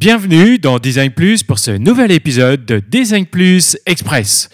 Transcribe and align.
Bienvenue 0.00 0.58
dans 0.58 0.78
Design 0.78 1.10
Plus 1.10 1.42
pour 1.42 1.58
ce 1.58 1.72
nouvel 1.72 2.10
épisode 2.10 2.64
de 2.64 2.78
Design 2.78 3.26
Plus 3.26 3.76
Express. 3.84 4.48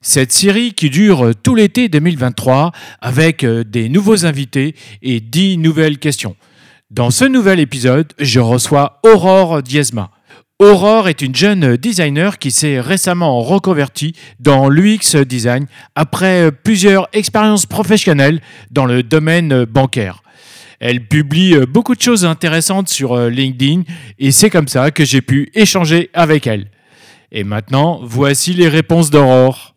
Cette 0.00 0.32
série 0.32 0.72
qui 0.72 0.90
dure 0.90 1.30
tout 1.40 1.54
l'été 1.54 1.88
2023 1.88 2.72
avec 3.00 3.44
euh, 3.44 3.62
des 3.62 3.88
nouveaux 3.88 4.26
invités 4.26 4.74
et 5.00 5.20
10 5.20 5.58
nouvelles 5.58 5.98
questions. 5.98 6.34
Dans 6.90 7.12
ce 7.12 7.24
nouvel 7.24 7.60
épisode, 7.60 8.12
je 8.18 8.40
reçois 8.40 8.98
Aurore 9.04 9.62
Diezma. 9.62 10.10
Aurore 10.58 11.08
est 11.08 11.22
une 11.22 11.36
jeune 11.36 11.76
designer 11.76 12.36
qui 12.40 12.50
s'est 12.50 12.80
récemment 12.80 13.40
reconvertie 13.40 14.16
dans 14.40 14.68
l'UX 14.68 15.14
design 15.24 15.66
après 15.94 16.50
plusieurs 16.50 17.06
expériences 17.12 17.66
professionnelles 17.66 18.40
dans 18.72 18.84
le 18.84 19.04
domaine 19.04 19.64
bancaire. 19.64 20.24
Elle 20.80 21.06
publie 21.06 21.54
euh, 21.54 21.66
beaucoup 21.66 21.94
de 21.96 22.00
choses 22.00 22.24
intéressantes 22.24 22.88
sur 22.88 23.12
euh, 23.12 23.30
LinkedIn 23.30 23.82
et 24.18 24.30
c'est 24.30 24.48
comme 24.48 24.68
ça 24.68 24.90
que 24.90 25.04
j'ai 25.04 25.20
pu 25.20 25.50
échanger 25.54 26.10
avec 26.14 26.46
elle. 26.46 26.70
Et 27.32 27.44
maintenant, 27.44 28.00
voici 28.02 28.54
les 28.54 28.68
réponses 28.68 29.10
d'Aurore. 29.10 29.74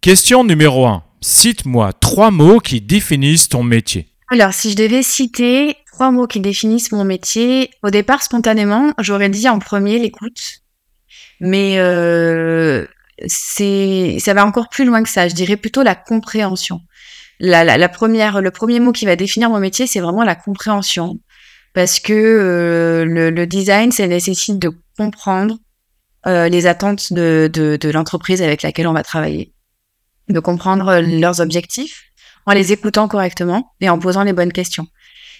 Question 0.00 0.44
numéro 0.44 0.86
1. 0.86 1.02
Cite-moi 1.20 1.92
trois 1.92 2.30
mots 2.30 2.58
qui 2.58 2.80
définissent 2.80 3.48
ton 3.48 3.62
métier. 3.62 4.08
Alors, 4.30 4.52
si 4.52 4.70
je 4.70 4.76
devais 4.76 5.02
citer 5.02 5.76
trois 5.92 6.10
mots 6.10 6.26
qui 6.26 6.40
définissent 6.40 6.92
mon 6.92 7.04
métier, 7.04 7.70
au 7.82 7.90
départ, 7.90 8.22
spontanément, 8.22 8.92
j'aurais 8.98 9.28
dit 9.28 9.48
en 9.48 9.58
premier 9.58 9.98
l'écoute. 9.98 10.62
Mais 11.40 11.78
euh, 11.78 12.86
c'est, 13.26 14.16
ça 14.20 14.34
va 14.34 14.46
encore 14.46 14.68
plus 14.68 14.84
loin 14.84 15.02
que 15.02 15.08
ça. 15.08 15.28
Je 15.28 15.34
dirais 15.34 15.56
plutôt 15.56 15.82
la 15.82 15.94
compréhension 15.94 16.80
la, 17.40 17.88
première, 17.88 18.40
le 18.40 18.50
premier 18.50 18.80
mot 18.80 18.92
qui 18.92 19.06
va 19.06 19.16
définir 19.16 19.50
mon 19.50 19.60
métier, 19.60 19.86
c'est 19.86 20.00
vraiment 20.00 20.24
la 20.24 20.34
compréhension. 20.34 21.18
Parce 21.74 22.00
que 22.00 22.12
euh, 22.12 23.04
le, 23.04 23.46
design, 23.46 23.92
ça 23.92 24.06
nécessite 24.06 24.58
de 24.58 24.70
comprendre 24.96 25.58
euh, 26.26 26.48
les 26.48 26.66
attentes 26.66 27.12
de, 27.12 27.50
de, 27.52 27.90
l'entreprise 27.90 28.40
avec 28.40 28.62
laquelle 28.62 28.86
on 28.86 28.94
va 28.94 29.02
travailler, 29.02 29.52
de 30.28 30.40
comprendre 30.40 31.00
leurs 31.00 31.40
objectifs 31.40 32.04
en 32.46 32.52
les 32.52 32.72
écoutant 32.72 33.08
correctement 33.08 33.74
et 33.80 33.90
en 33.90 33.98
posant 33.98 34.22
les 34.22 34.32
bonnes 34.32 34.52
questions. 34.52 34.86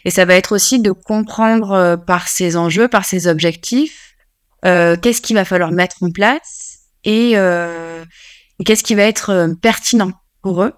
Et 0.05 0.11
ça 0.11 0.25
va 0.25 0.35
être 0.35 0.55
aussi 0.55 0.79
de 0.81 0.93
comprendre 0.93 1.73
euh, 1.73 1.97
par 1.97 2.29
ces 2.29 2.57
enjeux, 2.57 2.89
par 2.89 3.05
ces 3.05 3.27
objectifs, 3.29 4.15
qu'est-ce 4.63 5.23
qu'il 5.23 5.37
va 5.37 5.45
falloir 5.45 5.71
mettre 5.71 6.03
en 6.03 6.11
place 6.11 6.81
et 7.05 7.35
qu'est-ce 8.65 8.83
qui 8.83 8.97
va 8.97 9.05
être 9.05 9.55
pertinent 9.63 10.11
pour 10.43 10.65
eux 10.65 10.73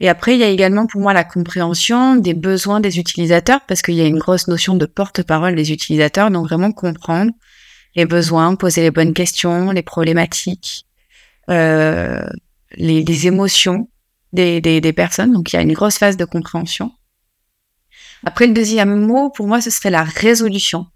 et 0.00 0.08
après, 0.08 0.34
il 0.34 0.40
y 0.40 0.44
a 0.44 0.48
également 0.48 0.86
pour 0.86 1.00
moi 1.00 1.12
la 1.12 1.24
compréhension 1.24 2.16
des 2.16 2.34
besoins 2.34 2.80
des 2.80 2.98
utilisateurs, 2.98 3.60
parce 3.66 3.82
qu'il 3.82 3.94
y 3.94 4.00
a 4.00 4.06
une 4.06 4.18
grosse 4.18 4.48
notion 4.48 4.74
de 4.74 4.86
porte-parole 4.86 5.54
des 5.54 5.72
utilisateurs, 5.72 6.30
donc 6.30 6.46
vraiment 6.46 6.72
comprendre 6.72 7.30
les 7.94 8.06
besoins, 8.06 8.56
poser 8.56 8.82
les 8.82 8.90
bonnes 8.90 9.14
questions, 9.14 9.70
les 9.70 9.82
problématiques, 9.82 10.84
euh, 11.48 12.26
les, 12.72 13.04
les, 13.04 13.26
émotions 13.28 13.88
des, 14.32 14.60
des, 14.60 14.80
des, 14.80 14.92
personnes. 14.92 15.32
Donc 15.32 15.52
il 15.52 15.56
y 15.56 15.58
a 15.58 15.62
une 15.62 15.72
grosse 15.72 15.98
phase 15.98 16.16
de 16.16 16.24
compréhension. 16.24 16.90
Après, 18.24 18.46
le 18.46 18.54
deuxième 18.54 19.06
mot, 19.06 19.30
pour 19.30 19.46
moi, 19.46 19.60
ce 19.60 19.70
serait 19.70 19.90
la 19.90 20.02
résolution. 20.02 20.86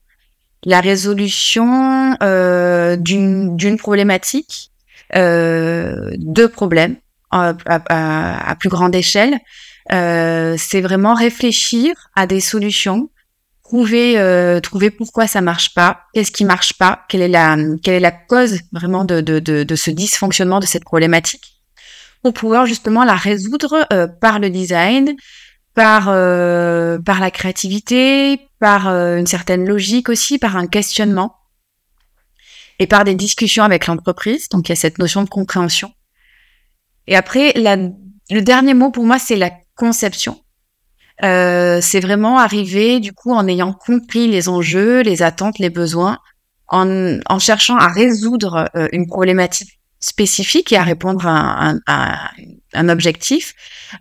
La 0.64 0.80
résolution 0.80 2.16
euh, 2.22 2.96
d'une 2.96 3.77
problématique, 3.78 4.72
euh, 5.14 6.10
de 6.16 6.46
problèmes 6.46 6.96
à, 7.30 7.54
à, 7.66 8.50
à, 8.50 8.56
plus 8.56 8.68
grande 8.68 8.94
échelle, 8.94 9.38
euh, 9.92 10.56
c'est 10.58 10.80
vraiment 10.80 11.14
réfléchir 11.14 11.94
à 12.14 12.26
des 12.26 12.40
solutions, 12.40 13.10
trouver 13.62 14.18
euh, 14.18 14.60
trouver 14.60 14.90
pourquoi 14.90 15.26
ça 15.26 15.40
marche 15.40 15.74
pas, 15.74 16.00
qu'est-ce 16.14 16.32
qui 16.32 16.44
marche 16.44 16.74
pas, 16.74 17.04
quelle 17.08 17.22
est 17.22 17.28
la 17.28 17.56
quelle 17.82 17.94
est 17.94 18.00
la 18.00 18.12
cause 18.12 18.60
vraiment 18.72 19.04
de 19.04 19.20
de, 19.20 19.38
de, 19.38 19.62
de 19.62 19.77
ce 19.77 19.90
dysfonctionnement 19.90 20.61
de 20.61 20.67
cette 20.67 20.84
problématique, 20.84 21.61
pour 22.22 22.33
pouvoir 22.33 22.67
justement 22.67 23.05
la 23.05 23.14
résoudre 23.14 23.86
euh, 23.92 24.06
par 24.06 24.38
le 24.38 24.50
design, 24.50 25.17
par 25.74 26.08
euh, 26.08 26.98
par 26.98 27.20
la 27.20 27.30
créativité, 27.30 28.40
par 28.58 28.88
euh, 28.88 29.18
une 29.18 29.27
certaine 29.27 29.67
logique 29.67 30.08
aussi, 30.08 30.38
par 30.38 30.56
un 30.56 30.67
questionnement 30.67 31.36
et 32.78 32.86
par 32.86 33.05
des 33.05 33.14
discussions 33.14 33.64
avec 33.64 33.86
l'entreprise. 33.86 34.48
Donc 34.48 34.68
il 34.68 34.72
y 34.72 34.74
a 34.74 34.77
cette 34.77 34.98
notion 34.98 35.22
de 35.22 35.28
compréhension. 35.28 35.92
Et 37.08 37.17
après, 37.17 37.55
le 37.57 38.41
dernier 38.41 38.74
mot 38.74 38.91
pour 38.91 39.05
moi, 39.05 39.19
c'est 39.19 39.35
la 39.35 39.51
conception. 39.74 40.39
Euh, 41.24 41.80
c'est 41.80 42.01
vraiment 42.01 42.39
arriver 42.39 43.01
du 43.01 43.13
coup 43.13 43.33
en 43.33 43.48
ayant 43.48 43.73
compris 43.73 44.29
les 44.29 44.48
enjeux, 44.48 45.01
les 45.01 45.23
attentes, 45.23 45.58
les 45.58 45.70
besoins, 45.70 46.18
en, 46.68 47.18
en 47.27 47.39
cherchant 47.41 47.77
à 47.77 47.89
résoudre 47.89 48.68
euh, 48.77 48.86
une 48.92 49.08
problématique 49.08 49.80
spécifique 49.98 50.70
et 50.70 50.77
à 50.77 50.85
répondre 50.85 51.27
à, 51.27 51.73
à, 51.86 52.30
un 52.74 52.89
objectif, 52.89 53.55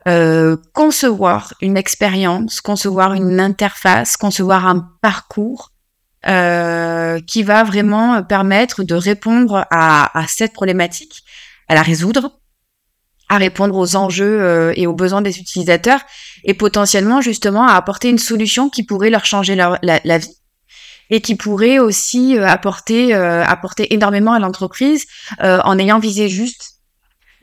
euh, 0.07 0.57
concevoir 0.73 1.53
une 1.61 1.77
expérience, 1.77 2.61
concevoir 2.61 3.13
une 3.13 3.39
interface, 3.39 4.17
concevoir 4.17 4.67
un 4.67 4.91
parcours 5.01 5.71
euh, 6.27 7.19
qui 7.21 7.41
va 7.41 7.63
vraiment 7.63 8.21
permettre 8.21 8.83
de 8.83 8.93
répondre 8.93 9.65
à, 9.71 10.19
à 10.19 10.27
cette 10.27 10.53
problématique, 10.53 11.23
à 11.69 11.73
la 11.73 11.81
résoudre 11.81 12.37
à 13.29 13.37
répondre 13.37 13.75
aux 13.75 13.95
enjeux 13.95 14.41
euh, 14.41 14.73
et 14.75 14.87
aux 14.87 14.93
besoins 14.93 15.21
des 15.21 15.39
utilisateurs 15.39 15.99
et 16.43 16.53
potentiellement 16.53 17.21
justement 17.21 17.67
à 17.67 17.73
apporter 17.73 18.09
une 18.09 18.19
solution 18.19 18.69
qui 18.69 18.83
pourrait 18.83 19.09
leur 19.09 19.25
changer 19.25 19.55
leur, 19.55 19.77
la, 19.81 20.17
vie 20.17 20.35
et 21.09 21.21
qui 21.21 21.35
pourrait 21.35 21.79
aussi 21.79 22.37
euh, 22.37 22.47
apporter 22.47 23.13
euh, 23.13 23.43
apporter 23.43 23.93
énormément 23.93 24.33
à 24.33 24.39
l'entreprise 24.39 25.05
en 25.39 25.77
ayant 25.77 25.99
visé 25.99 26.29
juste. 26.29 26.73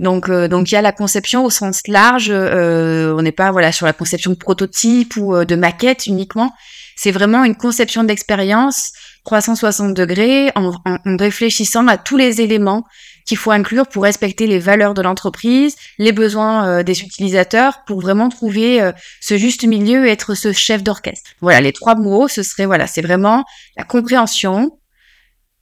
Donc 0.01 0.29
donc 0.29 0.71
il 0.71 0.75
y 0.75 0.77
a 0.77 0.83
la 0.83 0.93
conception 0.93 1.45
au 1.45 1.51
sens 1.51 1.83
large. 1.87 2.31
on 2.31 3.23
n'est 3.23 3.33
pas 3.33 3.53
voilà 3.53 3.71
sur 3.71 3.87
la 3.87 3.93
conception 3.93 4.33
de 4.33 4.37
prototype 4.37 5.17
ou 5.17 5.45
de 5.45 5.55
maquette 5.55 6.07
uniquement. 6.07 6.53
C'est 6.97 7.13
vraiment 7.13 7.45
une 7.45 7.57
conception 7.57 8.03
d'expérience 8.03 8.93
360 9.25 9.95
degrés 9.95 10.51
en, 10.57 10.73
en, 10.85 11.17
réfléchissant 11.17 11.87
à 11.87 11.97
tous 11.97 12.17
les 12.17 12.41
éléments 12.41 12.85
qu'il 13.25 13.37
faut 13.37 13.51
inclure 13.51 13.87
pour 13.87 14.03
respecter 14.03 14.47
les 14.47 14.59
valeurs 14.59 14.95
de 14.95 15.03
l'entreprise, 15.03 15.77
les 15.99 16.13
besoins 16.13 16.67
euh, 16.67 16.83
des 16.83 17.03
utilisateurs, 17.03 17.85
pour 17.87 18.01
vraiment 18.01 18.29
trouver 18.29 18.83
euh, 18.83 18.93
ce 19.21 19.39
juste 19.39 19.65
milieu 19.65 20.07
et 20.07 20.11
être 20.11 20.35
ce 20.35 20.53
chef 20.53 20.83
d'orchestre. 20.83 21.31
Voilà, 21.41 21.61
les 21.61 21.73
trois 21.73 21.95
mots, 21.95 22.29
ce 22.29 22.43
serait 22.43 22.67
voilà, 22.67 22.87
c'est 22.87 23.03
vraiment 23.03 23.45
la 23.77 23.85
compréhension, 23.85 24.79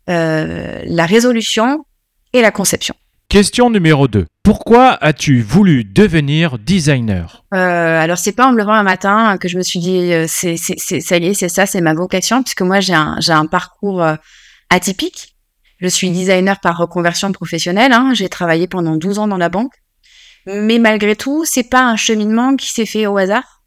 euh, 0.09 0.81
la 0.85 1.07
résolution 1.07 1.85
et 2.33 2.43
la 2.43 2.51
conception. 2.51 2.95
Question 3.29 3.71
numéro 3.71 4.09
2. 4.09 4.27
Pourquoi 4.43 4.93
as-tu 5.01 5.41
voulu 5.41 5.85
devenir 5.85 6.59
designer? 6.59 7.45
Euh, 7.55 7.57
Alors 7.57 8.19
c'est 8.19 8.33
pas 8.33 8.47
en 8.47 8.53
me 8.53 8.59
levant 8.59 8.75
un 8.75 8.83
matin 8.83 9.39
que 9.39 9.49
je 9.49 9.57
me 9.57 9.63
suis 9.63 9.79
dit 9.79 10.13
c'est 10.27 10.57
c'est 10.57 11.01
ça 11.01 11.17
y 11.17 11.27
est 11.27 11.35
c'est 11.35 11.49
ça 11.49 11.65
c'est 11.65 11.81
ma 11.81 11.95
vocation 11.95 12.43
puisque 12.43 12.61
moi 12.61 12.81
j'ai 12.81 12.93
un 12.93 13.17
j'ai 13.21 13.33
un 13.33 13.47
parcours 13.47 14.05
atypique 14.69 15.32
je 15.83 15.89
suis 15.89 16.11
designer 16.11 16.61
par 16.61 16.79
reconversion 16.79 17.33
professionnelle. 17.33 17.93
Hein. 17.93 18.13
J'ai 18.15 18.29
travaillé 18.29 18.69
pendant 18.69 18.97
12 18.97 19.19
ans 19.19 19.29
dans 19.29 19.37
la 19.37 19.49
banque. 19.49 19.75
Mais 20.47 20.79
malgré 20.79 21.17
tout, 21.17 21.45
c'est 21.45 21.69
pas 21.69 21.83
un 21.83 21.97
cheminement 21.97 22.57
qui 22.57 22.71
s'est 22.71 22.87
fait 22.87 23.07
au 23.07 23.17
hasard. 23.19 23.63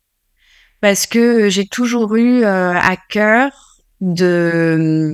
Parce 0.81 1.07
que 1.07 1.49
j'ai 1.49 1.67
toujours 1.67 2.15
eu 2.15 2.43
euh, 2.43 2.73
à 2.73 2.95
cœur 3.09 3.51
de 4.01 5.13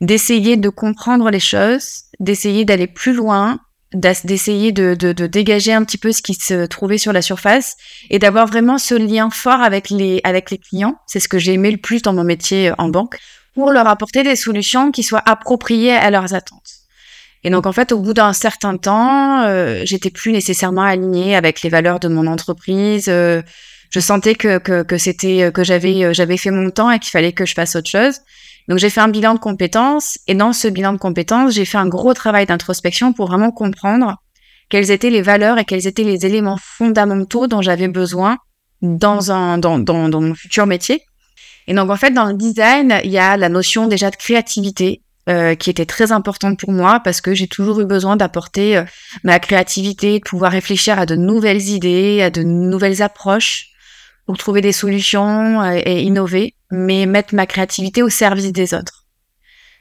d'essayer 0.00 0.56
de 0.56 0.68
comprendre 0.68 1.30
les 1.30 1.40
choses, 1.40 2.02
d'essayer 2.18 2.64
d'aller 2.64 2.88
plus 2.88 3.12
loin, 3.12 3.60
d'essayer 3.94 4.72
de, 4.72 4.94
dégager 5.26 5.72
un 5.72 5.84
petit 5.84 5.98
peu 5.98 6.10
ce 6.10 6.22
qui 6.22 6.34
se 6.34 6.66
trouvait 6.66 6.98
sur 6.98 7.12
la 7.12 7.22
surface 7.22 7.76
et 8.10 8.18
d'avoir 8.18 8.46
vraiment 8.46 8.78
ce 8.78 8.96
lien 8.96 9.30
fort 9.30 9.60
les, 9.90 10.20
avec 10.24 10.50
les 10.50 10.58
clients. 10.58 10.96
C'est 11.06 11.20
ce 11.20 11.28
que 11.28 11.38
j'ai 11.38 11.52
aimé 11.52 11.70
le 11.70 11.76
plus 11.76 12.02
dans 12.02 12.12
mon 12.12 12.24
métier 12.24 12.72
en 12.78 12.88
banque 12.88 13.16
pour 13.54 13.70
leur 13.70 13.86
apporter 13.86 14.22
des 14.22 14.36
solutions 14.36 14.90
qui 14.90 15.02
soient 15.02 15.22
appropriées 15.24 15.94
à 15.94 16.10
leurs 16.10 16.34
attentes. 16.34 16.82
Et 17.44 17.50
donc 17.50 17.66
en 17.66 17.72
fait, 17.72 17.92
au 17.92 17.98
bout 17.98 18.14
d'un 18.14 18.32
certain 18.32 18.76
temps, 18.76 19.42
euh, 19.42 19.82
j'étais 19.84 20.10
plus 20.10 20.32
nécessairement 20.32 20.82
alignée 20.82 21.34
avec 21.34 21.62
les 21.62 21.70
valeurs 21.70 21.98
de 22.00 22.08
mon 22.08 22.26
entreprise. 22.26 23.06
Euh, 23.08 23.42
je 23.90 24.00
sentais 24.00 24.34
que 24.34 24.58
que, 24.58 24.82
que 24.82 24.96
c'était 24.96 25.50
que 25.52 25.64
j'avais 25.64 26.04
euh, 26.04 26.12
j'avais 26.12 26.36
fait 26.36 26.50
mon 26.50 26.70
temps 26.70 26.90
et 26.90 26.98
qu'il 26.98 27.10
fallait 27.10 27.32
que 27.32 27.44
je 27.44 27.54
fasse 27.54 27.74
autre 27.74 27.90
chose. 27.90 28.20
Donc 28.68 28.78
j'ai 28.78 28.90
fait 28.90 29.00
un 29.00 29.08
bilan 29.08 29.34
de 29.34 29.40
compétences 29.40 30.18
et 30.28 30.34
dans 30.34 30.52
ce 30.52 30.68
bilan 30.68 30.92
de 30.92 30.98
compétences, 30.98 31.54
j'ai 31.54 31.64
fait 31.64 31.78
un 31.78 31.88
gros 31.88 32.14
travail 32.14 32.46
d'introspection 32.46 33.12
pour 33.12 33.26
vraiment 33.26 33.50
comprendre 33.50 34.16
quelles 34.68 34.92
étaient 34.92 35.10
les 35.10 35.20
valeurs 35.20 35.58
et 35.58 35.64
quels 35.64 35.88
étaient 35.88 36.04
les 36.04 36.24
éléments 36.24 36.58
fondamentaux 36.60 37.48
dont 37.48 37.60
j'avais 37.60 37.88
besoin 37.88 38.38
dans 38.82 39.32
un 39.32 39.58
dans, 39.58 39.80
dans, 39.80 40.08
dans 40.08 40.20
mon 40.20 40.34
futur 40.34 40.66
métier 40.66 41.02
et 41.66 41.74
donc 41.74 41.90
en 41.90 41.96
fait 41.96 42.10
dans 42.10 42.26
le 42.26 42.34
design, 42.34 43.00
il 43.04 43.10
y 43.10 43.18
a 43.18 43.36
la 43.36 43.48
notion 43.48 43.86
déjà 43.86 44.10
de 44.10 44.16
créativité 44.16 45.02
euh, 45.28 45.54
qui 45.54 45.70
était 45.70 45.86
très 45.86 46.10
importante 46.10 46.58
pour 46.58 46.72
moi 46.72 47.00
parce 47.04 47.20
que 47.20 47.34
j'ai 47.34 47.46
toujours 47.46 47.80
eu 47.80 47.84
besoin 47.84 48.16
d'apporter 48.16 48.76
euh, 48.76 48.84
ma 49.22 49.38
créativité, 49.38 50.18
de 50.18 50.24
pouvoir 50.24 50.52
réfléchir 50.52 50.98
à 50.98 51.06
de 51.06 51.14
nouvelles 51.14 51.68
idées, 51.68 52.22
à 52.22 52.30
de 52.30 52.42
nouvelles 52.42 53.02
approches 53.02 53.68
pour 54.26 54.36
trouver 54.38 54.60
des 54.60 54.72
solutions 54.72 55.64
et 55.64 56.02
innover, 56.02 56.54
mais 56.70 57.06
mettre 57.06 57.34
ma 57.34 57.46
créativité 57.46 58.02
au 58.02 58.08
service 58.08 58.52
des 58.52 58.72
autres. 58.72 59.02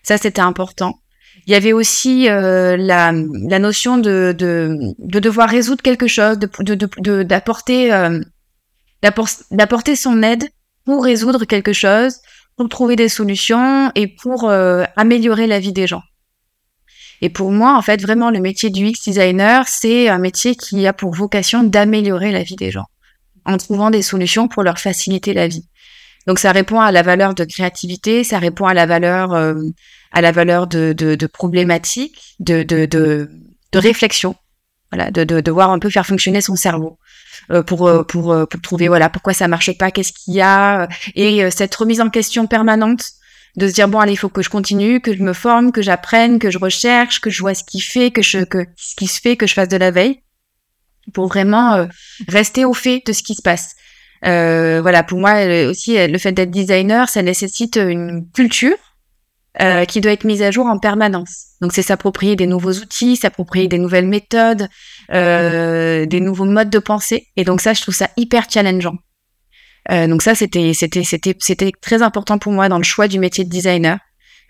Ça, 0.03 0.17
c'était 0.17 0.41
important. 0.41 0.99
Il 1.47 1.53
y 1.53 1.55
avait 1.55 1.73
aussi 1.73 2.29
euh, 2.29 2.77
la, 2.77 3.11
la, 3.13 3.59
notion 3.59 3.97
de, 3.97 4.35
de, 4.37 4.77
de, 4.99 5.19
devoir 5.19 5.49
résoudre 5.49 5.81
quelque 5.81 6.07
chose, 6.07 6.37
de, 6.37 7.23
d'apporter, 7.23 7.93
euh, 7.93 8.19
d'apporter 9.01 9.95
son 9.95 10.21
aide 10.21 10.47
pour 10.85 11.03
résoudre 11.03 11.45
quelque 11.45 11.73
chose, 11.73 12.17
pour 12.57 12.69
trouver 12.69 12.95
des 12.95 13.09
solutions 13.09 13.91
et 13.95 14.07
pour 14.07 14.49
euh, 14.49 14.83
améliorer 14.95 15.47
la 15.47 15.59
vie 15.59 15.73
des 15.73 15.87
gens. 15.87 16.03
Et 17.21 17.29
pour 17.29 17.51
moi, 17.51 17.77
en 17.77 17.81
fait, 17.81 18.01
vraiment, 18.01 18.31
le 18.31 18.39
métier 18.39 18.69
du 18.69 18.87
UX 18.87 18.93
designer, 19.05 19.67
c'est 19.67 20.09
un 20.09 20.17
métier 20.17 20.55
qui 20.55 20.87
a 20.87 20.93
pour 20.93 21.13
vocation 21.13 21.63
d'améliorer 21.63 22.31
la 22.31 22.43
vie 22.43 22.55
des 22.55 22.71
gens 22.71 22.85
en 23.45 23.57
trouvant 23.57 23.89
des 23.89 24.01
solutions 24.01 24.47
pour 24.47 24.63
leur 24.63 24.79
faciliter 24.79 25.33
la 25.33 25.47
vie. 25.47 25.67
Donc 26.27 26.39
ça 26.39 26.51
répond 26.51 26.79
à 26.79 26.91
la 26.91 27.01
valeur 27.01 27.33
de 27.33 27.43
créativité, 27.43 28.23
ça 28.23 28.39
répond 28.39 28.65
à 28.65 28.73
la 28.73 28.85
valeur 28.85 29.33
euh, 29.33 29.55
à 30.11 30.21
la 30.21 30.31
valeur 30.31 30.67
de, 30.67 30.93
de, 30.93 31.15
de 31.15 31.27
problématique, 31.27 32.35
de, 32.39 32.63
de, 32.63 32.85
de, 32.85 33.29
réflexion, 33.73 34.35
voilà, 34.91 35.09
de, 35.09 35.23
de, 35.23 35.39
de 35.39 35.51
voir 35.51 35.71
un 35.71 35.79
peu 35.79 35.89
faire 35.89 36.05
fonctionner 36.05 36.41
son 36.41 36.55
cerveau. 36.55 36.99
Euh, 37.51 37.63
pour, 37.63 37.87
euh, 37.87 38.03
pour, 38.03 38.35
pour 38.47 38.61
trouver 38.61 38.87
voilà 38.87 39.09
pourquoi 39.09 39.33
ça 39.33 39.47
marche 39.47 39.77
pas, 39.77 39.91
qu'est-ce 39.91 40.13
qu'il 40.13 40.35
y 40.35 40.41
a 40.41 40.87
et 41.15 41.49
cette 41.51 41.73
remise 41.75 41.99
en 41.99 42.09
question 42.09 42.47
permanente 42.47 43.03
de 43.57 43.67
se 43.67 43.73
dire 43.73 43.89
bon 43.89 43.99
allez 43.99 44.13
il 44.13 44.17
faut 44.17 44.29
que 44.29 44.41
je 44.41 44.49
continue, 44.49 45.01
que 45.01 45.13
je 45.15 45.21
me 45.21 45.33
forme, 45.33 45.71
que 45.71 45.81
j'apprenne, 45.81 46.39
que 46.39 46.49
je 46.49 46.57
recherche, 46.57 47.19
que 47.19 47.29
je 47.29 47.41
vois 47.41 47.53
ce 47.53 47.63
qui 47.63 47.81
fait, 47.81 48.11
que 48.11 48.21
je 48.21 48.39
que 48.45 48.65
ce 48.77 48.95
qui 48.95 49.07
se 49.07 49.19
fait, 49.19 49.35
que 49.35 49.47
je 49.47 49.53
fasse 49.53 49.67
de 49.67 49.77
la 49.77 49.91
veille 49.91 50.21
pour 51.13 51.27
vraiment 51.27 51.87
rester 52.27 52.63
au 52.63 52.73
fait 52.73 53.01
de 53.05 53.11
ce 53.11 53.23
qui 53.23 53.35
se 53.35 53.41
passe. 53.41 53.75
Euh, 54.25 54.81
voilà, 54.81 55.03
pour 55.03 55.19
moi 55.19 55.43
aussi, 55.67 55.95
le 56.07 56.17
fait 56.19 56.31
d'être 56.31 56.51
designer, 56.51 57.09
ça 57.09 57.21
nécessite 57.23 57.75
une 57.75 58.29
culture 58.33 58.77
euh, 59.59 59.85
qui 59.85 59.99
doit 59.99 60.11
être 60.11 60.23
mise 60.23 60.41
à 60.41 60.51
jour 60.51 60.67
en 60.67 60.79
permanence. 60.79 61.47
Donc, 61.61 61.73
c'est 61.73 61.81
s'approprier 61.81 62.35
des 62.35 62.47
nouveaux 62.47 62.73
outils, 62.73 63.17
s'approprier 63.17 63.67
des 63.67 63.79
nouvelles 63.79 64.07
méthodes, 64.07 64.67
euh, 65.11 66.05
des 66.05 66.21
nouveaux 66.21 66.45
modes 66.45 66.69
de 66.69 66.79
pensée. 66.79 67.27
Et 67.35 67.43
donc, 67.43 67.59
ça, 67.59 67.73
je 67.73 67.81
trouve 67.81 67.95
ça 67.95 68.09
hyper 68.15 68.49
challengeant. 68.49 68.95
Euh, 69.89 70.07
donc 70.07 70.21
ça, 70.21 70.35
c'était, 70.35 70.73
c'était, 70.73 71.03
c'était, 71.03 71.35
c'était 71.39 71.71
très 71.81 72.01
important 72.01 72.37
pour 72.37 72.51
moi 72.53 72.69
dans 72.69 72.77
le 72.77 72.83
choix 72.83 73.07
du 73.07 73.19
métier 73.19 73.43
de 73.43 73.49
designer. 73.49 73.97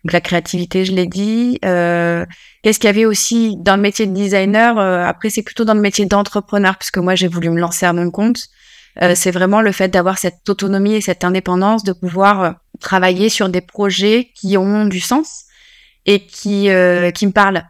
Donc 0.04 0.14
la 0.14 0.22
créativité, 0.22 0.84
je 0.84 0.92
l'ai 0.92 1.08
dit. 1.08 1.60
Euh, 1.64 2.26
qu'est-ce 2.64 2.80
qu'il 2.80 2.88
y 2.88 2.90
avait 2.90 3.06
aussi 3.06 3.56
dans 3.60 3.76
le 3.76 3.82
métier 3.82 4.08
de 4.08 4.14
designer? 4.14 4.78
Euh, 4.78 5.06
Après, 5.06 5.30
c'est 5.30 5.44
plutôt 5.44 5.64
dans 5.64 5.74
le 5.74 5.82
métier 5.82 6.06
d'entrepreneur, 6.06 6.78
puisque 6.78 6.98
moi, 6.98 7.16
j'ai 7.16 7.28
voulu 7.28 7.50
me 7.50 7.60
lancer 7.60 7.86
à 7.86 7.94
mon 7.94 8.10
compte. 8.12 8.48
Euh, 9.02 9.14
c'est 9.16 9.32
vraiment 9.32 9.62
le 9.62 9.72
fait 9.72 9.88
d'avoir 9.88 10.18
cette 10.18 10.48
autonomie 10.50 10.96
et 10.96 11.02
cette 11.02 11.24
indépendance, 11.24 11.84
de 11.84 11.94
pouvoir 11.94 12.42
euh, 12.42 12.52
travailler 12.82 13.30
sur 13.30 13.50
des 13.50 13.62
projets 13.62 14.32
qui 14.36 14.58
ont 14.58 14.86
du 14.86 15.00
sens 15.00 15.46
et 16.06 16.26
qui 16.26 16.70
euh, 16.70 17.12
qui 17.12 17.28
me 17.28 17.32
parlent, 17.32 17.64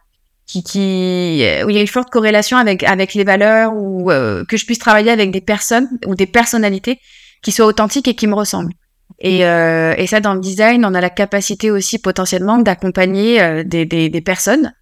qui 0.48 0.64
qui 0.64 1.44
où 1.66 1.70
il 1.70 1.76
y 1.76 1.78
a 1.78 1.82
une 1.82 1.88
forte 1.88 2.10
corrélation 2.10 2.58
avec 2.58 2.84
avec 2.84 3.14
les 3.14 3.24
valeurs 3.24 3.74
ou 3.76 4.10
que 4.48 4.58
je 4.58 4.66
puisse 4.66 4.80
travailler 4.80 5.12
avec 5.12 5.32
des 5.32 5.42
personnes 5.42 5.90
ou 6.06 6.16
des 6.16 6.28
personnalités 6.28 7.00
qui 7.44 7.52
soient 7.52 7.68
authentiques 7.68 8.08
et 8.08 8.16
qui 8.16 8.28
me 8.28 8.36
ressemblent. 8.36 8.74
Et, 9.20 9.42
et 9.42 10.08
ça, 10.08 10.20
dans 10.20 10.34
le 10.34 10.40
design, 10.40 10.84
on 10.86 10.96
a 10.96 11.02
la 11.02 11.10
capacité 11.12 11.70
aussi 11.70 12.00
potentiellement 12.00 12.58
d'accompagner 12.58 13.64
des, 13.66 13.86
des, 13.86 14.10
des, 14.10 14.22
personnes, 14.22 14.74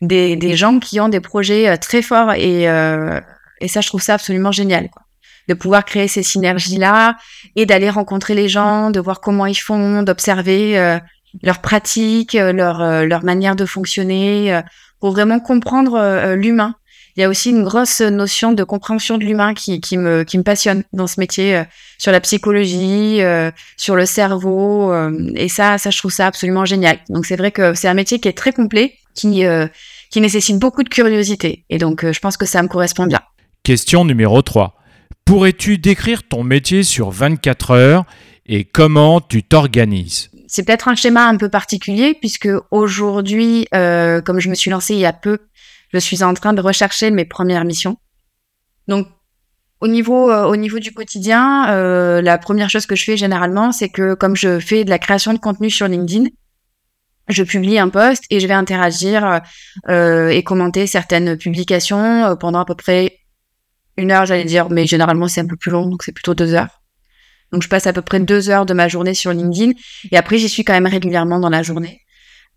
des, 0.00 0.36
des 0.36 0.56
gens 0.56 0.78
qui 0.78 0.98
ont 1.00 1.10
des 1.10 1.20
projets 1.20 1.76
très 1.76 2.00
forts 2.00 2.32
et, 2.32 2.62
et 3.60 3.68
ça, 3.68 3.80
je 3.80 3.88
trouve 3.88 4.02
ça 4.02 4.14
absolument 4.14 4.52
génial. 4.52 4.88
Quoi 4.88 5.01
de 5.48 5.54
pouvoir 5.54 5.84
créer 5.84 6.08
ces 6.08 6.22
synergies-là 6.22 7.16
et 7.56 7.66
d'aller 7.66 7.90
rencontrer 7.90 8.34
les 8.34 8.48
gens, 8.48 8.90
de 8.90 9.00
voir 9.00 9.20
comment 9.20 9.46
ils 9.46 9.54
font, 9.54 10.02
d'observer 10.02 10.78
euh, 10.78 10.98
leurs 11.42 11.60
pratiques, 11.60 12.34
euh, 12.34 12.52
leur, 12.52 12.80
euh, 12.80 13.04
leur 13.04 13.24
manière 13.24 13.56
de 13.56 13.66
fonctionner, 13.66 14.60
pour 15.00 15.12
vraiment 15.12 15.40
comprendre 15.40 16.34
l'humain. 16.34 16.76
Il 17.16 17.20
y 17.20 17.24
a 17.24 17.28
aussi 17.28 17.50
une 17.50 17.64
grosse 17.64 18.00
notion 18.00 18.52
de 18.52 18.64
compréhension 18.64 19.18
de 19.18 19.24
l'humain 19.24 19.52
qui, 19.52 19.80
qui, 19.80 19.98
me, 19.98 20.22
qui 20.22 20.38
me 20.38 20.44
passionne 20.44 20.84
dans 20.92 21.06
ce 21.06 21.18
métier, 21.18 21.62
sur 21.98 22.12
la 22.12 22.20
psychologie, 22.20 23.20
sur 23.76 23.96
le 23.96 24.06
cerveau, 24.06 24.94
et 25.34 25.48
ça, 25.48 25.76
ça, 25.76 25.90
je 25.90 25.98
trouve 25.98 26.12
ça 26.12 26.28
absolument 26.28 26.64
génial. 26.64 26.98
Donc 27.08 27.26
c'est 27.26 27.36
vrai 27.36 27.50
que 27.50 27.74
c'est 27.74 27.88
un 27.88 27.94
métier 27.94 28.20
qui 28.20 28.28
est 28.28 28.32
très 28.32 28.52
complet, 28.52 28.94
qui, 29.14 29.42
qui 30.10 30.20
nécessite 30.20 30.58
beaucoup 30.60 30.84
de 30.84 30.88
curiosité, 30.88 31.64
et 31.68 31.78
donc 31.78 32.08
je 32.10 32.18
pense 32.20 32.36
que 32.36 32.46
ça 32.46 32.62
me 32.62 32.68
correspond 32.68 33.06
bien. 33.06 33.20
Question 33.64 34.04
numéro 34.04 34.40
3. 34.40 34.81
Pourrais-tu 35.24 35.78
décrire 35.78 36.22
ton 36.22 36.44
métier 36.44 36.82
sur 36.82 37.10
24 37.10 37.70
heures 37.70 38.04
et 38.46 38.64
comment 38.64 39.20
tu 39.20 39.42
t'organises? 39.42 40.30
C'est 40.46 40.64
peut-être 40.64 40.88
un 40.88 40.94
schéma 40.94 41.26
un 41.26 41.36
peu 41.36 41.48
particulier 41.48 42.14
puisque 42.14 42.48
aujourd'hui, 42.70 43.66
euh, 43.74 44.20
comme 44.20 44.40
je 44.40 44.50
me 44.50 44.54
suis 44.54 44.70
lancée 44.70 44.94
il 44.94 45.00
y 45.00 45.06
a 45.06 45.12
peu, 45.12 45.38
je 45.92 45.98
suis 45.98 46.22
en 46.22 46.34
train 46.34 46.52
de 46.52 46.60
rechercher 46.60 47.10
mes 47.10 47.24
premières 47.24 47.64
missions. 47.64 47.96
Donc 48.88 49.08
au 49.80 49.88
niveau, 49.88 50.30
euh, 50.30 50.44
au 50.44 50.56
niveau 50.56 50.78
du 50.78 50.92
quotidien, 50.92 51.70
euh, 51.70 52.20
la 52.20 52.36
première 52.38 52.68
chose 52.68 52.86
que 52.86 52.96
je 52.96 53.04
fais 53.04 53.16
généralement, 53.16 53.72
c'est 53.72 53.88
que 53.88 54.14
comme 54.14 54.36
je 54.36 54.60
fais 54.60 54.84
de 54.84 54.90
la 54.90 54.98
création 54.98 55.32
de 55.32 55.38
contenu 55.38 55.70
sur 55.70 55.88
LinkedIn, 55.88 56.26
je 57.28 57.42
publie 57.44 57.78
un 57.78 57.88
post 57.88 58.24
et 58.28 58.40
je 58.40 58.46
vais 58.46 58.52
interagir 58.52 59.40
et 59.88 60.42
commenter 60.42 60.86
certaines 60.86 61.36
publications 61.38 62.36
pendant 62.36 62.58
à 62.58 62.64
peu 62.64 62.74
près 62.74 63.21
une 63.96 64.10
heure, 64.10 64.26
j'allais 64.26 64.44
dire, 64.44 64.70
mais 64.70 64.86
généralement 64.86 65.28
c'est 65.28 65.40
un 65.40 65.46
peu 65.46 65.56
plus 65.56 65.70
long, 65.70 65.86
donc 65.86 66.02
c'est 66.02 66.12
plutôt 66.12 66.34
deux 66.34 66.54
heures. 66.54 66.82
Donc 67.52 67.62
je 67.62 67.68
passe 67.68 67.86
à 67.86 67.92
peu 67.92 68.02
près 68.02 68.18
deux 68.20 68.48
heures 68.48 68.66
de 68.66 68.72
ma 68.72 68.88
journée 68.88 69.14
sur 69.14 69.32
LinkedIn 69.32 69.72
et 70.10 70.16
après 70.16 70.38
j'y 70.38 70.48
suis 70.48 70.64
quand 70.64 70.72
même 70.72 70.86
régulièrement 70.86 71.38
dans 71.38 71.50
la 71.50 71.62
journée. 71.62 72.00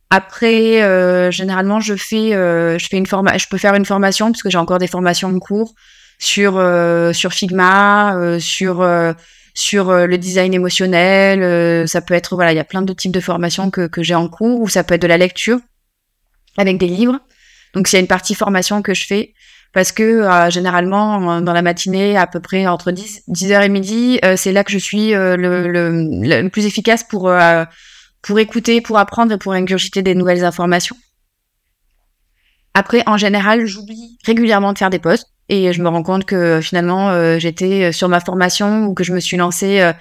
Après, 0.10 0.84
euh, 0.84 1.32
généralement 1.32 1.80
je 1.80 1.96
fais, 1.96 2.34
euh, 2.34 2.78
je 2.78 2.88
fais 2.88 2.98
une 2.98 3.06
forma, 3.06 3.38
je 3.38 3.48
peux 3.50 3.58
faire 3.58 3.76
une 3.76 3.86
formation 3.86 4.32
parce 4.32 4.42
que 4.42 4.50
j'ai 4.50 4.58
encore 4.58 4.78
des 4.78 4.88
formations 4.88 5.30
en 5.30 5.40
cours 5.40 5.74
sur 6.20 6.58
euh, 6.58 7.12
sur 7.12 7.34
Figma, 7.34 8.38
sur 8.40 8.88
sur 9.54 9.92
le 9.92 10.18
design 10.18 10.54
émotionnel. 10.54 11.88
ça 11.88 12.02
peut 12.02 12.14
être 12.14 12.36
voilà, 12.36 12.54
il 12.54 12.56
y 12.56 12.60
a 12.60 12.66
plein 12.66 12.81
de 12.81 12.94
types 12.94 13.12
de 13.12 13.20
formations 13.20 13.70
que 13.72 13.88
que 13.88 14.04
j'ai 14.04 14.16
en 14.16 14.30
cours 14.30 14.62
ou 14.62 14.70
ça 14.70 14.84
peut 14.86 14.94
être 14.94 15.02
de 15.02 15.08
la 15.08 15.18
lecture 15.18 15.60
avec 16.58 16.78
des 16.78 16.88
livres. 16.88 17.20
Donc 17.74 17.92
il 17.92 17.96
y 17.96 17.98
a 17.98 18.00
une 18.00 18.08
partie 18.08 18.36
formation 18.36 18.81
que 18.81 18.94
je 18.94 19.06
fais 19.06 19.34
parce 19.75 19.92
que 19.92 20.04
euh, 20.04 20.50
généralement 20.50 21.42
dans 21.42 21.51
la 21.51 21.62
matinée 21.62 22.18
à 22.18 22.27
peu 22.27 22.39
près 22.39 22.66
entre 22.66 22.92
10 22.92 23.24
10h 23.27 23.66
et 23.66 23.69
midi 23.69 24.19
euh, 24.24 24.38
c'est 24.38 24.54
là 24.54 24.63
que 24.63 24.72
je 24.72 24.77
suis 24.77 25.13
euh, 25.13 25.36
le, 25.36 25.68
le, 25.68 25.89
le, 26.42 26.50
plus 26.50 26.66
efficace 26.66 27.04
pour 27.04 27.30
pour 28.21 28.40
écouter 28.40 28.80
pour 28.80 28.97
apprendre 28.97 29.33
et 29.33 29.38
pour 29.38 29.52
ingurgiter 29.52 30.02
des 30.02 30.16
nouvelles 30.16 30.45
informations. 30.45 30.95
Après 32.73 33.04
en 33.06 33.18
général 33.18 33.66
j'oublie 33.66 34.18
régulièrement 34.23 34.71
de 34.71 34.78
faire 34.78 34.90
des 34.90 35.00
posts 35.00 35.28
et 35.50 35.73
je 35.73 35.81
me 35.83 35.90
rends 35.90 36.04
compte 36.04 36.23
que 36.23 36.61
finalement 36.61 37.38
j'étais 37.38 37.92
sur 37.92 38.07
ma 38.07 38.21
formation 38.21 38.85
ou 38.85 38.94
que 38.94 39.04
je 39.04 39.14
me 39.14 39.19
suis 39.19 39.35
lancée 39.35 39.92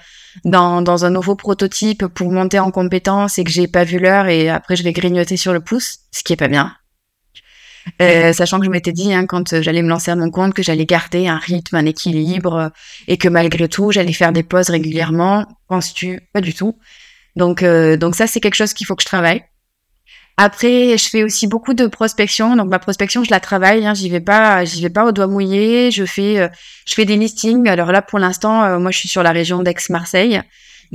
dans, 0.45 0.81
dans 0.81 1.03
un 1.03 1.09
nouveau 1.09 1.35
prototype 1.35 2.07
pour 2.07 2.31
monter 2.31 2.59
en 2.59 2.71
compétence 2.71 3.37
et 3.39 3.43
que 3.43 3.51
j'ai 3.51 3.67
pas 3.67 3.83
vu 3.83 3.99
l'heure 3.99 4.27
et 4.27 4.47
après 4.47 4.77
je 4.77 4.83
vais 4.83 4.93
grignoter 4.93 5.35
sur 5.35 5.51
le 5.51 5.59
pouce 5.59 5.97
ce 6.11 6.23
qui 6.23 6.31
est 6.31 6.37
pas 6.37 6.47
bien 6.47 6.71
euh, 8.01 8.33
sachant 8.33 8.59
que 8.59 8.65
je 8.65 8.69
m'étais 8.69 8.91
dit 8.91 9.13
hein, 9.13 9.25
quand 9.25 9.61
j'allais 9.61 9.81
me 9.81 9.87
lancer 9.89 10.11
à 10.11 10.15
mon 10.15 10.29
compte 10.29 10.53
que 10.53 10.63
j'allais 10.63 10.85
garder 10.85 11.27
un 11.27 11.37
rythme, 11.37 11.75
un 11.75 11.85
équilibre 11.85 12.55
euh, 12.55 12.69
et 13.07 13.17
que 13.17 13.29
malgré 13.29 13.69
tout 13.69 13.91
j'allais 13.91 14.13
faire 14.13 14.33
des 14.33 14.43
pauses 14.43 14.69
régulièrement. 14.69 15.45
Penses-tu? 15.67 16.21
Pas 16.33 16.41
du 16.41 16.53
tout. 16.53 16.77
Donc 17.35 17.63
euh, 17.63 17.95
donc 17.97 18.15
ça 18.15 18.27
c'est 18.27 18.39
quelque 18.39 18.55
chose 18.55 18.73
qu'il 18.73 18.85
faut 18.85 18.95
que 18.95 19.03
je 19.03 19.07
travaille. 19.07 19.43
Après, 20.37 20.97
je 20.97 21.07
fais 21.07 21.23
aussi 21.23 21.47
beaucoup 21.47 21.73
de 21.73 21.87
prospection. 21.87 22.57
Donc 22.57 22.67
ma 22.67 22.79
prospection, 22.79 23.23
je 23.23 23.31
la 23.31 23.39
travaille. 23.39 23.85
Hein, 23.87 23.93
j'y 23.93 24.09
vais 24.09 24.19
pas, 24.19 24.65
j'y 24.65 24.81
vais 24.81 24.89
pas 24.89 25.05
au 25.05 25.13
doigt 25.13 25.27
mouillé. 25.27 25.91
Je 25.91 26.03
fais, 26.05 26.49
je 26.85 26.93
fais 26.93 27.05
des 27.05 27.15
listings. 27.15 27.69
Alors 27.69 27.93
là, 27.93 28.01
pour 28.01 28.19
l'instant, 28.19 28.77
moi, 28.77 28.91
je 28.91 28.97
suis 28.97 29.07
sur 29.07 29.23
la 29.23 29.31
région 29.31 29.63
d'Aix-Marseille. 29.63 30.41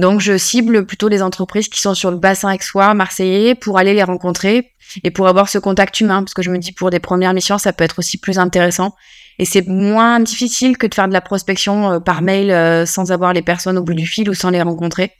Donc, 0.00 0.22
je 0.22 0.38
cible 0.38 0.86
plutôt 0.86 1.08
les 1.08 1.22
entreprises 1.22 1.68
qui 1.68 1.78
sont 1.78 1.92
sur 1.92 2.10
le 2.10 2.16
bassin 2.16 2.48
aixois, 2.48 2.94
marseillais, 2.94 3.54
pour 3.54 3.76
aller 3.76 3.92
les 3.92 4.02
rencontrer 4.02 4.72
et 5.04 5.10
pour 5.10 5.28
avoir 5.28 5.50
ce 5.50 5.58
contact 5.58 6.00
humain. 6.00 6.22
Parce 6.22 6.32
que 6.32 6.40
je 6.40 6.50
me 6.50 6.56
dis, 6.56 6.72
pour 6.72 6.88
des 6.88 7.00
premières 7.00 7.34
missions, 7.34 7.58
ça 7.58 7.74
peut 7.74 7.84
être 7.84 7.98
aussi 7.98 8.16
plus 8.16 8.38
intéressant. 8.38 8.94
Et 9.38 9.44
c'est 9.44 9.68
moins 9.68 10.18
difficile 10.18 10.78
que 10.78 10.86
de 10.86 10.94
faire 10.94 11.06
de 11.06 11.12
la 11.12 11.20
prospection 11.20 11.92
euh, 11.92 12.00
par 12.00 12.22
mail 12.22 12.50
euh, 12.50 12.86
sans 12.86 13.12
avoir 13.12 13.34
les 13.34 13.42
personnes 13.42 13.76
au 13.76 13.82
bout 13.82 13.92
du 13.92 14.06
fil 14.06 14.30
ou 14.30 14.32
sans 14.32 14.48
les 14.48 14.62
rencontrer. 14.62 15.12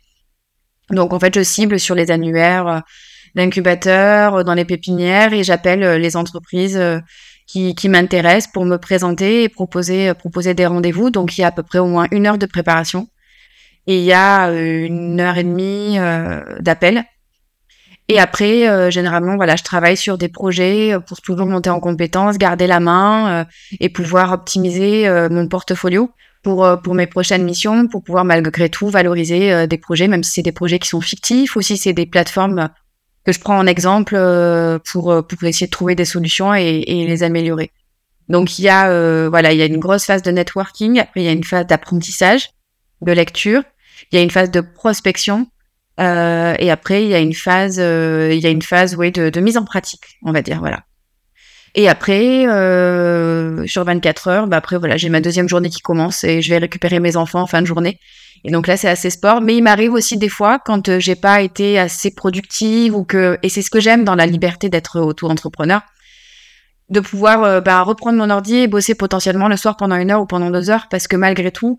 Donc, 0.89 1.13
en 1.13 1.21
fait, 1.21 1.35
je 1.35 1.43
cible 1.43 1.79
sur 1.79 1.95
les 1.95 2.11
annuaires 2.11 2.67
euh, 2.67 2.81
d'incubateurs, 3.35 4.45
dans 4.45 4.55
les 4.55 4.65
pépinières, 4.65 5.35
et 5.35 5.45
j'appelle 5.45 6.01
les 6.01 6.17
entreprises 6.17 6.81
qui, 7.47 7.75
qui 7.75 7.89
m'intéressent 7.91 8.51
pour 8.51 8.65
me 8.65 8.79
présenter 8.79 9.43
et 9.43 9.51
proposer, 9.51 10.15
proposer 10.15 10.55
des 10.55 10.65
rendez-vous. 10.65 11.11
Donc, 11.11 11.37
il 11.37 11.43
y 11.43 11.45
a 11.45 11.49
à 11.49 11.53
peu 11.53 11.63
près 11.63 11.79
au 11.79 11.87
moins 11.87 12.07
une 12.11 12.27
heure 12.27 12.39
de 12.39 12.47
préparation 12.47 13.09
et 13.87 13.99
il 13.99 14.05
y 14.05 14.13
a 14.13 14.49
euh, 14.49 14.87
une 14.87 15.21
heure 15.21 15.39
et 15.39 15.45
demie 15.45 15.99
euh, 15.99 16.43
d'appel. 16.61 17.05
Et 18.09 18.19
après, 18.19 18.69
euh, 18.69 18.91
généralement, 18.91 19.37
voilà, 19.37 19.57
je 19.57 19.63
travaille 19.63 19.97
sur 19.97 20.19
des 20.19 20.29
projets 20.29 20.97
pour 21.07 21.21
toujours 21.21 21.47
monter 21.47 21.71
en 21.71 21.81
compétences, 21.81 22.39
garder 22.39 22.67
la 22.67 22.81
main 22.81 23.47
et 23.79 23.89
pouvoir 23.89 24.33
optimiser 24.33 25.09
mon 25.31 25.47
portfolio 25.47 26.11
pour, 26.43 26.67
pour 26.83 26.95
mes 26.95 27.07
prochaines 27.07 27.45
missions, 27.45 27.87
pour 27.87 28.03
pouvoir 28.03 28.25
malgré 28.25 28.69
tout 28.69 28.89
valoriser 28.89 29.69
des 29.69 29.79
projets, 29.79 30.09
même 30.09 30.25
si 30.25 30.33
c'est 30.33 30.43
des 30.43 30.51
projets 30.51 30.81
qui 30.81 30.89
sont 30.89 31.01
fictifs 31.01 31.55
ou 31.55 31.61
si 31.61 31.77
c'est 31.77 31.93
des 31.93 32.07
plateformes 32.07 32.71
que 33.25 33.31
je 33.31 33.39
prends 33.39 33.59
en 33.59 33.67
exemple 33.69 34.19
pour, 34.91 35.25
pour 35.25 35.45
essayer 35.45 35.69
de 35.69 35.71
trouver 35.71 35.95
des 35.95 36.05
solutions 36.05 36.53
et, 36.53 36.83
et 36.89 37.07
les 37.07 37.23
améliorer. 37.23 37.71
Donc 38.29 38.59
il 38.59 38.63
y 38.63 38.69
a 38.69 39.29
voilà, 39.29 39.53
il 39.53 39.59
y 39.59 39.63
a 39.63 39.67
une 39.67 39.79
grosse 39.79 40.05
phase 40.05 40.23
de 40.23 40.33
networking, 40.33 40.99
après 40.99 41.21
il 41.21 41.27
y 41.27 41.29
a 41.29 41.33
une 41.33 41.45
phase 41.45 41.69
d'apprentissage, 41.69 42.51
de 43.03 43.13
lecture, 43.13 43.63
il 44.11 44.17
y 44.17 44.19
a 44.19 44.23
une 44.23 44.31
phase 44.31 44.51
de 44.51 44.61
prospection 44.61 45.47
euh, 46.01 46.55
et 46.59 46.71
après, 46.71 47.05
il 47.05 47.11
y 47.11 47.15
a 47.15 47.19
une 47.19 47.35
phase, 47.35 47.79
euh, 47.79 48.31
il 48.33 48.41
y 48.41 48.47
a 48.47 48.51
une 48.51 48.63
phase, 48.63 48.97
oui, 48.97 49.13
de, 49.13 49.29
de, 49.29 49.41
mise 49.41 49.59
en 49.59 49.65
pratique, 49.65 50.19
on 50.23 50.33
va 50.33 50.41
dire, 50.41 50.59
voilà. 50.61 50.85
Et 51.75 51.89
après, 51.89 52.47
euh, 52.49 53.67
sur 53.67 53.85
24 53.85 54.29
heures, 54.29 54.47
bah 54.47 54.57
après, 54.57 54.77
voilà, 54.79 54.97
j'ai 54.97 55.09
ma 55.09 55.21
deuxième 55.21 55.49
journée 55.49 55.69
qui 55.69 55.81
commence 55.81 56.25
et 56.25 56.43
je 56.43 56.51
vais 56.51 56.59
récupérer 56.59 56.99
mes 56.99 57.17
enfants 57.17 57.43
en 57.43 57.47
fin 57.47 57.63
de 57.63 57.67
journée. 57.67 57.99
Et 58.45 58.51
donc 58.51 58.67
là, 58.67 58.77
c'est 58.77 58.89
assez 58.89 59.11
sport. 59.11 59.41
Mais 59.41 59.57
il 59.57 59.63
m'arrive 59.63 59.93
aussi 59.93 60.17
des 60.17 60.29
fois, 60.29 60.59
quand 60.59 60.89
euh, 60.89 60.99
j'ai 60.99 61.15
pas 61.15 61.43
été 61.43 61.79
assez 61.79 62.13
productive 62.13 62.97
ou 62.97 63.05
que, 63.05 63.39
et 63.43 63.49
c'est 63.49 63.63
ce 63.63 63.71
que 63.71 63.81
j'aime 63.81 64.05
dans 64.05 64.17
la 64.17 64.27
liberté 64.27 64.69
d'être 64.69 65.01
auto-entrepreneur, 65.01 65.83
de 66.89 67.01
pouvoir 67.01 67.45
euh, 67.45 67.61
bah, 67.61 67.83
reprendre 67.83 68.19
mon 68.19 68.31
ordi 68.31 68.57
et 68.57 68.67
bosser 68.67 68.97
potentiellement 68.97 69.47
le 69.47 69.57
soir 69.57 69.77
pendant 69.77 69.97
une 69.97 70.11
heure 70.11 70.23
ou 70.23 70.27
pendant 70.27 70.51
deux 70.51 70.71
heures 70.71 70.89
parce 70.91 71.07
que 71.07 71.17
malgré 71.17 71.53
tout, 71.53 71.79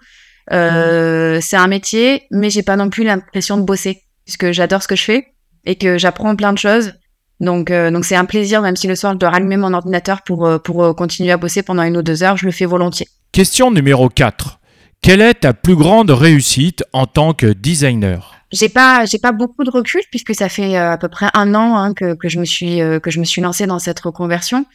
euh, 0.51 1.39
c'est 1.41 1.57
un 1.57 1.67
métier, 1.67 2.23
mais 2.31 2.49
j'ai 2.49 2.63
pas 2.63 2.75
non 2.75 2.89
plus 2.89 3.03
l'impression 3.03 3.57
de 3.57 3.63
bosser 3.63 4.03
puisque 4.25 4.51
j'adore 4.51 4.81
ce 4.83 4.87
que 4.87 4.95
je 4.95 5.03
fais 5.03 5.27
et 5.65 5.75
que 5.75 5.97
j'apprends 5.97 6.35
plein 6.35 6.53
de 6.53 6.57
choses. 6.57 6.93
Donc, 7.39 7.71
euh, 7.71 7.89
donc 7.89 8.05
c'est 8.05 8.15
un 8.15 8.25
plaisir, 8.25 8.61
même 8.61 8.75
si 8.75 8.87
le 8.87 8.95
soir 8.95 9.13
je 9.13 9.17
dois 9.17 9.31
rallumer 9.31 9.57
mon 9.57 9.73
ordinateur 9.73 10.21
pour, 10.23 10.45
euh, 10.45 10.59
pour 10.59 10.95
continuer 10.95 11.31
à 11.31 11.37
bosser 11.37 11.63
pendant 11.63 11.83
une 11.83 11.97
ou 11.97 12.01
deux 12.01 12.23
heures, 12.23 12.37
je 12.37 12.45
le 12.45 12.51
fais 12.51 12.65
volontiers. 12.65 13.07
Question 13.31 13.71
numéro 13.71 14.09
4. 14.09 14.59
Quelle 15.01 15.21
est 15.21 15.33
ta 15.35 15.53
plus 15.53 15.75
grande 15.75 16.11
réussite 16.11 16.83
en 16.93 17.07
tant 17.07 17.33
que 17.33 17.47
designer? 17.47 18.35
J'ai 18.51 18.69
pas 18.69 19.05
j'ai 19.05 19.17
pas 19.17 19.31
beaucoup 19.31 19.63
de 19.63 19.71
recul 19.71 20.01
puisque 20.11 20.35
ça 20.35 20.49
fait 20.49 20.75
à 20.75 20.97
peu 20.97 21.07
près 21.07 21.27
un 21.33 21.55
an 21.55 21.77
hein, 21.77 21.93
que, 21.93 22.15
que 22.15 22.27
je 22.27 22.37
me 22.37 22.43
suis 22.43 22.79
que 23.01 23.09
je 23.09 23.21
me 23.21 23.23
suis 23.23 23.41
lancée 23.41 23.65
dans 23.65 23.79
cette 23.79 24.01
reconversion 24.01 24.65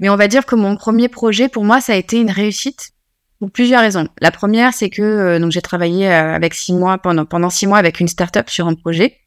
mais 0.00 0.08
on 0.08 0.16
va 0.16 0.26
dire 0.26 0.46
que 0.46 0.54
mon 0.54 0.74
premier 0.74 1.08
projet 1.08 1.50
pour 1.50 1.62
moi 1.62 1.82
ça 1.82 1.92
a 1.92 1.96
été 1.96 2.18
une 2.18 2.30
réussite 2.30 2.92
pour 3.38 3.50
plusieurs 3.50 3.82
raisons. 3.82 4.08
La 4.20 4.30
première, 4.30 4.72
c'est 4.72 4.90
que 4.90 5.02
euh, 5.02 5.38
donc 5.38 5.52
j'ai 5.52 5.60
travaillé 5.60 6.08
euh, 6.08 6.34
avec 6.34 6.54
six 6.54 6.72
mois 6.72 6.98
pendant 6.98 7.24
pendant 7.24 7.50
six 7.50 7.66
mois 7.66 7.78
avec 7.78 8.00
une 8.00 8.08
startup 8.08 8.48
sur 8.48 8.66
un 8.66 8.74
projet, 8.74 9.18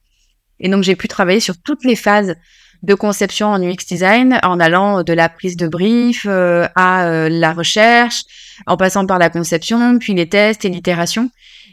et 0.59 0.69
donc 0.69 0.83
j'ai 0.83 0.95
pu 0.95 1.07
travailler 1.07 1.39
sur 1.39 1.55
toutes 1.61 1.83
les 1.83 1.95
phases 1.95 2.35
de 2.81 2.93
conception 2.93 3.47
en 3.47 3.61
UX 3.61 3.85
design, 3.87 4.39
en 4.41 4.59
allant 4.59 5.03
de 5.03 5.13
la 5.13 5.27
prise 5.27 5.57
de 5.57 5.67
brief 5.67 6.25
euh, 6.27 6.67
à 6.75 7.29
la 7.29 7.53
recherche, 7.53 8.23
en 8.67 8.77
passant 8.77 9.05
par 9.05 9.19
la 9.19 9.29
conception, 9.29 9.99
puis 9.99 10.13
les 10.13 10.29
tests 10.29 10.63
et 10.63 10.69
l'itération. 10.69 11.29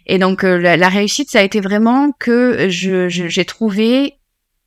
Et 0.06 0.18
donc 0.18 0.42
la, 0.42 0.88
réussite, 0.88 1.30
ça 1.30 1.40
a 1.40 1.42
été 1.42 1.60
vraiment 1.60 2.12
que 2.18 2.68
je, 2.68 3.08
j'ai 3.08 3.44
trouvé 3.44 4.14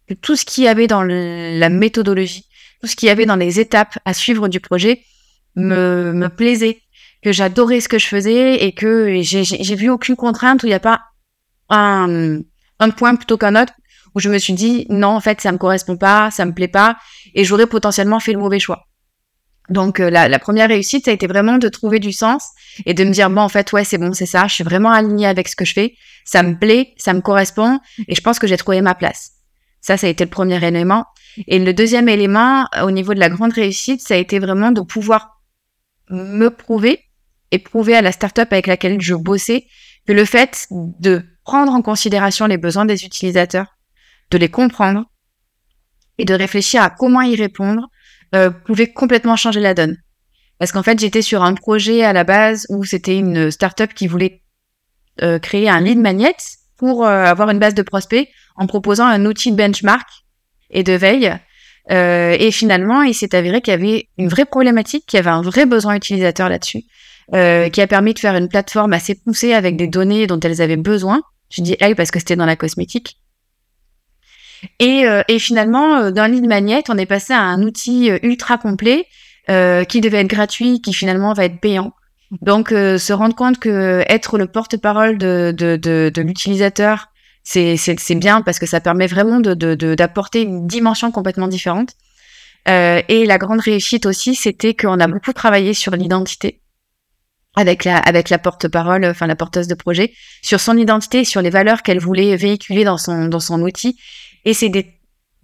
que 0.08 0.14
tout 0.14 0.36
ce 0.36 0.44
qu'il 0.44 0.66
y 0.66 0.68
avait 0.68 0.88
dans 0.88 1.04
la 1.04 1.70
méthodologie, 1.70 2.46
tout 2.82 2.88
ce 2.88 2.96
qu'il 2.96 3.08
y 3.08 3.10
avait 3.10 3.26
dans 3.26 3.38
les 3.38 3.60
étapes 3.60 3.98
à 4.06 4.14
suivre 4.14 4.48
du 4.48 4.60
projet 4.60 5.02
me, 5.56 6.14
me 6.14 6.30
plaisait 6.30 6.82
que 7.22 7.32
j'adorais 7.32 7.82
ce 7.82 7.90
que 7.90 8.00
je 8.00 8.08
faisais 8.08 8.64
et 8.64 8.72
que 8.72 9.22
j'ai 9.22 9.76
vu 9.76 9.90
aucune 9.90 10.16
contrainte 10.16 10.64
où 10.64 10.66
il 10.66 10.70
n'y 10.70 10.76
a 10.76 10.80
pas 10.80 11.02
un, 11.70 12.40
un 12.80 12.90
point 12.90 13.16
plutôt 13.16 13.38
qu'un 13.38 13.62
autre 13.62 13.74
où 14.16 14.20
je 14.20 14.30
me 14.30 14.38
suis 14.38 14.54
dit 14.54 14.86
non 14.90 15.10
en 15.10 15.20
fait 15.20 15.42
ça 15.42 15.52
me 15.52 15.58
correspond 15.58 15.98
pas, 15.98 16.32
ça 16.32 16.46
me 16.46 16.54
plaît 16.54 16.68
pas 16.68 16.98
et 17.36 17.44
j'aurais 17.44 17.68
potentiellement 17.68 18.20
fait 18.20 18.34
le 18.34 18.40
mauvais 18.40 18.60
choix. 18.60 18.86
Donc 19.70 20.00
euh, 20.00 20.10
la, 20.10 20.28
la, 20.28 20.40
première 20.40 20.70
réussite 20.70 21.06
ça 21.06 21.12
a 21.12 21.14
été 21.14 21.28
vraiment 21.28 21.58
de 21.58 21.70
trouver 21.70 22.00
du 22.00 22.12
sens 22.12 22.44
et 22.86 22.96
de 22.96 23.04
me 23.04 23.12
dire 23.12 23.30
bon 23.30 23.42
en 23.42 23.50
fait 23.50 23.72
ouais 23.72 23.84
c'est 23.84 24.00
bon 24.00 24.14
c'est 24.14 24.26
ça, 24.26 24.48
je 24.48 24.56
suis 24.56 24.64
vraiment 24.64 24.92
alignée 24.92 25.28
avec 25.28 25.48
ce 25.48 25.56
que 25.56 25.66
je 25.66 25.74
fais, 25.74 25.94
ça 26.26 26.42
me 26.42 26.58
plaît, 26.58 26.94
ça 26.98 27.14
me 27.14 27.22
correspond 27.22 27.80
et 28.08 28.16
je 28.16 28.22
pense 28.22 28.40
que 28.40 28.48
j'ai 28.48 28.58
trouvé 28.58 28.82
ma 28.82 28.96
place. 28.96 29.32
Ça 29.82 29.96
ça 29.96 30.08
a 30.08 30.10
été 30.10 30.24
le 30.24 30.30
premier 30.30 30.64
élément 30.66 31.06
et 31.48 31.60
le 31.60 31.74
deuxième 31.74 32.10
élément 32.10 32.66
au 32.82 32.92
niveau 32.92 33.14
de 33.14 33.20
la 33.20 33.30
grande 33.30 33.54
réussite 33.54 34.02
ça 34.02 34.16
a 34.16 34.18
été 34.18 34.40
vraiment 34.40 34.72
de 34.72 34.82
pouvoir 34.82 35.40
me 36.10 36.50
prouver 36.50 37.00
et 37.52 37.60
prouver 37.60 37.96
à 37.96 38.02
la 38.02 38.12
startup 38.12 38.52
avec 38.52 38.68
laquelle 38.68 39.02
je 39.02 39.16
bossais 39.16 39.66
que 40.08 40.14
le 40.14 40.26
fait 40.26 40.68
de 40.72 41.24
prendre 41.44 41.72
en 41.72 41.82
considération 41.82 42.46
les 42.46 42.58
besoins 42.58 42.86
des 42.86 43.06
utilisateurs, 43.06 43.78
de 44.32 44.38
les 44.38 44.50
comprendre 44.50 45.06
et 46.18 46.26
de 46.26 46.34
réfléchir 46.34 46.82
à 46.82 46.90
comment 46.90 47.22
y 47.22 47.36
répondre 47.36 47.88
euh, 48.36 48.50
pouvait 48.50 48.92
complètement 48.92 49.36
changer 49.36 49.60
la 49.60 49.74
donne. 49.74 49.98
Parce 50.60 50.72
qu'en 50.72 50.84
fait, 50.84 51.00
j'étais 51.00 51.22
sur 51.22 51.44
un 51.44 51.54
projet 51.54 52.04
à 52.04 52.14
la 52.14 52.24
base 52.24 52.68
où 52.70 52.84
c'était 52.84 53.18
une 53.18 53.50
startup 53.50 53.94
qui 53.94 54.08
voulait 54.08 54.44
euh, 55.22 55.40
créer 55.40 55.70
un 55.70 55.82
lead 55.82 55.98
magnet 55.98 56.36
pour 56.78 57.06
euh, 57.06 57.26
avoir 57.26 57.50
une 57.50 57.60
base 57.60 57.74
de 57.74 57.82
prospects 57.82 58.28
en 58.56 58.68
proposant 58.68 59.06
un 59.06 59.26
outil 59.26 59.52
de 59.52 59.58
benchmark 59.58 60.08
et 60.70 60.84
de 60.84 60.94
veille. 60.94 61.34
Euh, 61.92 62.36
et 62.40 62.52
finalement, 62.52 63.02
il 63.02 63.14
s'est 63.14 63.36
avéré 63.36 63.62
qu'il 63.62 63.72
y 63.72 63.76
avait 63.76 64.10
une 64.18 64.28
vraie 64.28 64.46
problématique, 64.46 65.06
qu'il 65.06 65.18
y 65.18 65.20
avait 65.20 65.30
un 65.30 65.42
vrai 65.42 65.66
besoin 65.66 65.96
utilisateur 65.96 66.50
là-dessus. 66.50 66.84
Euh, 67.36 67.70
qui 67.70 67.80
a 67.82 67.88
permis 67.88 68.16
de 68.16 68.20
faire 68.20 68.36
une 68.36 68.48
plateforme 68.48 68.94
assez 68.94 69.14
poussée 69.14 69.54
avec 69.54 69.78
des 69.78 69.88
données 69.88 70.26
dont 70.26 70.40
elles 70.40 70.62
avaient 70.62 70.78
besoin. 70.78 71.22
Je 71.52 71.62
dis 71.62 71.76
elle 71.80 71.96
parce 71.96 72.10
que 72.10 72.18
c'était 72.20 72.36
dans 72.36 72.46
la 72.46 72.56
cosmétique. 72.56 73.18
Et, 74.80 75.06
euh, 75.06 75.22
et 75.28 75.38
finalement, 75.38 75.98
euh, 75.98 76.12
dans 76.12 76.30
lead 76.30 76.48
magnet, 76.48 76.84
on 76.90 76.98
est 76.98 77.06
passé 77.06 77.34
à 77.34 77.42
un 77.42 77.62
outil 77.62 78.10
ultra 78.24 78.58
complet 78.58 79.06
qui 79.88 80.00
devait 80.00 80.20
être 80.20 80.28
gratuit, 80.28 80.80
qui 80.80 80.94
finalement 80.94 81.34
va 81.34 81.46
être 81.46 81.60
payant. 81.60 81.94
Donc, 82.42 82.70
se 82.70 83.14
rendre 83.14 83.34
compte 83.34 83.58
que 83.58 84.04
être 84.08 84.38
le 84.38 84.46
porte-parole 84.46 85.18
de, 85.18 85.52
de, 85.58 85.76
de, 85.76 86.12
de 86.14 86.22
l'utilisateur, 86.22 87.08
c'est 87.42 88.16
bien 88.16 88.44
parce 88.44 88.60
que 88.60 88.68
ça 88.68 88.80
permet 88.80 89.08
vraiment 89.08 89.40
d'apporter 89.40 90.44
une 90.44 90.68
dimension 90.68 91.12
complètement 91.12 91.48
différente. 91.48 91.96
Euh, 92.68 93.02
et 93.08 93.26
la 93.26 93.40
grande 93.40 93.62
réussite 93.62 94.06
aussi, 94.06 94.36
c'était 94.36 94.76
qu'on 94.76 95.00
a 95.00 95.08
beaucoup 95.08 95.34
travaillé 95.34 95.74
sur 95.74 95.96
l'identité 95.96 96.62
avec 97.56 97.84
la, 97.84 97.98
avec 97.98 98.30
la 98.30 98.38
porte-parole, 98.38 99.06
enfin 99.06 99.28
la 99.28 99.36
porteuse 99.36 99.68
de 99.68 99.76
projet, 99.76 100.14
sur 100.42 100.60
son 100.60 100.78
identité, 100.78 101.26
sur 101.26 101.42
les 101.42 101.50
valeurs 101.50 101.84
qu'elle 101.84 102.00
voulait 102.00 102.36
véhiculer 102.36 102.84
dans 102.84 102.98
son, 102.98 103.28
dans 103.28 103.40
son 103.40 103.62
outil. 103.62 103.98
Et 104.46 104.54
c'est 104.54 104.70
des 104.70 104.94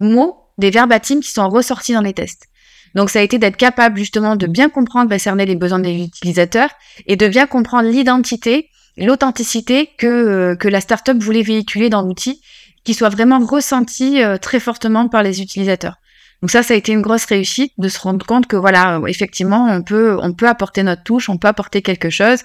mots, 0.00 0.36
des 0.58 0.70
verbatims 0.70 1.20
qui 1.20 1.30
sont 1.30 1.48
ressortis 1.48 1.92
dans 1.92 2.00
les 2.00 2.14
tests. 2.14 2.46
Donc 2.94 3.10
ça 3.10 3.18
a 3.18 3.22
été 3.22 3.38
d'être 3.38 3.56
capable 3.56 3.98
justement 3.98 4.36
de 4.36 4.46
bien 4.46 4.70
comprendre, 4.70 5.10
bah, 5.10 5.18
cerner 5.18 5.44
les 5.44 5.56
besoins 5.56 5.80
des 5.80 6.04
utilisateurs 6.04 6.70
et 7.06 7.16
de 7.16 7.28
bien 7.28 7.46
comprendre 7.46 7.88
l'identité, 7.88 8.70
l'authenticité 8.96 9.90
que, 9.98 10.06
euh, 10.06 10.56
que 10.56 10.68
la 10.68 10.80
startup 10.80 11.22
voulait 11.22 11.42
véhiculer 11.42 11.90
dans 11.90 12.02
l'outil, 12.02 12.40
qui 12.84 12.94
soit 12.94 13.10
vraiment 13.10 13.40
ressenti 13.44 14.22
euh, 14.22 14.38
très 14.38 14.60
fortement 14.60 15.08
par 15.08 15.22
les 15.22 15.42
utilisateurs. 15.42 15.96
Donc 16.42 16.50
ça, 16.50 16.62
ça 16.62 16.74
a 16.74 16.76
été 16.76 16.92
une 16.92 17.00
grosse 17.00 17.24
réussite 17.24 17.72
de 17.78 17.88
se 17.88 17.98
rendre 17.98 18.24
compte 18.24 18.46
que 18.46 18.56
voilà, 18.56 19.00
effectivement, 19.06 19.68
on 19.70 19.82
peut, 19.82 20.18
on 20.20 20.32
peut 20.34 20.48
apporter 20.48 20.82
notre 20.82 21.02
touche, 21.02 21.28
on 21.28 21.38
peut 21.38 21.48
apporter 21.48 21.80
quelque 21.82 22.10
chose, 22.10 22.40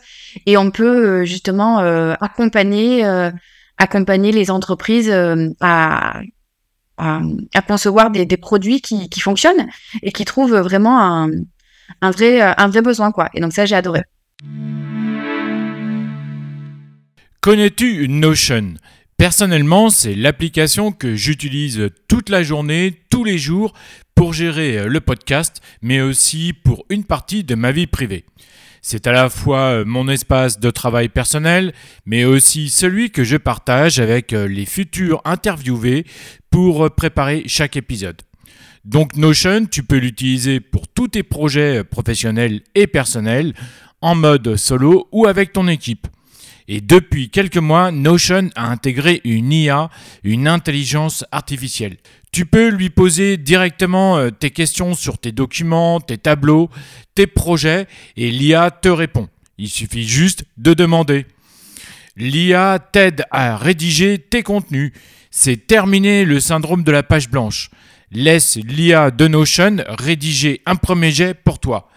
et 0.46 0.58
on 0.58 0.72
peut 0.72 1.22
euh, 1.22 1.26
justement 1.26 1.80
euh, 1.80 2.14
accompagner, 2.22 3.06
euh, 3.06 3.32
accompagner 3.78 4.32
les 4.32 4.50
entreprises 4.50 5.12
à, 5.60 6.22
à, 6.98 7.62
concevoir 7.68 8.12
des, 8.12 8.26
des 8.26 8.38
produits 8.38 8.80
qui, 8.82 9.10
qui, 9.10 9.20
fonctionnent 9.20 9.68
et 10.04 10.12
qui 10.12 10.24
trouvent 10.24 10.56
vraiment 10.56 11.02
un, 11.02 11.30
un 12.02 12.12
vrai, 12.12 12.42
un 12.42 12.68
vrai 12.68 12.82
besoin 12.82 13.12
quoi. 13.12 13.30
Et 13.34 13.42
donc 13.42 13.52
ça, 13.52 13.66
j'ai 13.66 13.76
adoré. 13.76 14.02
Connais-tu 17.42 18.08
Notion? 18.08 18.76
Personnellement, 19.22 19.92
c'est 19.92 20.16
l'application 20.16 20.92
que 20.92 21.14
j'utilise 21.14 21.92
toute 22.08 22.30
la 22.30 22.42
journée, 22.42 23.04
tous 23.12 23.24
les 23.24 23.38
jours, 23.38 23.72
pour 24.16 24.34
gérer 24.34 24.80
euh, 24.80 24.88
le 24.88 25.00
podcast, 25.00 25.62
mais 25.84 26.02
aussi 26.02 26.54
pour 26.54 26.86
une 26.90 27.04
partie 27.04 27.44
de 27.44 27.54
ma 27.54 27.72
vie 27.72 27.86
privée. 27.86 28.26
C'est 28.82 29.06
à 29.06 29.12
la 29.12 29.30
fois 29.30 29.60
euh, 29.60 29.86
mon 29.86 30.10
espace 30.10 30.60
de 30.60 30.72
travail 30.72 31.08
personnel, 31.08 31.72
mais 32.08 32.26
aussi 32.26 32.72
celui 32.72 33.12
que 33.12 33.24
je 33.24 33.38
partage 33.38 34.00
avec 34.00 34.34
euh, 34.34 34.48
les 34.48 34.66
futurs 34.66 35.22
interviewés 35.24 36.04
pour 36.50 36.90
préparer 36.90 37.44
chaque 37.46 37.78
épisode. 37.78 38.24
Donc 38.86 39.16
Notion, 39.18 39.68
tu 39.68 39.84
peux 39.84 39.98
l'utiliser 39.98 40.60
pour 40.60 40.88
tous 40.88 41.10
tes 41.10 41.22
projets 41.22 41.84
professionnels 41.84 42.62
et 42.74 42.88
personnels, 42.88 43.54
en 44.02 44.16
mode 44.16 44.56
solo 44.56 45.08
ou 45.12 45.28
avec 45.28 45.54
ton 45.54 45.68
équipe. 45.68 46.08
Et 46.68 46.82
depuis 46.82 47.30
quelques 47.30 47.58
mois, 47.58 47.92
Notion 47.92 48.50
a 48.56 48.70
intégré 48.70 49.22
une 49.24 49.52
IA, 49.52 49.90
une 50.24 50.48
intelligence 50.48 51.26
artificielle. 51.32 51.98
Tu 52.32 52.46
peux 52.46 52.70
lui 52.70 52.90
poser 52.90 53.38
directement 53.38 54.18
euh, 54.18 54.30
tes 54.30 54.52
questions 54.52 54.94
sur 54.94 55.18
tes 55.18 55.32
documents, 55.32 56.00
tes 56.00 56.18
tableaux, 56.18 56.70
tes 57.14 57.28
projets, 57.28 57.88
et 58.16 58.32
l'IA 58.32 58.72
te 58.72 58.90
répond. 58.90 59.28
Il 59.58 59.70
suffit 59.70 60.08
juste 60.08 60.46
de 60.58 60.74
demander. 60.74 61.26
L'IA 62.16 62.80
t'aide 62.80 63.26
à 63.32 63.58
rédiger 63.58 64.18
tes 64.18 64.44
contenus. 64.44 64.92
C'est 65.30 65.68
terminé 65.68 66.26
le 66.26 66.40
syndrome 66.40 66.84
de 66.84 66.92
la 66.92 67.04
page 67.04 67.30
blanche. 67.30 67.70
Laisse 68.12 68.58
l'IA 68.58 69.12
de 69.12 69.28
Notion 69.28 69.78
rédiger 69.88 70.62
un 70.66 70.76
premier 70.76 71.12
jet 71.12 71.34
pour 71.34 71.60
toi. 71.60 71.90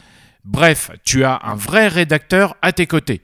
Bref, 0.44 0.90
tu 1.04 1.24
as 1.24 1.40
un 1.42 1.54
vrai 1.54 1.88
rédacteur 1.88 2.56
à 2.62 2.72
tes 2.72 2.86
côtés. 2.86 3.22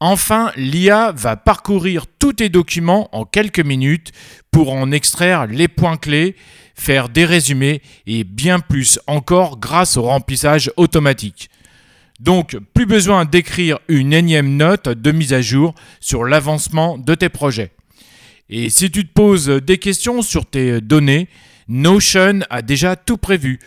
Enfin, 0.00 0.52
l'IA 0.56 1.12
va 1.12 1.36
parcourir 1.36 2.06
tous 2.18 2.34
tes 2.34 2.48
documents 2.48 3.08
en 3.12 3.24
quelques 3.24 3.64
minutes 3.64 4.12
pour 4.50 4.72
en 4.72 4.90
extraire 4.92 5.46
les 5.46 5.68
points 5.68 5.96
clés, 5.96 6.36
faire 6.74 7.08
des 7.08 7.24
résumés 7.24 7.80
et 8.06 8.24
bien 8.24 8.60
plus 8.60 8.98
encore 9.06 9.58
grâce 9.58 9.96
au 9.96 10.02
remplissage 10.02 10.70
automatique. 10.76 11.48
Donc, 12.20 12.56
plus 12.74 12.86
besoin 12.86 13.24
d'écrire 13.24 13.78
une 13.88 14.12
énième 14.12 14.56
note 14.56 14.88
de 14.88 15.12
mise 15.12 15.32
à 15.32 15.40
jour 15.40 15.74
sur 16.00 16.24
l'avancement 16.24 16.98
de 16.98 17.14
tes 17.14 17.28
projets. 17.28 17.72
Et 18.50 18.70
si 18.70 18.90
tu 18.90 19.06
te 19.06 19.12
poses 19.12 19.48
des 19.48 19.78
questions 19.78 20.22
sur 20.22 20.46
tes 20.46 20.80
données, 20.80 21.28
Notion 21.66 22.40
a 22.50 22.62
déjà 22.62 22.94
tout 22.94 23.16
prévu. 23.16 23.58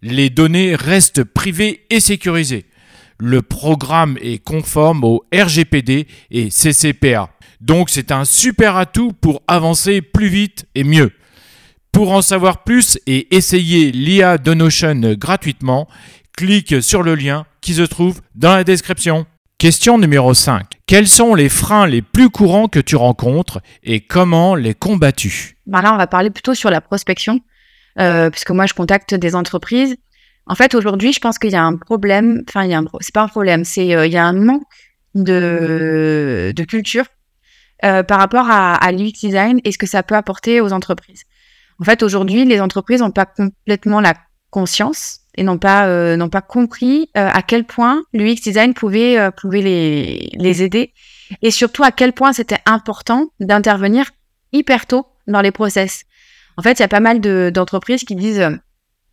Les 0.00 0.30
données 0.30 0.74
restent 0.74 1.22
privées 1.22 1.84
et 1.90 2.00
sécurisées. 2.00 2.64
Le 3.18 3.42
programme 3.42 4.16
est 4.20 4.42
conforme 4.42 5.04
au 5.04 5.24
RGPD 5.34 6.06
et 6.30 6.48
CCPA. 6.50 7.30
Donc 7.60 7.90
c'est 7.90 8.10
un 8.10 8.24
super 8.24 8.76
atout 8.76 9.12
pour 9.12 9.42
avancer 9.46 10.02
plus 10.02 10.28
vite 10.28 10.66
et 10.74 10.84
mieux. 10.84 11.12
Pour 11.92 12.12
en 12.12 12.22
savoir 12.22 12.64
plus 12.64 12.98
et 13.06 13.34
essayer 13.34 13.92
l'IA 13.92 14.38
de 14.38 14.54
Notion 14.54 15.00
gratuitement, 15.14 15.86
clique 16.36 16.82
sur 16.82 17.02
le 17.02 17.14
lien 17.14 17.46
qui 17.60 17.74
se 17.74 17.82
trouve 17.82 18.20
dans 18.34 18.56
la 18.56 18.64
description. 18.64 19.26
Question 19.58 19.96
numéro 19.96 20.34
5. 20.34 20.66
Quels 20.86 21.06
sont 21.06 21.36
les 21.36 21.48
freins 21.48 21.86
les 21.86 22.02
plus 22.02 22.30
courants 22.30 22.66
que 22.66 22.80
tu 22.80 22.96
rencontres 22.96 23.60
et 23.84 24.00
comment 24.00 24.56
les 24.56 24.74
combats-tu 24.74 25.56
bah 25.66 25.80
Là, 25.82 25.94
on 25.94 25.96
va 25.96 26.08
parler 26.08 26.30
plutôt 26.30 26.54
sur 26.54 26.68
la 26.68 26.80
prospection, 26.80 27.38
euh, 28.00 28.28
puisque 28.28 28.50
moi, 28.50 28.66
je 28.66 28.74
contacte 28.74 29.14
des 29.14 29.36
entreprises. 29.36 29.96
En 30.46 30.54
fait, 30.54 30.74
aujourd'hui, 30.74 31.12
je 31.12 31.20
pense 31.20 31.38
qu'il 31.38 31.50
y 31.50 31.56
a 31.56 31.62
un 31.62 31.76
problème, 31.76 32.42
enfin, 32.48 32.64
il 32.64 32.70
y 32.70 32.74
a 32.74 32.78
un, 32.78 32.84
c'est 33.00 33.14
pas 33.14 33.22
un 33.22 33.28
problème, 33.28 33.64
c'est 33.64 33.94
euh, 33.94 34.06
il 34.06 34.12
y 34.12 34.16
a 34.16 34.24
un 34.24 34.32
manque 34.32 34.62
de, 35.14 36.52
de 36.54 36.64
culture 36.64 37.04
euh, 37.84 38.02
par 38.02 38.18
rapport 38.18 38.50
à, 38.50 38.74
à 38.74 38.92
l'UX 38.92 39.12
design 39.20 39.60
et 39.64 39.72
ce 39.72 39.78
que 39.78 39.86
ça 39.86 40.02
peut 40.02 40.16
apporter 40.16 40.60
aux 40.60 40.72
entreprises. 40.72 41.24
En 41.80 41.84
fait, 41.84 42.02
aujourd'hui, 42.02 42.44
les 42.44 42.60
entreprises 42.60 43.00
n'ont 43.00 43.10
pas 43.10 43.26
complètement 43.26 44.00
la 44.00 44.14
conscience 44.50 45.22
et 45.34 45.42
n'ont 45.42 45.58
pas 45.58 45.86
euh, 45.86 46.16
n'ont 46.16 46.28
pas 46.28 46.42
compris 46.42 47.10
euh, 47.16 47.28
à 47.32 47.42
quel 47.42 47.64
point 47.64 48.02
l'UX 48.12 48.36
design 48.42 48.74
pouvait 48.74 49.18
euh, 49.18 49.30
pouvait 49.30 49.62
les 49.62 50.30
les 50.34 50.62
aider 50.62 50.92
et 51.40 51.50
surtout 51.50 51.82
à 51.82 51.90
quel 51.90 52.12
point 52.12 52.32
c'était 52.32 52.60
important 52.66 53.28
d'intervenir 53.40 54.10
hyper 54.52 54.86
tôt 54.86 55.06
dans 55.26 55.40
les 55.40 55.50
process. 55.50 56.04
En 56.58 56.62
fait, 56.62 56.78
il 56.78 56.80
y 56.80 56.84
a 56.84 56.88
pas 56.88 57.00
mal 57.00 57.20
de 57.20 57.50
d'entreprises 57.52 58.04
qui 58.04 58.14
disent 58.14 58.46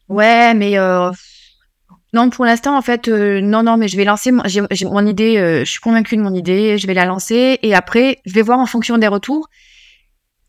ouais, 0.09 0.53
mais 0.53 0.77
non, 2.13 2.29
pour 2.29 2.45
l'instant, 2.45 2.77
en 2.77 2.81
fait, 2.81 3.07
non, 3.07 3.63
non, 3.63 3.77
mais 3.77 3.87
je 3.87 3.95
vais 3.95 4.05
lancer 4.05 4.31
mon, 4.31 4.43
j'ai, 4.45 4.61
mon 4.85 5.05
idée, 5.05 5.63
je 5.63 5.69
suis 5.69 5.79
convaincue 5.79 6.17
de 6.17 6.21
mon 6.21 6.33
idée, 6.33 6.77
je 6.77 6.87
vais 6.87 6.93
la 6.93 7.05
lancer 7.05 7.59
et 7.61 7.75
après, 7.75 8.19
je 8.25 8.33
vais 8.33 8.41
voir 8.41 8.59
en 8.59 8.65
fonction 8.65 8.97
des 8.97 9.07
retours 9.07 9.47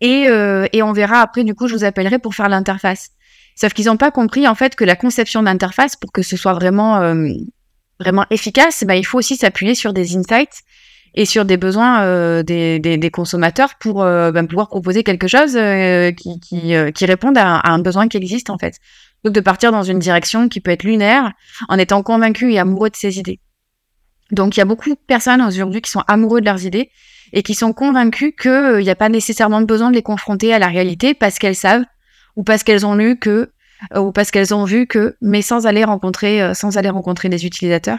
et, 0.01 0.27
et 0.73 0.83
on 0.83 0.93
verra 0.93 1.21
après, 1.21 1.45
du 1.45 1.55
coup, 1.55 1.69
je 1.69 1.75
vous 1.75 1.85
appellerai 1.85 2.19
pour 2.19 2.35
faire 2.35 2.49
l'interface. 2.49 3.11
Sauf 3.61 3.75
qu'ils 3.75 3.87
n'ont 3.87 3.99
pas 3.99 4.11
compris 4.11 4.49
en 4.49 4.55
fait 4.55 4.75
que 4.75 4.85
la 4.85 4.97
conception 4.97 5.43
d'interface, 5.43 5.95
pour 5.95 6.13
que 6.13 6.23
ce 6.23 6.37
soit 6.37 6.55
vraiment 6.55 6.99
euh, 7.01 7.29
vraiment 7.99 8.25
efficace, 8.31 8.85
bah, 8.87 8.97
il 8.97 9.05
faut 9.05 9.19
aussi 9.19 9.37
s'appuyer 9.37 9.75
sur 9.75 9.93
des 9.93 10.17
insights 10.17 10.63
et 11.15 11.27
sur 11.27 11.45
des 11.45 11.59
besoins 11.59 12.03
euh, 12.03 12.43
des, 12.43 12.79
des, 12.79 12.97
des, 12.97 13.11
consommateurs 13.11 13.75
pour 13.79 14.03
euh, 14.03 14.33
bah, 14.33 14.43
pouvoir 14.45 14.69
proposer 14.69 15.03
quelque 15.03 15.27
chose 15.27 15.59
qui, 16.17 16.41
qui, 16.41 16.73
qui 16.95 17.05
réponde 17.05 17.37
à, 17.37 17.57
à, 17.57 17.73
un 17.73 17.81
besoin 17.81 18.09
qui 18.09 18.17
existe 18.17 18.49
en 18.49 18.57
fait. 18.57 18.77
Donc 19.25 19.35
de 19.35 19.41
partir 19.41 19.73
dans 19.73 19.83
une 19.83 19.99
direction 19.99 20.49
qui 20.49 20.61
peut 20.61 20.71
être 20.71 20.85
lunaire 20.85 21.33
en 21.69 21.79
étant 21.79 22.03
convaincu 22.03 22.53
et 22.53 22.59
amoureux 22.59 22.91
de 22.91 22.97
ses 22.97 23.19
idées. 23.19 23.41
Donc 24.31 24.57
il 24.57 24.61
y 24.61 24.63
a 24.63 24.67
beaucoup 24.67 24.89
de 24.89 24.99
personnes 25.07 25.43
aujourd'hui 25.43 25.83
qui 25.83 25.91
sont 25.91 26.05
amoureux 26.07 26.41
de 26.41 26.47
leurs 26.47 26.65
idées 26.65 26.91
et 27.33 27.43
qui 27.43 27.55
sont 27.55 27.73
convaincus 27.73 28.33
qu'il 28.41 28.79
n'y 28.79 28.91
a 28.91 28.97
pas 28.97 29.09
nécessairement 29.09 29.61
besoin 29.63 29.91
de 29.91 29.95
les 29.97 30.03
confronter 30.03 30.53
à 30.53 30.59
la 30.59 30.69
réalité 30.69 31.15
parce 31.15 31.39
qu'elles 31.39 31.57
savent 31.57 31.85
ou 32.37 32.43
parce 32.43 32.63
qu'elles 32.63 32.87
ont 32.87 32.95
lu 32.95 33.19
que, 33.19 33.51
euh, 33.95 34.01
ou 34.01 34.13
parce 34.13 34.31
qu'elles 34.31 34.55
ont 34.55 34.65
vu 34.65 34.87
que, 34.87 35.17
mais 35.21 35.43
sans 35.43 35.67
aller 35.67 35.85
rencontrer, 35.85 36.43
euh, 36.43 36.55
sans 36.55 36.77
aller 36.77 36.91
rencontrer 36.91 37.29
les 37.29 37.45
utilisateurs. 37.45 37.99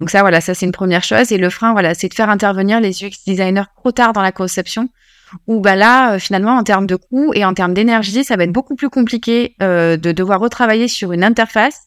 Donc 0.00 0.10
ça, 0.10 0.20
voilà, 0.22 0.40
ça 0.40 0.54
c'est 0.54 0.66
une 0.66 0.72
première 0.72 1.04
chose. 1.04 1.30
Et 1.30 1.38
le 1.38 1.50
frein, 1.50 1.72
voilà, 1.72 1.94
c'est 1.94 2.08
de 2.08 2.14
faire 2.14 2.30
intervenir 2.30 2.80
les 2.80 3.04
UX 3.04 3.24
designers 3.26 3.64
trop 3.76 3.92
tard 3.92 4.12
dans 4.12 4.22
la 4.22 4.32
conception, 4.32 4.88
où 5.46 5.60
bah 5.60 5.76
là, 5.76 6.14
euh, 6.14 6.18
finalement, 6.18 6.56
en 6.56 6.62
termes 6.62 6.86
de 6.86 6.96
coût 6.96 7.32
et 7.34 7.44
en 7.44 7.54
termes 7.54 7.74
d'énergie, 7.74 8.24
ça 8.24 8.36
va 8.36 8.44
être 8.44 8.52
beaucoup 8.52 8.76
plus 8.76 8.90
compliqué 8.90 9.56
de 9.60 10.12
devoir 10.12 10.40
retravailler 10.40 10.88
sur 10.88 11.12
une 11.12 11.24
interface 11.24 11.82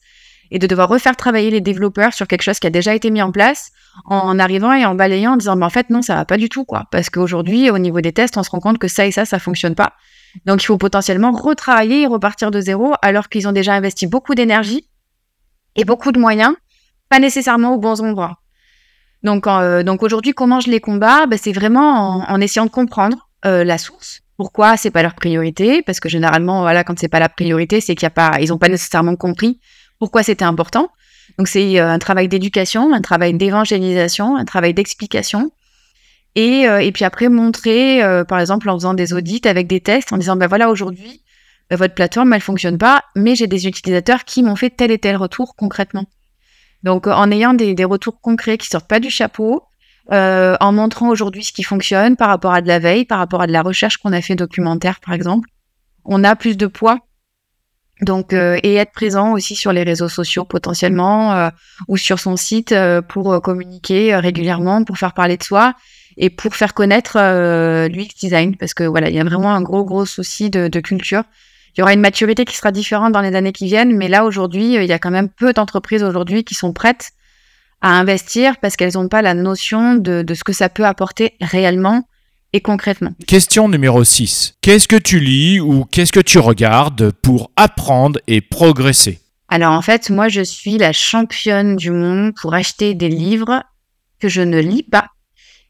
et 0.52 0.60
de 0.60 0.68
devoir 0.68 0.90
refaire 0.90 1.16
travailler 1.16 1.50
les 1.52 1.62
développeurs 1.62 2.14
sur 2.14 2.28
quelque 2.28 2.42
chose 2.42 2.60
qui 2.60 2.68
a 2.68 2.70
déjà 2.70 2.96
été 2.96 3.12
mis 3.12 3.22
en 3.22 3.32
place 3.32 3.72
en 4.06 4.40
arrivant 4.40 4.74
et 4.74 4.86
en 4.86 4.96
balayant 4.96 5.34
en 5.34 5.38
disant 5.38 5.56
mais 5.56 5.66
en 5.66 5.72
fait 5.72 5.90
non 5.90 6.04
ça 6.04 6.16
va 6.16 6.24
pas 6.24 6.38
du 6.38 6.50
tout 6.50 6.66
quoi. 6.66 6.86
Parce 6.92 7.10
qu'aujourd'hui 7.10 7.70
au 7.72 7.80
niveau 7.80 8.00
des 8.00 8.14
tests 8.14 8.38
on 8.38 8.44
se 8.44 8.50
rend 8.50 8.60
compte 8.60 8.78
que 8.78 8.88
ça 8.88 9.06
et 9.06 9.12
ça 9.12 9.26
ça 9.26 9.40
fonctionne 9.40 9.76
pas. 9.76 9.94
Donc, 10.46 10.64
il 10.64 10.66
faut 10.66 10.78
potentiellement 10.78 11.32
retravailler 11.32 12.04
et 12.04 12.08
repartir 12.08 12.52
de 12.52 12.62
zéro 12.62 12.94
alors 13.02 13.30
qu'ils 13.30 13.48
ont 13.48 13.52
déjà 13.52 13.74
investi 13.74 14.08
beaucoup 14.08 14.36
d'énergie 14.36 14.88
et 15.76 15.86
beaucoup 15.86 16.12
de 16.12 16.20
moyens, 16.20 16.56
pas 17.10 17.20
nécessairement 17.20 17.74
aux 17.74 17.78
bons 17.78 18.02
endroits. 18.02 18.40
Donc, 19.24 19.48
euh, 19.48 19.84
donc 19.84 20.04
aujourd'hui, 20.04 20.34
comment 20.34 20.60
je 20.60 20.70
les 20.70 20.80
combats? 20.80 21.26
Ben, 21.26 21.38
C'est 21.38 21.52
vraiment 21.52 22.30
en, 22.30 22.42
essayant 22.42 22.66
de 22.66 22.72
comprendre 22.72 23.27
euh, 23.46 23.64
la 23.64 23.78
source. 23.78 24.22
Pourquoi 24.38 24.78
c'est 24.78 24.92
pas 24.92 25.02
leur 25.02 25.16
priorité? 25.16 25.82
Parce 25.82 26.00
que 26.00 26.10
généralement, 26.10 26.62
voilà, 26.62 26.84
quand 26.84 26.98
c'est 27.00 27.08
pas 27.08 27.20
la 27.20 27.30
priorité, 27.30 27.82
c'est 27.82 27.96
qu'il 27.96 28.04
y 28.04 28.08
a 28.08 28.12
pas, 28.12 28.38
ils 28.40 28.54
ont 28.54 28.58
pas 28.58 28.70
nécessairement 28.70 29.16
compris 29.16 29.60
pourquoi 30.00 30.24
c'était 30.24 30.46
important. 30.46 30.90
Donc 31.38 31.48
c'est 31.48 31.80
euh, 31.80 31.90
un 31.90 32.00
travail 32.00 32.28
d'éducation, 32.28 32.94
un 32.94 33.02
travail 33.02 33.34
d'évangélisation, 33.34 34.36
un 34.36 34.46
travail 34.46 34.74
d'explication 34.74 35.52
et, 36.36 36.68
euh, 36.68 36.80
et 36.80 36.92
puis 36.92 37.04
après, 37.04 37.30
montrer, 37.30 38.02
par 38.28 38.40
exemple, 38.40 38.70
en 38.70 38.76
faisant 38.76 38.94
des 38.94 39.14
audits 39.14 39.42
avec 39.46 39.66
des 39.66 39.82
tests, 39.82 40.14
en 40.14 40.18
disant, 40.18 40.36
ben 40.36 40.46
voilà, 40.46 40.70
aujourd'hui, 40.70 41.24
votre 41.72 41.96
plateforme, 41.96 42.32
elle 42.34 42.42
fonctionne 42.42 42.78
pas, 42.78 43.04
mais 43.16 43.36
j'ai 43.36 43.48
des 43.48 43.68
utilisateurs 43.68 44.24
qui 44.24 44.44
m'ont 44.44 44.56
fait 44.56 44.70
tel 44.70 44.92
et 44.92 45.00
tel 45.00 45.18
retour 45.18 45.56
concrètement. 45.56 46.06
Donc, 46.84 47.08
en 47.08 47.32
ayant 47.32 47.54
des, 47.54 47.74
des, 47.74 47.84
retours 47.84 48.22
concrets 48.22 48.58
qui 48.58 48.68
sortent 48.68 48.88
pas 48.88 49.00
du 49.00 49.10
chapeau, 49.10 49.64
euh, 50.12 50.56
en 50.60 50.72
montrant 50.72 51.10
aujourd'hui 51.10 51.44
ce 51.44 51.52
qui 51.52 51.64
fonctionne 51.64 52.16
par 52.16 52.30
rapport 52.30 52.54
à 52.54 52.62
de 52.62 52.68
la 52.68 52.80
veille, 52.80 53.06
par 53.06 53.20
rapport 53.20 53.42
à 53.42 53.48
de 53.48 53.52
la 53.52 53.62
recherche 53.62 53.98
qu'on 53.98 54.14
a 54.14 54.22
fait 54.22 54.36
documentaire, 54.36 55.00
par 55.00 55.14
exemple, 55.14 55.50
on 56.06 56.24
a 56.24 56.36
plus 56.36 56.58
de 56.58 56.68
poids. 56.68 57.00
Donc, 58.02 58.32
euh, 58.32 58.60
et 58.62 58.76
être 58.76 58.92
présent 58.92 59.34
aussi 59.34 59.56
sur 59.56 59.74
les 59.74 59.82
réseaux 59.82 60.08
sociaux 60.08 60.46
potentiellement 60.46 61.34
euh, 61.34 61.50
ou 61.88 61.98
sur 61.98 62.20
son 62.20 62.38
site 62.38 62.74
pour 63.08 63.42
communiquer 63.42 64.16
régulièrement, 64.16 64.84
pour 64.84 64.98
faire 64.98 65.14
parler 65.14 65.36
de 65.36 65.44
soi 65.44 65.74
et 66.18 66.30
pour 66.30 66.56
faire 66.56 66.74
connaître 66.74 67.18
euh, 67.18 67.88
l'UX 67.88 68.10
design 68.20 68.58
parce 68.58 68.74
que 68.74 68.84
voilà, 68.84 69.10
il 69.10 69.16
y 69.16 69.20
a 69.20 69.24
vraiment 69.24 69.54
un 69.54 69.62
gros 69.62 69.86
gros 69.86 70.06
souci 70.06 70.50
de, 70.50 70.68
de, 70.68 70.80
culture. 70.80 71.24
Il 71.76 71.80
y 71.80 71.84
aura 71.84 71.94
une 71.94 72.02
maturité 72.02 72.44
qui 72.44 72.56
sera 72.56 72.72
différente 72.72 73.14
dans 73.14 73.22
les 73.22 73.36
années 73.36 73.52
qui 73.52 73.66
viennent, 73.66 73.96
mais 73.96 74.08
là 74.08 74.26
aujourd'hui, 74.26 74.78
euh, 74.78 74.84
il 74.84 74.90
y 74.90 74.94
a 74.94 75.00
quand 75.00 75.12
même 75.12 75.30
peu 75.30 75.54
d'entreprises 75.54 76.04
aujourd'hui 76.04 76.44
qui 76.44 76.56
sont 76.56 76.74
prêtes 76.74 77.12
à 77.82 77.92
investir 77.92 78.58
parce 78.60 78.76
qu'elles 78.76 78.94
n'ont 78.96 79.08
pas 79.08 79.22
la 79.22 79.34
notion 79.34 79.96
de, 79.96 80.22
de 80.22 80.34
ce 80.34 80.44
que 80.44 80.54
ça 80.54 80.70
peut 80.70 80.86
apporter 80.86 81.34
réellement 81.42 82.08
et 82.54 82.62
concrètement. 82.62 83.14
Question 83.28 83.70
numéro 83.70 84.04
6. 84.04 84.56
Qu'est-ce 84.62 84.88
que 84.88 84.96
tu 84.96 85.20
lis 85.20 85.60
ou 85.60 85.86
qu'est-ce 85.86 86.12
que 86.12 86.20
tu 86.20 86.40
regardes 86.40 87.12
pour 87.12 87.52
apprendre 87.56 88.20
et 88.28 88.42
progresser? 88.42 89.20
Alors 89.50 89.74
en 89.74 89.82
fait, 89.82 90.10
moi 90.10 90.28
je 90.28 90.42
suis 90.42 90.78
la 90.78 90.92
championne 90.92 91.76
du 91.76 91.92
monde 91.92 92.34
pour 92.36 92.54
acheter 92.54 92.94
des 92.94 93.10
livres 93.10 93.64
que 94.20 94.28
je 94.28 94.42
ne 94.42 94.60
lis 94.60 94.84
pas 94.84 95.08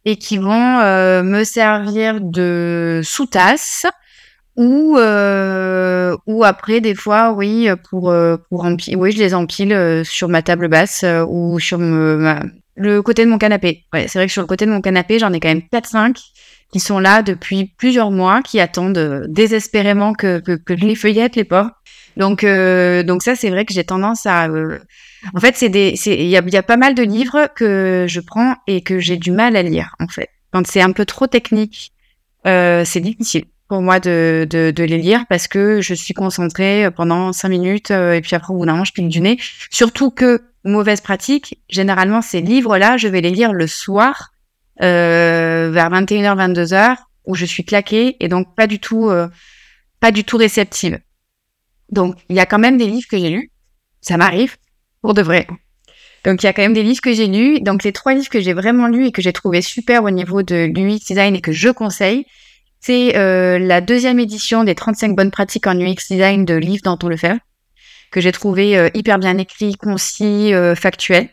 et 0.05 0.17
qui 0.17 0.37
vont 0.37 0.79
euh, 0.79 1.21
me 1.21 1.43
servir 1.43 2.21
de 2.21 3.01
sous-tasse 3.03 3.85
ou 4.57 4.97
euh, 4.97 6.17
ou 6.25 6.43
après 6.43 6.81
des 6.81 6.95
fois 6.95 7.31
oui 7.31 7.69
pour 7.89 8.09
euh, 8.09 8.37
pour 8.49 8.65
empiler 8.65 8.97
oui 8.97 9.11
je 9.11 9.19
les 9.19 9.33
empile 9.33 9.71
euh, 9.71 10.03
sur 10.03 10.27
ma 10.29 10.41
table 10.41 10.67
basse 10.67 11.03
euh, 11.03 11.23
ou 11.27 11.59
sur 11.59 11.77
ma, 11.77 12.43
le 12.75 13.01
côté 13.01 13.23
de 13.23 13.29
mon 13.29 13.37
canapé. 13.37 13.85
Ouais 13.93 14.07
c'est 14.07 14.19
vrai 14.19 14.25
que 14.25 14.33
sur 14.33 14.41
le 14.41 14.47
côté 14.47 14.65
de 14.65 14.71
mon 14.71 14.81
canapé 14.81 15.19
j'en 15.19 15.31
ai 15.31 15.39
quand 15.39 15.47
même 15.47 15.67
4 15.71 15.87
5 15.87 16.17
qui 16.71 16.79
sont 16.79 16.99
là 16.99 17.21
depuis 17.21 17.71
plusieurs 17.77 18.11
mois 18.11 18.41
qui 18.41 18.59
attendent 18.59 19.25
désespérément 19.29 20.13
que 20.13 20.39
que, 20.39 20.53
que 20.53 20.75
je 20.75 20.85
les 20.85 20.95
feuillette 20.95 21.35
les 21.35 21.43
pauvres 21.43 21.71
donc 22.17 22.43
donc 22.43 23.21
ça 23.21 23.35
c'est 23.35 23.51
vrai 23.51 23.63
que 23.63 23.73
j'ai 23.73 23.83
tendance 23.83 24.25
à 24.25 24.49
en 25.35 25.39
fait, 25.39 25.55
c'est 25.55 25.69
des, 25.69 25.95
il 26.05 26.27
y 26.27 26.37
a, 26.37 26.41
y 26.45 26.57
a, 26.57 26.63
pas 26.63 26.77
mal 26.77 26.95
de 26.95 27.03
livres 27.03 27.47
que 27.55 28.05
je 28.07 28.19
prends 28.19 28.55
et 28.67 28.81
que 28.81 28.99
j'ai 28.99 29.17
du 29.17 29.31
mal 29.31 29.55
à 29.55 29.63
lire. 29.63 29.95
En 29.99 30.07
fait, 30.07 30.29
quand 30.51 30.65
c'est 30.67 30.81
un 30.81 30.91
peu 30.91 31.05
trop 31.05 31.27
technique, 31.27 31.91
euh, 32.45 32.83
c'est 32.85 33.01
difficile 33.01 33.45
pour 33.67 33.81
moi 33.81 33.99
de, 33.99 34.47
de, 34.49 34.71
de, 34.71 34.83
les 34.83 34.97
lire 34.97 35.25
parce 35.27 35.47
que 35.47 35.81
je 35.81 35.93
suis 35.93 36.13
concentrée 36.13 36.89
pendant 36.95 37.33
cinq 37.33 37.49
minutes 37.49 37.91
euh, 37.91 38.13
et 38.13 38.21
puis 38.21 38.35
après 38.35 38.53
au 38.53 38.57
bout 38.57 38.65
d'un 38.65 38.73
moment 38.73 38.85
je 38.85 38.93
pique 38.93 39.09
du 39.09 39.21
nez. 39.21 39.37
Surtout 39.69 40.09
que 40.09 40.41
mauvaise 40.63 41.01
pratique, 41.01 41.59
généralement 41.69 42.21
ces 42.21 42.41
livres-là, 42.41 42.97
je 42.97 43.07
vais 43.07 43.21
les 43.21 43.31
lire 43.31 43.53
le 43.53 43.67
soir 43.67 44.31
euh, 44.81 45.69
vers 45.71 45.89
21h 45.89 46.53
22h 46.53 46.95
où 47.25 47.35
je 47.35 47.45
suis 47.45 47.65
claquée 47.65 48.15
et 48.19 48.27
donc 48.27 48.55
pas 48.55 48.67
du 48.67 48.79
tout 48.79 49.09
euh, 49.09 49.27
pas 49.99 50.11
du 50.11 50.23
tout 50.23 50.37
réceptive. 50.37 50.99
Donc 51.89 52.15
il 52.29 52.35
y 52.35 52.39
a 52.39 52.45
quand 52.45 52.59
même 52.59 52.77
des 52.77 52.87
livres 52.87 53.07
que 53.09 53.17
j'ai 53.17 53.29
lus, 53.29 53.51
ça 54.01 54.17
m'arrive 54.17 54.55
pour 55.01 55.13
de 55.13 55.21
vrai. 55.21 55.47
Donc, 56.25 56.43
il 56.43 56.45
y 56.45 56.49
a 56.49 56.53
quand 56.53 56.61
même 56.61 56.73
des 56.73 56.83
livres 56.83 56.99
que 56.99 57.13
j'ai 57.13 57.27
lus. 57.27 57.61
Donc, 57.61 57.83
les 57.83 57.93
trois 57.93 58.13
livres 58.13 58.27
que 58.27 58.41
j'ai 58.41 58.51
vraiment 58.51 58.87
lus 58.87 59.05
et 59.05 59.11
que 59.13 59.21
j'ai 59.21 59.31
trouvé 59.31 59.61
super 59.61 60.03
au 60.03 60.09
niveau 60.09 60.43
de 60.43 60.65
l'UX 60.65 60.99
design 61.07 61.35
et 61.37 61.41
que 61.41 61.53
je 61.53 61.69
conseille, 61.69 62.25
c'est 62.79 63.17
euh, 63.17 63.59
la 63.59 63.81
deuxième 63.81 64.19
édition 64.19 64.63
des 64.63 64.75
35 64.75 65.15
bonnes 65.15 65.31
pratiques 65.31 65.67
en 65.67 65.77
UX 65.79 66.07
design 66.09 66.45
de 66.45 66.55
Livre 66.55 66.83
Danton 66.83 67.09
Lefebvre, 67.09 67.39
que 68.11 68.21
j'ai 68.21 68.31
trouvé 68.31 68.77
euh, 68.77 68.89
hyper 68.93 69.19
bien 69.19 69.37
écrit, 69.37 69.75
concis, 69.75 70.53
euh, 70.53 70.75
factuel. 70.75 71.29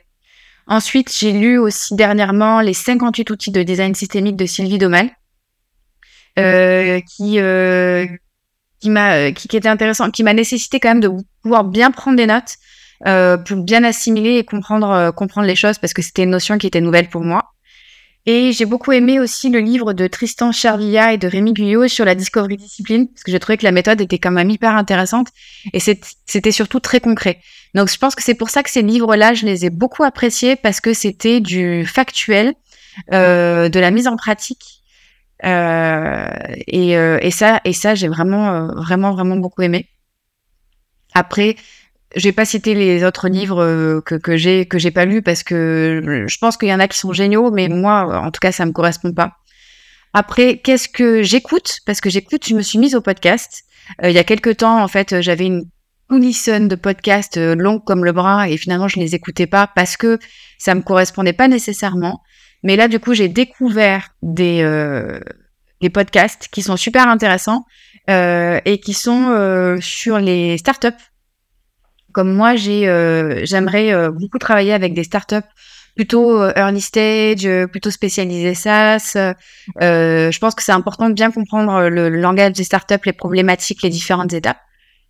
Ensuite, 0.67 1.15
j'ai 1.17 1.33
lu 1.33 1.59
aussi 1.59 1.95
dernièrement 1.95 2.61
les 2.61 2.73
58 2.73 3.31
outils 3.31 3.51
de 3.51 3.63
design 3.63 3.95
systémique 3.95 4.37
de 4.37 4.47
Sylvie 4.47 4.79
Domal, 4.79 5.11
qui 6.37 7.39
qui 8.81 8.91
m'a 8.91 9.33
qui, 9.33 9.57
était 9.57 9.69
intéressant, 9.69 10.11
qui 10.11 10.23
m'a 10.23 10.33
nécessité 10.33 10.81
quand 10.81 10.89
même 10.89 11.01
de 11.01 11.11
pouvoir 11.43 11.65
bien 11.65 11.91
prendre 11.91 12.17
des 12.17 12.27
notes 12.27 12.57
pour 13.47 13.57
bien 13.59 13.85
assimiler 13.85 14.39
et 14.39 14.45
comprendre 14.45 15.11
comprendre 15.11 15.47
les 15.47 15.55
choses 15.55 15.79
parce 15.79 15.93
que 15.93 16.01
c'était 16.01 16.23
une 16.23 16.31
notion 16.31 16.57
qui 16.57 16.67
était 16.67 16.81
nouvelle 16.81 17.11
pour 17.11 17.23
moi. 17.23 17.54
Et 18.27 18.53
j'ai 18.53 18.65
beaucoup 18.65 18.93
aimé 18.93 19.21
aussi 19.21 19.51
le 19.51 19.59
livre 19.59 19.93
de 19.93 20.07
Tristan 20.07 20.51
Charvilla 20.51 21.13
et 21.13 21.19
de 21.19 21.29
Rémi 21.29 21.53
Guyot 21.53 21.89
sur 21.89 22.07
la 22.07 22.15
discovery 22.15 22.57
discipline, 22.57 23.07
parce 23.09 23.23
que 23.23 23.31
j'ai 23.31 23.39
trouvé 23.39 23.59
que 23.59 23.65
la 23.65 23.73
méthode 23.73 24.01
était 24.01 24.19
quand 24.19 24.31
même 24.31 24.49
hyper 24.49 24.75
intéressante 24.75 25.29
et 25.75 25.81
c'était 25.81 26.53
surtout 26.53 26.81
très 26.81 27.01
concret. 27.01 27.41
Donc 27.75 27.91
je 27.91 27.99
pense 27.99 28.15
que 28.15 28.23
c'est 28.23 28.35
pour 28.35 28.49
ça 28.49 28.63
que 28.63 28.71
ces 28.71 28.81
livres-là, 28.81 29.35
je 29.35 29.45
les 29.45 29.67
ai 29.67 29.71
beaucoup 29.71 30.05
appréciés 30.05 30.57
parce 30.57 30.81
que 30.81 30.95
c'était 30.95 31.41
du 31.41 31.85
factuel, 31.85 32.55
euh, 33.13 33.69
de 33.69 33.79
la 33.79 33.91
mise 33.91 34.09
en 34.09 34.17
pratique. 34.17 34.81
Euh, 35.45 36.29
et, 36.67 36.97
euh, 36.97 37.19
et, 37.21 37.31
ça, 37.31 37.61
et 37.65 37.75
ça 37.75 37.95
j'ai 37.95 38.09
vraiment, 38.09 38.55
euh, 38.55 38.67
vraiment, 38.77 39.13
vraiment 39.13 39.37
beaucoup 39.37 39.61
aimé. 39.61 39.89
Après, 41.13 41.57
je 42.17 42.23
vais 42.25 42.33
pas 42.33 42.45
citer 42.45 42.75
les 42.75 43.05
autres 43.05 43.29
livres 43.29 43.63
euh, 43.63 44.01
que, 44.01 44.15
que 44.15 44.37
j'ai 44.37 44.67
que 44.67 44.79
j'ai 44.79 44.91
pas 44.91 45.05
lus 45.05 45.23
parce 45.23 45.43
que 45.43 46.25
je 46.27 46.39
pense 46.39 46.57
qu'il 46.57 46.69
y 46.69 46.75
en 46.75 46.81
a 46.81 46.89
qui 46.89 46.99
sont 46.99 47.13
géniaux, 47.13 47.51
mais 47.51 47.69
moi, 47.69 48.21
en 48.21 48.31
tout 48.31 48.41
cas, 48.41 48.53
ça 48.53 48.67
me 48.67 48.73
correspond 48.73 49.13
pas. 49.13 49.33
Après, 50.13 50.59
qu'est-ce 50.59 50.89
que 50.89 51.23
j'écoute? 51.23 51.79
Parce 51.87 52.01
que 52.01 52.11
j'écoute, 52.11 52.47
je 52.47 52.55
me 52.55 52.63
suis 52.63 52.79
mise 52.79 52.95
au 52.95 53.01
podcast. 53.01 53.65
Euh, 54.03 54.11
il 54.11 54.15
y 54.15 54.19
a 54.19 54.25
quelques 54.25 54.59
temps, 54.59 54.83
en 54.83 54.89
fait, 54.89 55.21
j'avais 55.21 55.47
une 55.47 55.69
listen 56.11 56.69
de 56.69 56.77
podcasts 56.77 57.37
euh, 57.39 57.57
longs 57.57 57.81
comme 57.81 58.05
le 58.05 58.13
bras 58.13 58.49
et 58.49 58.57
finalement, 58.57 58.87
je 58.87 59.01
les 59.01 59.15
écoutais 59.15 59.49
pas 59.49 59.67
parce 59.67 59.97
que 59.97 60.19
ça 60.59 60.75
me 60.75 60.83
correspondait 60.83 61.33
pas 61.33 61.49
nécessairement. 61.49 62.21
Mais 62.63 62.77
là, 62.77 62.87
du 62.89 63.01
coup, 63.01 63.15
j'ai 63.15 63.29
découvert 63.29 64.11
des 64.23 64.65
des 65.83 65.91
podcasts 65.91 66.49
qui 66.51 66.63
sont 66.63 66.79
super 66.79 67.09
intéressants 67.09 67.67
et 68.09 68.81
qui 68.83 68.95
sont 68.95 69.77
sur 69.83 70.19
les 70.19 70.57
startups 70.57 70.89
comme 72.15 72.33
moi, 72.33 72.55
euh, 72.55 73.41
j'aimerais 73.43 73.93
euh, 73.93 74.11
beaucoup 74.11 74.39
travailler 74.39 74.73
avec 74.73 74.95
des 74.95 75.05
startups 75.05 75.49
plutôt 75.97 76.41
euh, 76.41 76.53
early 76.57 76.81
stage, 76.81 77.49
plutôt 77.67 77.91
spécialisées 77.91 78.55
SaaS. 78.55 79.17
je 79.81 80.39
pense 80.39 80.55
que 80.55 80.63
c'est 80.63 80.73
important 80.73 81.09
de 81.09 81.15
bien 81.15 81.31
comprendre 81.31 81.89
le, 81.89 82.09
langage 82.09 82.53
des 82.53 82.65
startups, 82.65 83.05
les 83.05 83.13
problématiques, 83.13 83.83
les 83.83 83.91
différentes 83.91 84.33
étapes. 84.33 84.61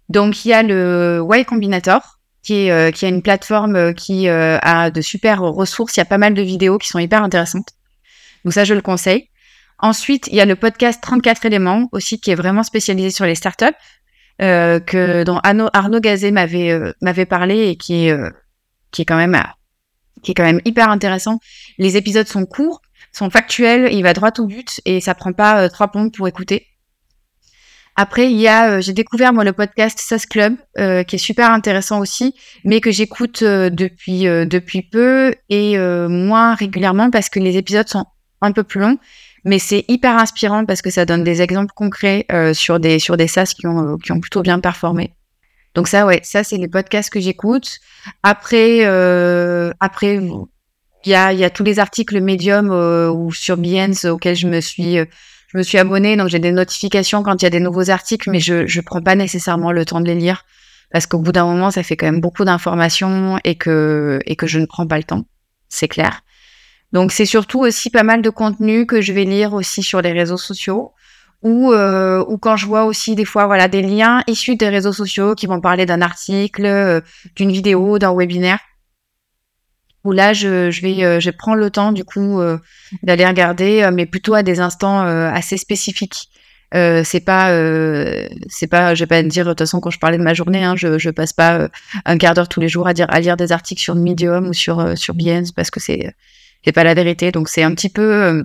Donc, 0.08 0.44
il 0.44 0.48
y 0.48 0.52
a 0.52 0.62
le 0.62 1.22
Y 1.30 1.44
Combinator, 1.44 2.18
qui 2.42 2.68
est 2.68 2.94
qui 2.94 3.06
a 3.06 3.08
une 3.08 3.22
plateforme 3.22 3.94
qui 3.94 4.28
a 4.28 4.90
de 4.90 5.00
super 5.00 5.40
ressources. 5.40 5.96
Il 5.96 6.00
y 6.00 6.02
a 6.02 6.06
pas 6.06 6.18
mal 6.18 6.34
de 6.34 6.42
vidéos 6.42 6.76
qui 6.78 6.88
sont 6.88 6.98
hyper 6.98 7.22
intéressantes. 7.22 7.68
Donc 8.44 8.52
ça, 8.52 8.64
je 8.64 8.74
le 8.74 8.82
conseille. 8.82 9.28
Ensuite, 9.78 10.28
il 10.28 10.34
y 10.34 10.40
a 10.40 10.44
le 10.44 10.56
podcast 10.56 11.02
34 11.02 11.46
éléments 11.46 11.88
aussi 11.92 12.20
qui 12.20 12.30
est 12.30 12.34
vraiment 12.34 12.62
spécialisé 12.62 13.10
sur 13.10 13.24
les 13.24 13.34
startups. 13.34 13.74
Euh, 14.42 14.80
que 14.80 15.22
dont 15.22 15.38
Arnaud, 15.44 16.00
Gazet 16.00 16.32
m'avait 16.32 16.72
euh, 16.72 16.92
m'avait 17.00 17.26
parlé 17.26 17.68
et 17.68 17.76
qui 17.76 18.06
est 18.06 18.10
euh, 18.10 18.30
qui 18.90 19.02
est 19.02 19.04
quand 19.04 19.16
même 19.16 19.40
qui 20.22 20.32
est 20.32 20.34
quand 20.34 20.44
même 20.44 20.60
hyper 20.64 20.88
intéressant. 20.88 21.38
Les 21.78 21.96
épisodes 21.96 22.26
sont 22.26 22.44
courts, 22.44 22.82
sont 23.12 23.30
factuels, 23.30 23.92
il 23.92 24.02
va 24.02 24.12
droit 24.12 24.32
au 24.38 24.46
but 24.46 24.80
et 24.84 25.00
ça 25.00 25.14
prend 25.14 25.32
pas 25.32 25.68
trois 25.68 25.88
plombes 25.88 26.12
pour 26.12 26.26
écouter. 26.26 26.66
Après, 27.96 28.28
il 28.28 28.40
y 28.40 28.48
a, 28.48 28.80
j'ai 28.80 28.92
découvert 28.92 29.32
moi 29.32 29.44
le 29.44 29.52
podcast 29.52 30.00
SAS 30.00 30.26
Club, 30.26 30.56
qui 30.74 31.14
est 31.14 31.18
super 31.18 31.52
intéressant 31.52 32.00
aussi, 32.00 32.34
mais 32.64 32.80
que 32.80 32.90
j'écoute 32.90 33.44
depuis 33.44 34.22
depuis 34.24 34.82
peu 34.82 35.32
et 35.48 35.78
moins 35.78 36.54
régulièrement 36.54 37.10
parce 37.10 37.28
que 37.28 37.38
les 37.38 37.56
épisodes 37.56 37.88
sont 37.88 38.06
un 38.40 38.50
peu 38.50 38.64
plus 38.64 38.80
longs 38.80 38.98
mais 39.44 39.58
c'est 39.58 39.84
hyper 39.88 40.16
inspirant 40.16 40.64
parce 40.64 40.82
que 40.82 40.90
ça 40.90 41.04
donne 41.04 41.22
des 41.22 41.42
exemples 41.42 41.72
concrets 41.74 42.26
euh, 42.32 42.54
sur 42.54 42.80
des 42.80 42.98
sur 42.98 43.16
des 43.16 43.28
SaaS 43.28 43.54
qui 43.56 43.66
ont 43.66 43.94
euh, 43.94 43.96
qui 44.02 44.12
ont 44.12 44.20
plutôt 44.20 44.42
bien 44.42 44.58
performé. 44.60 45.14
Donc 45.74 45.88
ça, 45.88 46.06
ouais, 46.06 46.20
ça 46.22 46.44
c'est 46.44 46.56
les 46.56 46.68
podcasts 46.68 47.10
que 47.10 47.20
j'écoute. 47.20 47.78
Après, 48.22 48.86
euh, 48.86 49.72
après, 49.80 50.16
il 50.16 51.10
y 51.10 51.14
a 51.14 51.32
y 51.32 51.44
a 51.44 51.50
tous 51.50 51.64
les 51.64 51.78
articles 51.78 52.20
Medium 52.20 52.70
ou 52.70 53.32
sur 53.32 53.56
Behance 53.56 54.04
auxquels 54.04 54.36
je 54.36 54.48
me 54.48 54.60
suis 54.60 54.96
je 54.96 55.58
me 55.58 55.62
suis 55.62 55.78
abonnée, 55.78 56.16
donc 56.16 56.28
j'ai 56.28 56.38
des 56.38 56.52
notifications 56.52 57.22
quand 57.22 57.42
il 57.42 57.44
y 57.44 57.46
a 57.46 57.50
des 57.50 57.60
nouveaux 57.60 57.90
articles, 57.90 58.30
mais 58.30 58.40
je 58.40 58.66
je 58.66 58.80
prends 58.80 59.02
pas 59.02 59.14
nécessairement 59.14 59.72
le 59.72 59.84
temps 59.84 60.00
de 60.00 60.06
les 60.06 60.14
lire 60.14 60.44
parce 60.90 61.06
qu'au 61.06 61.18
bout 61.18 61.32
d'un 61.32 61.44
moment, 61.44 61.70
ça 61.70 61.82
fait 61.82 61.96
quand 61.96 62.06
même 62.06 62.20
beaucoup 62.20 62.44
d'informations 62.44 63.38
et 63.44 63.56
que 63.56 64.20
et 64.26 64.36
que 64.36 64.46
je 64.46 64.58
ne 64.58 64.66
prends 64.66 64.86
pas 64.86 64.96
le 64.96 65.04
temps, 65.04 65.24
c'est 65.68 65.88
clair. 65.88 66.23
Donc 66.94 67.10
c'est 67.10 67.26
surtout 67.26 67.58
aussi 67.58 67.90
pas 67.90 68.04
mal 68.04 68.22
de 68.22 68.30
contenu 68.30 68.86
que 68.86 69.00
je 69.00 69.12
vais 69.12 69.24
lire 69.24 69.52
aussi 69.52 69.82
sur 69.82 70.00
les 70.00 70.12
réseaux 70.12 70.36
sociaux 70.36 70.92
ou 71.42 71.72
euh, 71.72 72.24
ou 72.28 72.38
quand 72.38 72.56
je 72.56 72.66
vois 72.66 72.84
aussi 72.84 73.16
des 73.16 73.24
fois 73.24 73.46
voilà 73.46 73.66
des 73.66 73.82
liens 73.82 74.22
issus 74.28 74.54
des 74.54 74.68
réseaux 74.68 74.92
sociaux 74.92 75.34
qui 75.34 75.46
vont 75.46 75.60
parler 75.60 75.86
d'un 75.86 76.00
article, 76.00 76.64
euh, 76.64 77.00
d'une 77.34 77.50
vidéo, 77.50 77.98
d'un 77.98 78.14
webinaire. 78.16 78.60
Où 80.04 80.12
là 80.12 80.32
je, 80.34 80.70
je 80.70 80.82
vais 80.82 81.02
euh, 81.04 81.18
je 81.18 81.30
prends 81.30 81.56
le 81.56 81.68
temps 81.68 81.90
du 81.90 82.04
coup 82.04 82.40
euh, 82.40 82.58
d'aller 83.02 83.26
regarder 83.26 83.90
mais 83.92 84.06
plutôt 84.06 84.34
à 84.34 84.44
des 84.44 84.60
instants 84.60 85.00
assez 85.00 85.56
spécifiques. 85.56 86.28
c'est 86.72 87.24
pas 87.24 87.50
c'est 88.48 88.68
pas 88.68 88.94
je 88.94 89.00
vais 89.00 89.08
pas 89.08 89.22
dire 89.24 89.44
de 89.44 89.50
toute 89.50 89.58
façon 89.58 89.80
quand 89.80 89.90
je 89.90 89.98
parlais 89.98 90.18
de 90.18 90.22
ma 90.22 90.34
journée 90.34 90.62
hein, 90.62 90.76
je 90.76 90.98
je 90.98 91.10
passe 91.10 91.32
pas 91.32 91.68
un 92.04 92.18
quart 92.18 92.34
d'heure 92.34 92.48
tous 92.48 92.60
les 92.60 92.68
jours 92.68 92.86
à 92.86 92.94
dire 92.94 93.06
à 93.10 93.18
lire 93.18 93.36
des 93.36 93.50
articles 93.50 93.82
sur 93.82 93.96
Medium 93.96 94.48
ou 94.48 94.52
sur 94.52 94.96
sur 94.96 95.14
Behance 95.14 95.50
parce 95.50 95.70
que 95.70 95.80
c'est 95.80 96.14
c'est 96.64 96.72
pas 96.72 96.84
la 96.84 96.94
vérité. 96.94 97.30
Donc 97.30 97.48
c'est 97.48 97.62
un 97.62 97.74
petit 97.74 97.88
peu, 97.88 98.12
euh, 98.12 98.42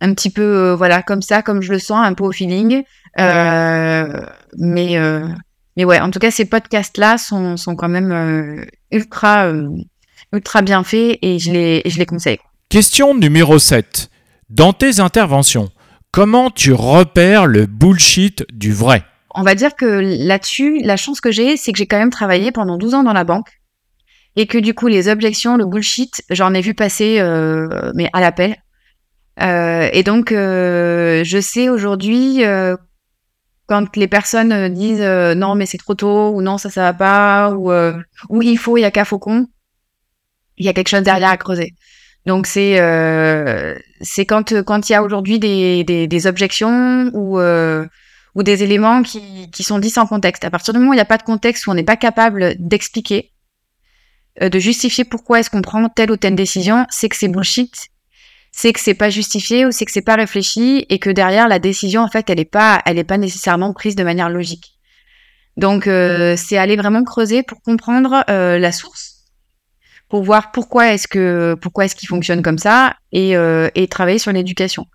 un 0.00 0.14
petit 0.14 0.30
peu, 0.30 0.42
euh, 0.42 0.76
voilà, 0.76 1.02
comme 1.02 1.22
ça, 1.22 1.42
comme 1.42 1.62
je 1.62 1.72
le 1.72 1.78
sens, 1.78 2.04
un 2.04 2.14
peu 2.14 2.24
au 2.24 2.32
feeling. 2.32 2.84
Euh, 3.18 4.26
mais, 4.58 4.96
mais 5.76 5.84
ouais, 5.84 6.00
en 6.00 6.10
tout 6.10 6.18
cas, 6.18 6.30
ces 6.30 6.44
podcasts-là 6.44 7.18
sont, 7.18 7.56
sont 7.56 7.76
quand 7.76 7.88
même 7.88 8.66
ultra, 8.90 9.50
ultra 10.32 10.62
bien 10.62 10.84
faits 10.84 11.18
et 11.22 11.38
je 11.38 11.52
les, 11.52 11.82
je 11.86 11.98
les 11.98 12.06
conseille. 12.06 12.38
Question 12.68 13.14
numéro 13.14 13.58
7. 13.58 14.10
Dans 14.50 14.72
tes 14.72 15.00
interventions, 15.00 15.70
comment 16.10 16.50
tu 16.50 16.72
repères 16.72 17.46
le 17.46 17.66
bullshit 17.66 18.44
du 18.52 18.72
vrai? 18.72 19.04
On 19.36 19.42
va 19.42 19.54
dire 19.54 19.74
que 19.74 19.84
là-dessus, 19.84 20.80
la 20.82 20.96
chance 20.96 21.20
que 21.20 21.32
j'ai, 21.32 21.56
c'est 21.56 21.72
que 21.72 21.78
j'ai 21.78 21.86
quand 21.86 21.98
même 21.98 22.10
travaillé 22.10 22.52
pendant 22.52 22.76
12 22.76 22.94
ans 22.94 23.02
dans 23.02 23.12
la 23.12 23.24
banque 23.24 23.60
et 24.36 24.46
que 24.46 24.58
du 24.58 24.74
coup 24.74 24.88
les 24.88 25.08
objections, 25.08 25.56
le 25.56 25.66
bullshit, 25.66 26.22
j'en 26.30 26.54
ai 26.54 26.60
vu 26.60 26.74
passer 26.74 27.20
euh, 27.20 27.92
mais 27.94 28.08
à 28.12 28.20
l'appel. 28.20 28.56
Euh, 29.42 29.88
et 29.92 30.02
donc 30.02 30.30
euh, 30.30 31.24
je 31.24 31.40
sais 31.40 31.68
aujourd'hui 31.68 32.44
euh, 32.44 32.76
quand 33.66 33.96
les 33.96 34.06
personnes 34.06 34.72
disent 34.72 35.00
euh, 35.00 35.34
non 35.34 35.56
mais 35.56 35.66
c'est 35.66 35.78
trop 35.78 35.94
tôt 35.94 36.30
ou 36.30 36.40
non 36.40 36.56
ça 36.56 36.70
ça 36.70 36.82
va 36.82 36.92
pas 36.92 37.50
ou 37.50 37.72
ou 38.28 38.42
il 38.42 38.58
faut 38.58 38.76
il 38.76 38.82
y 38.82 38.84
a 38.84 38.90
qu'à 38.90 39.04
faucon, 39.04 39.46
il 40.56 40.66
y 40.66 40.68
a 40.68 40.72
quelque 40.72 40.88
chose 40.88 41.02
derrière 41.02 41.30
à 41.30 41.36
creuser. 41.36 41.74
Donc 42.26 42.46
c'est 42.46 42.78
c'est 44.00 44.24
quand 44.24 44.62
quand 44.62 44.88
il 44.88 44.92
y 44.92 44.94
a 44.94 45.02
aujourd'hui 45.02 45.38
des, 45.38 45.84
des, 45.84 46.06
des 46.06 46.26
objections 46.26 47.10
ou 47.12 47.38
ou 48.36 48.42
des 48.42 48.62
éléments 48.62 49.02
qui, 49.02 49.50
qui 49.50 49.62
sont 49.62 49.78
dits 49.78 49.90
sans 49.90 50.06
contexte. 50.06 50.44
À 50.44 50.50
partir 50.50 50.74
du 50.74 50.78
moment 50.80 50.90
où 50.90 50.94
il 50.94 50.96
n'y 50.96 51.02
a 51.02 51.04
pas 51.04 51.18
de 51.18 51.22
contexte, 51.22 51.66
où 51.66 51.70
on 51.70 51.74
n'est 51.74 51.84
pas 51.84 51.96
capable 51.96 52.54
d'expliquer, 52.58 53.30
euh, 54.42 54.48
de 54.48 54.58
justifier 54.58 55.04
pourquoi 55.04 55.40
est-ce 55.40 55.50
qu'on 55.50 55.62
prend 55.62 55.88
telle 55.88 56.10
ou 56.10 56.16
telle 56.16 56.34
décision, 56.34 56.86
c'est 56.90 57.08
que 57.08 57.16
c'est 57.16 57.28
bullshit, 57.28 57.72
c'est 58.50 58.72
que 58.72 58.80
c'est 58.80 58.94
pas 58.94 59.08
justifié 59.08 59.64
ou 59.64 59.70
c'est 59.70 59.84
que 59.84 59.92
c'est 59.92 60.02
pas 60.02 60.16
réfléchi 60.16 60.86
et 60.88 60.98
que 60.98 61.10
derrière 61.10 61.46
la 61.46 61.60
décision 61.60 62.02
en 62.02 62.08
fait 62.08 62.28
elle 62.30 62.40
est 62.40 62.44
pas 62.44 62.82
elle 62.84 62.98
est 62.98 63.04
pas 63.04 63.18
nécessairement 63.18 63.72
prise 63.72 63.94
de 63.94 64.02
manière 64.02 64.30
logique. 64.30 64.78
Donc 65.56 65.86
euh, 65.86 66.34
c'est 66.36 66.56
aller 66.58 66.74
vraiment 66.74 67.04
creuser 67.04 67.44
pour 67.44 67.62
comprendre 67.62 68.24
euh, 68.28 68.58
la 68.58 68.72
source, 68.72 69.24
pour 70.08 70.24
voir 70.24 70.50
pourquoi 70.50 70.92
est-ce 70.92 71.06
que 71.06 71.54
pourquoi 71.60 71.84
est-ce 71.84 71.94
qu'il 71.94 72.08
fonctionne 72.08 72.42
comme 72.42 72.58
ça 72.58 72.96
et, 73.12 73.34
et 73.74 73.88
travailler 73.88 74.18
sur 74.18 74.32
l'éducation. 74.32 74.86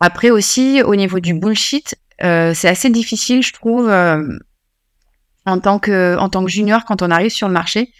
Après 0.00 0.28
aussi 0.28 0.82
au 0.82 0.94
niveau 0.94 1.20
du 1.20 1.32
bullshit, 1.32 1.96
c'est 2.20 2.68
assez 2.68 2.90
difficile 2.90 3.42
je 3.42 3.54
trouve 3.54 3.90
en 5.46 5.58
tant 5.58 5.78
que 5.78 6.18
en 6.18 6.28
tant 6.28 6.44
que 6.44 6.50
junior 6.50 6.84
quand 6.84 7.00
on 7.00 7.10
arrive 7.10 7.30
sur 7.30 7.48
le 7.48 7.54
marché 7.54 7.90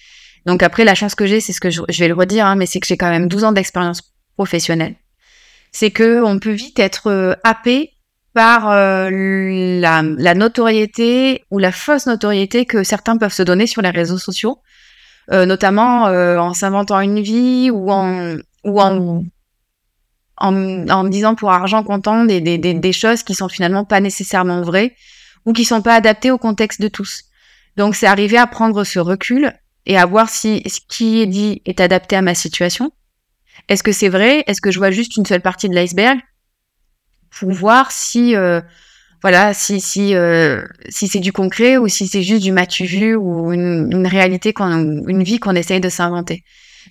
donc 0.47 0.63
après, 0.63 0.85
la 0.85 0.95
chance 0.95 1.15
que 1.15 1.27
j'ai, 1.27 1.41
c'est 1.41 1.53
ce 1.53 1.61
que 1.61 1.71
je, 1.71 1.81
vais 1.99 2.09
le 2.09 2.15
redire, 2.15 2.47
hein, 2.47 2.57
mais 2.57 2.67
c'est 2.67 2.81
que 2.81 2.87
j'ai 2.87 2.97
quand 2.97 3.11
même 3.11 3.29
12 3.29 3.45
ans 3.45 3.53
d'expérience 3.53 4.03
professionnelle. 4.37 4.97
C'est 5.73 5.91
que 5.91 6.23
on 6.23 6.39
peut 6.39 6.53
vite 6.53 6.79
être 6.79 7.09
euh, 7.11 7.35
happé 7.45 7.93
par 8.33 8.71
euh, 8.71 9.09
la, 9.11 10.03
la, 10.03 10.35
notoriété 10.35 11.45
ou 11.51 11.59
la 11.59 11.73
fausse 11.73 12.07
notoriété 12.07 12.67
que 12.67 12.83
certains 12.83 13.17
peuvent 13.17 13.33
se 13.33 13.43
donner 13.43 13.67
sur 13.67 13.83
les 13.83 13.91
réseaux 13.91 14.19
sociaux 14.19 14.59
notamment 15.31 16.03
en 16.03 16.53
s'inventant 16.53 17.01
une 17.01 17.23
vie 17.23 17.71
ou 17.73 17.91
en 17.91 18.37
ou 18.63 18.79
en 18.79 19.25
en, 20.37 20.89
en 20.89 21.05
disant 21.05 21.35
pour 21.35 21.51
argent 21.51 21.83
comptant 21.83 22.25
des, 22.25 22.41
des, 22.41 22.59
des, 22.59 22.93
choses 22.93 23.23
qui 23.23 23.35
sont 23.35 23.49
finalement 23.49 23.85
pas 23.85 24.01
nécessairement 24.01 24.63
vraies 24.63 24.95
ou 25.47 25.53
qui 25.53 25.65
sont 25.65 25.83
pas 25.83 25.95
adaptées 25.95 26.31
au 26.31 26.39
contexte 26.39 26.81
de 26.81 26.89
tous. 26.89 27.25
Donc 27.77 27.95
c'est 27.95 28.07
arriver 28.07 28.39
à 28.39 28.47
prendre 28.47 28.85
ce 28.85 28.99
recul 28.99 29.53
et 29.87 29.99
à 29.99 30.07
voir 30.07 30.29
si 30.29 30.63
ce 30.67 30.81
qui 30.89 31.21
est 31.21 31.27
dit 31.27 31.63
est 31.65 31.81
adapté 31.81 32.17
à 32.17 32.23
ma 32.23 32.35
situation. 32.35 32.91
Est-ce 33.69 33.83
que 33.83 33.93
c'est 33.93 34.09
vrai? 34.09 34.45
Est-ce 34.47 34.61
que 34.61 34.71
je 34.71 34.79
vois 34.79 34.91
juste 34.91 35.17
une 35.17 35.27
seule 35.27 35.41
partie 35.41 35.69
de 35.69 35.75
l'iceberg? 35.75 36.19
Pour 37.31 37.51
voir 37.51 37.91
si 37.91 38.37
euh, 38.37 38.61
voilà 39.23 39.55
si 39.55 39.81
si 39.81 40.15
euh, 40.15 40.63
si 40.89 41.09
c'est 41.09 41.21
du 41.21 41.33
concret 41.33 41.79
ou 41.79 41.89
si 41.89 42.07
c'est 42.07 42.23
juste 42.23 42.43
du 42.43 42.53
matu 42.53 42.85
vu 42.85 43.17
ou 43.17 43.53
une, 43.53 44.07
réalité 44.07 44.53
qu'on 44.53 45.07
une 45.09 45.23
vie 45.23 45.39
qu'on 45.39 45.55
essaye 45.55 45.81
de 45.81 45.89
s'inventer. 45.89 46.45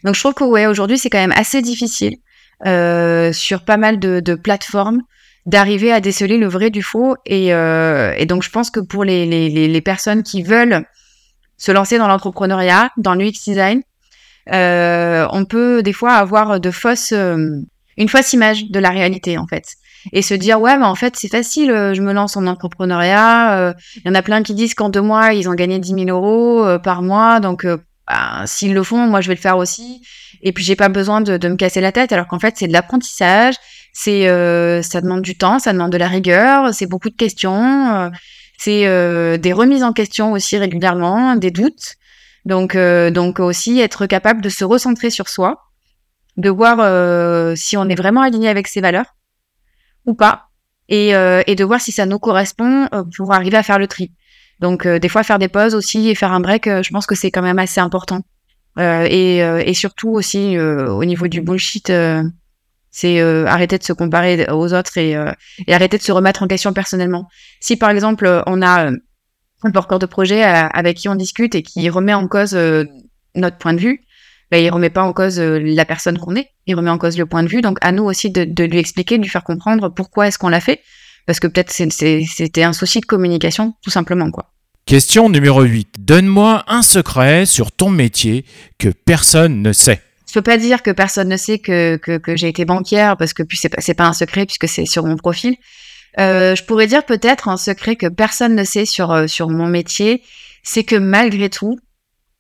Donc 0.04 0.16
je 0.16 0.20
trouve 0.20 0.34
que 0.34 0.44
ouais 0.44 0.66
aujourd'hui 0.66 0.98
c'est 0.98 1.10
quand 1.10 1.20
même 1.20 1.34
assez 1.34 1.62
difficile 1.62 2.18
euh, 2.66 3.32
sur 3.32 3.64
pas 3.64 3.78
mal 3.78 4.00
de, 4.00 4.20
de 4.20 4.36
plateformes 4.36 5.02
d'arriver 5.46 5.92
à 5.92 6.00
déceler 6.00 6.38
le 6.38 6.48
vrai 6.48 6.70
du 6.70 6.82
faux 6.82 7.16
et, 7.26 7.54
euh, 7.54 8.14
et 8.18 8.26
donc 8.26 8.44
je 8.44 8.50
pense 8.50 8.72
que 8.72 8.80
pour 8.80 9.04
les, 9.04 9.26
les, 9.26 9.68
les 9.68 9.82
personnes 9.82 10.24
qui 10.24 10.42
veulent 10.42 10.86
se 11.64 11.72
lancer 11.72 11.98
dans 11.98 12.10
l'entrepreneuriat, 12.10 12.90
dans 12.98 13.14
l'UX 13.16 13.32
design, 13.46 13.84
euh, 14.52 15.26
on 15.32 15.46
peut 15.46 15.82
des 15.82 15.94
fois 15.94 16.16
avoir 16.16 16.60
de 16.60 16.72
fausses, 16.72 17.14
euh, 17.14 17.62
une 17.96 18.10
fausse 18.10 18.34
image 18.34 18.70
de 18.70 18.80
la 18.80 18.90
réalité 18.90 19.38
en 19.38 19.48
fait, 19.48 19.64
et 20.12 20.22
se 20.22 20.34
dire 20.34 20.60
ouais 20.60 20.78
mais 20.78 20.84
en 20.84 20.96
fait 20.96 21.16
c'est 21.16 21.30
facile, 21.30 21.72
euh, 21.72 21.94
je 21.94 22.02
me 22.02 22.12
lance 22.12 22.36
en 22.36 22.48
entrepreneuriat. 22.48 23.74
Il 23.96 24.02
y 24.06 24.10
en 24.10 24.16
a 24.16 24.22
plein 24.22 24.44
qui 24.44 24.56
disent 24.56 24.74
qu'en 24.74 24.90
deux 24.90 25.02
mois 25.02 25.32
ils 25.34 25.48
ont 25.48 25.54
gagné 25.54 25.80
10 25.80 26.06
000 26.06 26.10
euros 26.10 26.68
par 26.80 27.02
mois, 27.02 27.40
donc 27.40 27.66
bah, 27.66 28.44
s'ils 28.46 28.74
le 28.74 28.84
font, 28.84 29.08
moi 29.08 29.22
je 29.22 29.30
vais 29.30 29.36
le 29.36 29.40
faire 29.40 29.58
aussi. 29.58 30.02
Et 30.42 30.52
puis 30.52 30.66
j'ai 30.66 30.76
pas 30.76 30.90
besoin 30.90 31.22
de, 31.22 31.38
de, 31.38 31.48
me 31.48 31.56
casser 31.56 31.80
la 31.80 31.94
tête, 31.94 32.12
alors 32.12 32.28
qu'en 32.28 32.40
fait 32.40 32.56
c'est 32.58 32.68
de 32.68 32.74
l'apprentissage, 32.74 33.56
c'est 33.94 34.28
ça 34.84 35.00
demande 35.00 35.22
du 35.22 35.38
temps, 35.38 35.60
ça 35.60 35.72
demande 35.72 35.94
de 35.94 35.98
la 35.98 36.10
rigueur, 36.10 36.74
c'est 36.74 36.88
beaucoup 36.88 37.10
de 37.10 37.16
questions. 37.16 38.12
C'est 38.58 38.88
euh, 38.88 39.38
des 39.38 39.54
remises 39.54 39.84
en 39.84 39.94
question 39.94 40.32
aussi 40.32 40.58
régulièrement, 40.58 41.36
des 41.36 41.52
doutes. 41.52 41.96
Donc, 42.46 42.76
euh, 42.76 43.10
donc 43.10 43.40
aussi 43.40 43.80
être 43.80 44.06
capable 44.06 44.42
de 44.42 44.50
se 44.50 44.66
recentrer 44.66 45.10
sur 45.10 45.30
soi, 45.30 45.62
de 46.38 46.50
voir 46.50 46.78
euh, 46.80 47.56
si 47.56 47.78
on 47.78 47.88
est 47.88 47.96
vraiment 47.96 48.22
aligné 48.22 48.50
avec 48.50 48.68
ses 48.68 48.82
valeurs 48.82 49.16
ou 50.06 50.14
pas, 50.14 50.50
et, 50.90 51.12
et 51.12 51.56
de 51.56 51.64
voir 51.64 51.80
si 51.80 51.94
ça 51.94 52.06
nous 52.06 52.20
correspond 52.20 52.90
pour 53.16 53.32
arriver 53.32 53.56
à 53.56 53.64
faire 53.64 53.80
le 53.80 53.88
tri. 53.88 54.12
Donc 54.60 54.86
des 54.86 55.08
fois 55.08 55.24
faire 55.24 55.40
des 55.40 55.48
pauses 55.48 55.76
aussi 55.76 56.10
et 56.10 56.16
faire 56.16 56.34
un 56.34 56.42
break, 56.42 56.66
je 56.66 56.90
pense 56.92 57.06
que 57.06 57.16
c'est 57.16 57.32
quand 57.32 57.42
même 57.42 57.58
assez 57.58 57.80
important. 57.80 58.20
et, 58.78 59.38
et 59.38 59.74
surtout 59.74 60.10
aussi 60.10 60.60
au 60.60 61.06
niveau 61.06 61.30
du 61.30 61.40
bullshit 61.40 61.90
c'est 62.94 63.20
euh, 63.20 63.48
arrêter 63.48 63.80
de 63.80 63.84
se 63.84 63.92
comparer 63.92 64.46
aux 64.52 64.72
autres 64.72 65.00
et, 65.00 65.16
euh, 65.16 65.32
et, 65.68 65.74
arrêter 65.74 65.98
de 65.98 66.04
se 66.04 66.12
remettre 66.12 66.44
en 66.44 66.48
question 66.48 66.74
personnellement. 66.74 67.28
Si 67.60 67.76
par 67.76 67.90
exemple 67.90 68.44
on 68.46 68.62
a 68.62 68.92
euh, 68.92 68.98
un 69.64 69.72
porteur 69.72 69.98
de 69.98 70.06
projet 70.06 70.44
avec 70.44 70.98
qui 70.98 71.10
on 71.10 71.16
discute 71.16 71.56
et 71.56 71.64
qui 71.64 71.90
remet 71.90 72.14
en 72.14 72.28
cause 72.28 72.54
notre 73.34 73.58
point 73.58 73.74
de 73.74 73.80
vue, 73.80 74.02
ben, 74.52 74.58
il 74.62 74.70
remet 74.70 74.90
pas 74.90 75.04
en 75.04 75.14
cause 75.14 75.40
la 75.40 75.86
personne 75.86 76.20
qu'on 76.20 76.36
est, 76.36 76.50
il 76.68 76.76
remet 76.76 76.90
en 76.90 76.98
cause 76.98 77.18
le 77.18 77.26
point 77.26 77.44
de 77.44 77.48
vue. 77.48 77.62
Donc 77.62 77.78
à 77.80 77.94
nous 77.94 78.04
aussi 78.04 78.30
de, 78.30 78.44
de 78.44 78.64
lui 78.66 78.78
expliquer, 78.78 79.18
de 79.18 79.24
lui 79.24 79.30
faire 79.30 79.46
comprendre 79.46 79.88
pourquoi 79.88 80.28
est-ce 80.28 80.38
qu'on 80.38 80.50
l'a 80.50 80.60
fait, 80.60 80.82
parce 81.26 81.40
que 81.40 81.48
peut-être 81.48 81.72
c'était 81.72 82.64
un 82.64 82.74
souci 82.74 83.00
de 83.00 83.06
communication, 83.06 83.74
tout 83.82 83.90
simplement 83.90 84.30
quoi. 84.32 84.52
Question 84.86 85.30
numéro 85.30 85.62
8. 85.62 85.96
Donne-moi 86.00 86.66
un 86.68 86.82
secret 86.82 87.46
sur 87.46 87.72
ton 87.72 87.90
métier 87.90 88.44
que 88.78 88.90
personne 88.90 89.62
ne 89.62 89.72
sait 89.72 90.02
je 90.34 90.40
peux 90.40 90.44
pas 90.44 90.58
dire 90.58 90.82
que 90.82 90.90
personne 90.90 91.30
ne 91.30 91.38
sait 91.38 91.60
que, 91.60 91.96
que, 91.98 92.18
que 92.18 92.36
j'ai 92.36 92.48
été 92.48 92.66
banquière 92.66 93.18
parce 93.18 93.36
que 93.36 93.44
puis 93.44 93.56
c'est 93.56 93.70
pas, 93.70 93.82
pas 93.94 94.08
un 94.08 94.14
secret 94.14 94.48
puisque 94.48 94.68
c'est 94.68 94.88
sur 94.88 95.06
mon 95.06 95.16
profil. 95.16 95.58
Euh, 96.20 96.56
je 96.56 96.64
pourrais 96.64 96.88
dire 96.88 97.06
peut-être 97.06 97.50
un 97.50 97.58
secret 97.58 97.96
que 97.98 98.08
personne 98.08 98.56
ne 98.56 98.64
sait 98.64 98.86
sur 98.86 99.12
euh, 99.12 99.28
sur 99.28 99.50
mon 99.50 99.68
métier, 99.68 100.24
c'est 100.64 100.84
que 100.84 100.96
malgré 100.96 101.52
tout, 101.52 101.78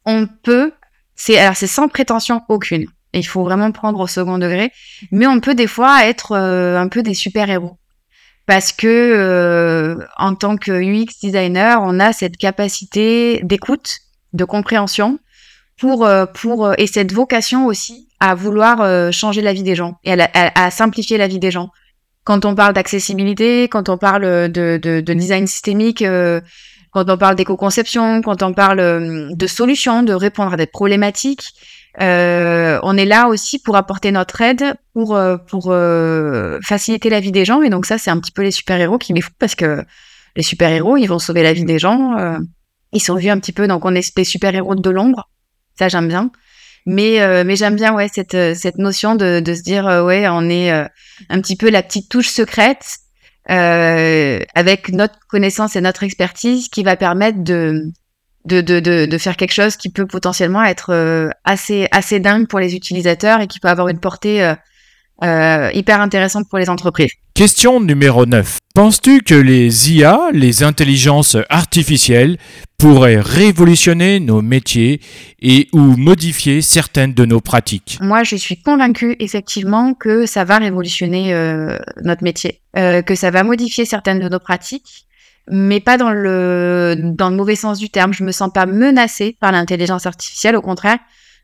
on 0.05 0.25
peut, 0.25 0.73
c'est 1.15 1.37
alors 1.37 1.55
c'est 1.55 1.67
sans 1.67 1.87
prétention 1.87 2.41
aucune. 2.49 2.87
Il 3.13 3.27
faut 3.27 3.43
vraiment 3.43 3.71
prendre 3.71 3.99
au 3.99 4.07
second 4.07 4.39
degré, 4.39 4.71
mais 5.11 5.27
on 5.27 5.39
peut 5.39 5.53
des 5.53 5.67
fois 5.67 6.03
être 6.03 6.31
euh, 6.31 6.79
un 6.79 6.87
peu 6.87 7.03
des 7.03 7.13
super 7.13 7.47
héros 7.47 7.77
parce 8.47 8.71
que 8.71 8.87
euh, 8.87 10.03
en 10.17 10.33
tant 10.33 10.57
que 10.57 10.71
UX 10.71 11.19
designer, 11.21 11.79
on 11.83 11.99
a 11.99 12.11
cette 12.11 12.37
capacité 12.37 13.39
d'écoute, 13.43 13.99
de 14.33 14.45
compréhension 14.45 15.19
pour 15.79 16.05
euh, 16.05 16.25
pour 16.25 16.65
euh, 16.65 16.73
et 16.77 16.87
cette 16.87 17.11
vocation 17.11 17.65
aussi 17.65 18.07
à 18.19 18.35
vouloir 18.35 18.81
euh, 18.81 19.11
changer 19.11 19.41
la 19.41 19.53
vie 19.53 19.63
des 19.63 19.75
gens 19.75 19.97
et 20.03 20.13
à, 20.13 20.29
à, 20.33 20.71
simplifier 20.71 21.17
la 21.17 21.27
vie 21.27 21.39
des 21.39 21.51
gens. 21.51 21.69
Quand 22.23 22.45
on 22.45 22.55
parle 22.55 22.73
d'accessibilité, 22.73 23.63
quand 23.63 23.89
on 23.89 23.97
parle 23.97 24.49
de, 24.49 24.79
de, 24.81 25.01
de 25.01 25.13
design 25.13 25.45
systémique, 25.45 26.05
quand 26.91 27.09
on 27.09 27.17
parle 27.17 27.35
d'éco-conception, 27.35 28.21
quand 28.21 28.41
on 28.43 28.53
parle 28.53 29.27
de 29.35 29.47
solutions, 29.47 30.03
de 30.03 30.13
répondre 30.13 30.53
à 30.53 30.55
des 30.55 30.65
problématiques, 30.65 31.53
euh, 31.99 32.79
on 32.81 32.95
est 32.95 33.03
là 33.03 33.27
aussi 33.27 33.59
pour 33.59 33.75
apporter 33.75 34.13
notre 34.13 34.39
aide, 34.39 34.75
pour 34.93 35.19
pour 35.49 35.75
faciliter 36.65 37.09
la 37.09 37.19
vie 37.19 37.33
des 37.33 37.43
gens. 37.43 37.61
Et 37.61 37.69
donc 37.69 37.85
ça, 37.85 37.97
c'est 37.97 38.09
un 38.09 38.19
petit 38.21 38.31
peu 38.31 38.43
les 38.43 38.51
super 38.51 38.79
héros 38.79 38.97
qui 38.97 39.11
les 39.11 39.19
font 39.19 39.31
parce 39.37 39.55
que 39.55 39.83
les 40.37 40.43
super 40.43 40.71
héros, 40.71 40.95
ils 40.95 41.07
vont 41.07 41.19
sauver 41.19 41.43
la 41.43 41.51
vie 41.51 41.65
des 41.65 41.77
gens. 41.77 42.15
ils 42.93 43.01
sont 43.01 43.15
vus 43.15 43.31
un 43.31 43.39
petit 43.39 43.51
peu, 43.51 43.67
donc 43.67 43.83
on 43.83 43.93
est 43.95 44.15
des 44.15 44.23
super 44.23 44.55
héros 44.55 44.75
de 44.75 44.89
l'ombre. 44.89 45.27
Ça, 45.77 45.89
j'aime 45.89 46.07
bien. 46.07 46.31
Mais, 46.85 47.21
euh, 47.21 47.43
mais 47.45 47.55
j'aime 47.55 47.75
bien 47.75 47.93
ouais, 47.93 48.09
cette, 48.13 48.35
euh, 48.35 48.53
cette 48.55 48.77
notion 48.77 49.15
de, 49.15 49.39
de 49.39 49.53
se 49.53 49.61
dire, 49.61 49.87
euh, 49.87 50.03
ouais, 50.03 50.27
on 50.27 50.49
est 50.49 50.69
un 50.71 51.41
petit 51.41 51.55
peu 51.55 51.69
la 51.69 51.81
petite 51.81 52.09
touche 52.09 52.29
secrète 52.29 52.97
avec 53.45 54.89
notre 54.89 55.15
connaissance 55.27 55.75
et 55.75 55.81
notre 55.81 56.03
expertise 56.03 56.69
qui 56.69 56.83
va 56.83 56.95
permettre 56.95 57.43
de, 57.43 57.91
de, 58.45 58.61
de, 58.61 58.79
de, 58.79 59.05
de 59.05 59.17
faire 59.17 59.35
quelque 59.35 59.53
chose 59.53 59.75
qui 59.75 59.91
peut 59.91 60.07
potentiellement 60.07 60.63
être 60.63 61.29
assez, 61.43 61.87
assez 61.91 62.19
dingue 62.19 62.47
pour 62.47 62.59
les 62.59 62.75
utilisateurs 62.75 63.41
et 63.41 63.47
qui 63.47 63.59
peut 63.59 63.67
avoir 63.67 63.89
une 63.89 63.99
portée 63.99 64.53
euh, 65.23 65.69
hyper 65.73 66.01
intéressante 66.01 66.49
pour 66.49 66.57
les 66.57 66.69
entreprises. 66.69 67.11
Question 67.35 67.79
numéro 67.79 68.25
9. 68.25 68.57
Penses-tu 68.75 69.21
que 69.21 69.35
les 69.35 69.91
IA, 69.91 70.29
les 70.33 70.63
intelligences 70.63 71.37
artificielles, 71.49 72.37
pourraient 72.77 73.19
révolutionner 73.19 74.19
nos 74.19 74.41
métiers 74.41 75.01
et 75.41 75.67
ou 75.71 75.79
modifier 75.79 76.61
certaines 76.61 77.13
de 77.13 77.25
nos 77.25 77.41
pratiques? 77.41 77.97
Moi, 78.01 78.23
je 78.23 78.35
suis 78.35 78.61
convaincue 78.61 79.15
effectivement 79.19 79.93
que 79.93 80.25
ça 80.25 80.43
va 80.43 80.57
révolutionner 80.57 81.33
euh, 81.33 81.77
notre 82.03 82.23
métier, 82.23 82.61
euh, 82.75 83.01
que 83.01 83.15
ça 83.15 83.31
va 83.31 83.43
modifier 83.43 83.85
certaines 83.85 84.19
de 84.19 84.29
nos 84.29 84.39
pratiques, 84.39 85.07
mais 85.49 85.79
pas 85.79 85.97
dans 85.97 86.11
le 86.11 86.95
dans 86.99 87.29
le 87.29 87.35
mauvais 87.35 87.55
sens 87.55 87.79
du 87.79 87.89
terme. 87.89 88.13
Je 88.13 88.23
me 88.23 88.31
sens 88.31 88.51
pas 88.53 88.65
menacée 88.65 89.37
par 89.39 89.51
l'intelligence 89.51 90.05
artificielle, 90.05 90.55
au 90.55 90.61
contraire. 90.61 90.97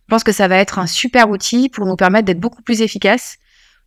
Je 0.07 0.15
pense 0.15 0.23
que 0.23 0.31
ça 0.31 0.47
va 0.47 0.57
être 0.57 0.79
un 0.79 0.87
super 0.87 1.29
outil 1.29 1.69
pour 1.69 1.85
nous 1.85 1.95
permettre 1.95 2.25
d'être 2.25 2.39
beaucoup 2.39 2.63
plus 2.63 2.81
efficaces 2.81 3.37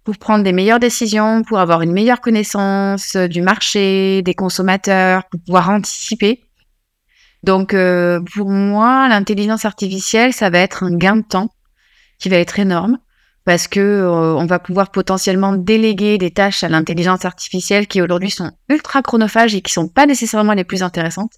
pour 0.04 0.18
prendre 0.18 0.44
des 0.44 0.52
meilleures 0.52 0.80
décisions, 0.80 1.42
pour 1.42 1.58
avoir 1.58 1.82
une 1.82 1.92
meilleure 1.92 2.20
connaissance 2.20 3.14
euh, 3.16 3.28
du 3.28 3.42
marché, 3.42 4.22
des 4.22 4.34
consommateurs, 4.34 5.24
pour 5.30 5.40
pouvoir 5.40 5.70
anticiper. 5.70 6.42
Donc 7.42 7.74
euh, 7.74 8.20
pour 8.34 8.50
moi, 8.50 9.08
l'intelligence 9.08 9.64
artificielle, 9.64 10.32
ça 10.32 10.50
va 10.50 10.58
être 10.58 10.84
un 10.84 10.96
gain 10.96 11.16
de 11.16 11.22
temps 11.22 11.50
qui 12.18 12.28
va 12.28 12.36
être 12.36 12.58
énorme 12.58 12.98
parce 13.44 13.66
que 13.66 13.80
euh, 13.80 14.34
on 14.34 14.46
va 14.46 14.60
pouvoir 14.60 14.92
potentiellement 14.92 15.52
déléguer 15.52 16.18
des 16.18 16.30
tâches 16.30 16.62
à 16.62 16.68
l'intelligence 16.68 17.24
artificielle 17.24 17.88
qui 17.88 18.00
aujourd'hui 18.00 18.30
sont 18.30 18.52
ultra 18.68 19.02
chronophages 19.02 19.56
et 19.56 19.60
qui 19.60 19.72
sont 19.72 19.88
pas 19.88 20.06
nécessairement 20.06 20.52
les 20.52 20.64
plus 20.64 20.84
intéressantes. 20.84 21.32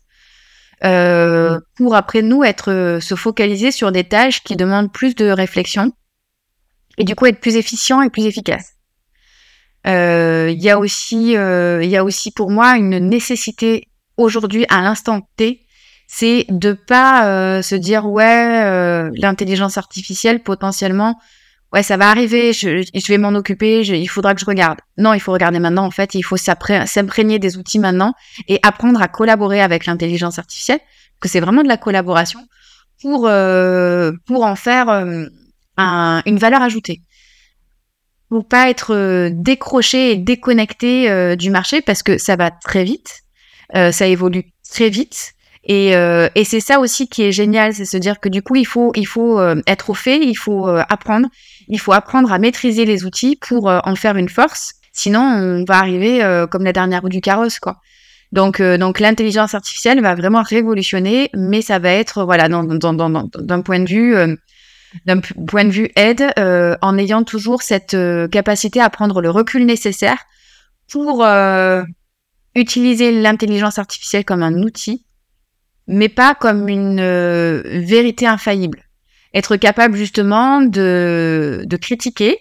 Euh, 0.84 1.58
pour 1.76 1.94
après 1.94 2.20
nous 2.20 2.44
être 2.44 2.98
se 3.00 3.14
focaliser 3.14 3.70
sur 3.70 3.90
des 3.90 4.04
tâches 4.04 4.42
qui 4.42 4.56
demandent 4.56 4.92
plus 4.92 5.14
de 5.14 5.30
réflexion 5.30 5.92
et 6.98 7.04
du 7.04 7.14
coup 7.14 7.26
être 7.26 7.40
plus 7.40 7.56
efficient 7.56 8.02
et 8.02 8.10
plus 8.10 8.26
efficace. 8.26 8.74
Euh, 9.86 10.50
il 10.50 10.62
y 10.62 10.70
a 10.70 10.78
aussi, 10.78 11.36
euh, 11.36 11.82
il 11.82 11.90
y 11.90 11.96
a 11.96 12.04
aussi 12.04 12.30
pour 12.30 12.50
moi 12.50 12.76
une 12.76 12.98
nécessité 12.98 13.88
aujourd'hui 14.16 14.64
à 14.70 14.80
l'instant 14.80 15.28
T, 15.36 15.66
c'est 16.06 16.46
de 16.48 16.72
pas 16.72 17.26
euh, 17.26 17.62
se 17.62 17.74
dire 17.74 18.06
ouais 18.06 19.10
l'intelligence 19.14 19.76
artificielle 19.76 20.42
potentiellement 20.42 21.18
ouais 21.72 21.82
ça 21.82 21.96
va 21.96 22.08
arriver, 22.08 22.52
je, 22.52 22.82
je 22.94 23.08
vais 23.08 23.18
m'en 23.18 23.34
occuper, 23.34 23.80
il 23.82 24.06
faudra 24.06 24.34
que 24.34 24.40
je 24.40 24.46
regarde. 24.46 24.78
Non, 24.96 25.12
il 25.12 25.20
faut 25.20 25.32
regarder 25.32 25.58
maintenant 25.58 25.84
en 25.84 25.90
fait, 25.90 26.14
il 26.14 26.22
faut 26.22 26.36
s'imprégner 26.36 27.38
des 27.38 27.58
outils 27.58 27.80
maintenant 27.80 28.14
et 28.48 28.60
apprendre 28.62 29.02
à 29.02 29.08
collaborer 29.08 29.60
avec 29.60 29.86
l'intelligence 29.86 30.38
artificielle, 30.38 30.80
que 31.20 31.28
c'est 31.28 31.40
vraiment 31.40 31.62
de 31.62 31.68
la 31.68 31.76
collaboration 31.76 32.40
pour 33.02 33.28
pour 34.26 34.44
en 34.44 34.56
faire 34.56 35.04
une 35.76 36.38
valeur 36.38 36.62
ajoutée 36.62 37.02
pour 38.34 38.48
pas 38.48 38.68
être 38.68 38.94
euh, 38.94 39.30
décroché 39.32 40.12
et 40.12 40.16
déconnecté 40.16 41.10
euh, 41.10 41.36
du 41.36 41.50
marché 41.50 41.82
parce 41.82 42.02
que 42.02 42.18
ça 42.18 42.34
va 42.34 42.50
très 42.50 42.82
vite, 42.82 43.20
euh, 43.76 43.92
ça 43.92 44.06
évolue 44.06 44.44
très 44.68 44.88
vite 44.88 45.34
Et, 45.62 45.92
et 45.92 46.44
c'est 46.44 46.60
ça 46.60 46.80
aussi 46.80 47.08
qui 47.08 47.22
est 47.22 47.32
génial, 47.32 47.72
c'est 47.72 47.84
se 47.84 47.96
dire 47.96 48.18
que 48.18 48.28
du 48.28 48.42
coup, 48.42 48.56
il 48.56 48.66
faut, 48.66 48.92
il 48.96 49.06
faut 49.06 49.40
être 49.66 49.88
au 49.90 49.94
fait, 49.94 50.20
il 50.22 50.34
faut 50.34 50.66
apprendre, 50.66 51.28
il 51.68 51.78
faut 51.78 51.92
apprendre 51.92 52.32
à 52.32 52.38
maîtriser 52.38 52.84
les 52.84 53.04
outils 53.04 53.36
pour 53.40 53.68
en 53.68 53.94
faire 53.94 54.16
une 54.16 54.28
force. 54.28 54.74
Sinon, 54.92 55.20
on 55.20 55.64
va 55.64 55.78
arriver 55.78 56.20
comme 56.50 56.64
la 56.64 56.74
dernière 56.74 57.00
roue 57.00 57.08
du 57.08 57.22
carrosse, 57.22 57.60
quoi. 57.60 57.76
Donc, 58.32 58.60
donc 58.60 59.00
l'intelligence 59.00 59.54
artificielle 59.54 60.02
va 60.02 60.14
vraiment 60.14 60.42
révolutionner, 60.42 61.30
mais 61.34 61.62
ça 61.62 61.78
va 61.78 61.92
être, 61.92 62.24
voilà, 62.24 62.48
d'un 62.48 63.62
point 63.62 63.80
de 63.80 63.88
vue, 63.88 64.14
d'un 65.06 65.20
point 65.20 65.64
de 65.64 65.70
vue 65.70 65.90
aide, 65.96 66.32
en 66.82 66.98
ayant 66.98 67.24
toujours 67.24 67.62
cette 67.62 67.96
capacité 68.30 68.80
à 68.80 68.90
prendre 68.90 69.20
le 69.20 69.30
recul 69.30 69.66
nécessaire 69.66 70.18
pour 70.88 71.26
utiliser 72.54 73.12
l'intelligence 73.12 73.78
artificielle 73.78 74.24
comme 74.24 74.42
un 74.42 74.62
outil 74.62 75.04
mais 75.86 76.08
pas 76.08 76.34
comme 76.34 76.68
une 76.68 77.00
euh, 77.00 77.62
vérité 77.64 78.26
infaillible. 78.26 78.82
Être 79.34 79.56
capable 79.56 79.96
justement 79.96 80.62
de, 80.62 81.64
de 81.66 81.76
critiquer, 81.76 82.38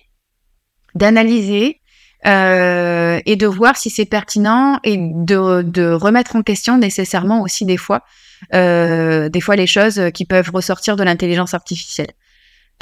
d'analyser 0.95 1.81
euh, 2.25 3.19
et 3.25 3.35
de 3.35 3.47
voir 3.47 3.75
si 3.75 3.89
c'est 3.89 4.05
pertinent 4.05 4.79
et 4.83 4.97
de, 4.97 5.61
de, 5.63 5.91
remettre 5.91 6.35
en 6.35 6.43
question 6.43 6.77
nécessairement 6.77 7.41
aussi 7.41 7.65
des 7.65 7.77
fois, 7.77 8.03
euh, 8.53 9.27
des 9.27 9.41
fois 9.41 9.55
les 9.55 9.67
choses 9.67 10.01
qui 10.13 10.25
peuvent 10.25 10.51
ressortir 10.53 10.95
de 10.95 11.03
l'intelligence 11.03 11.53
artificielle. 11.53 12.11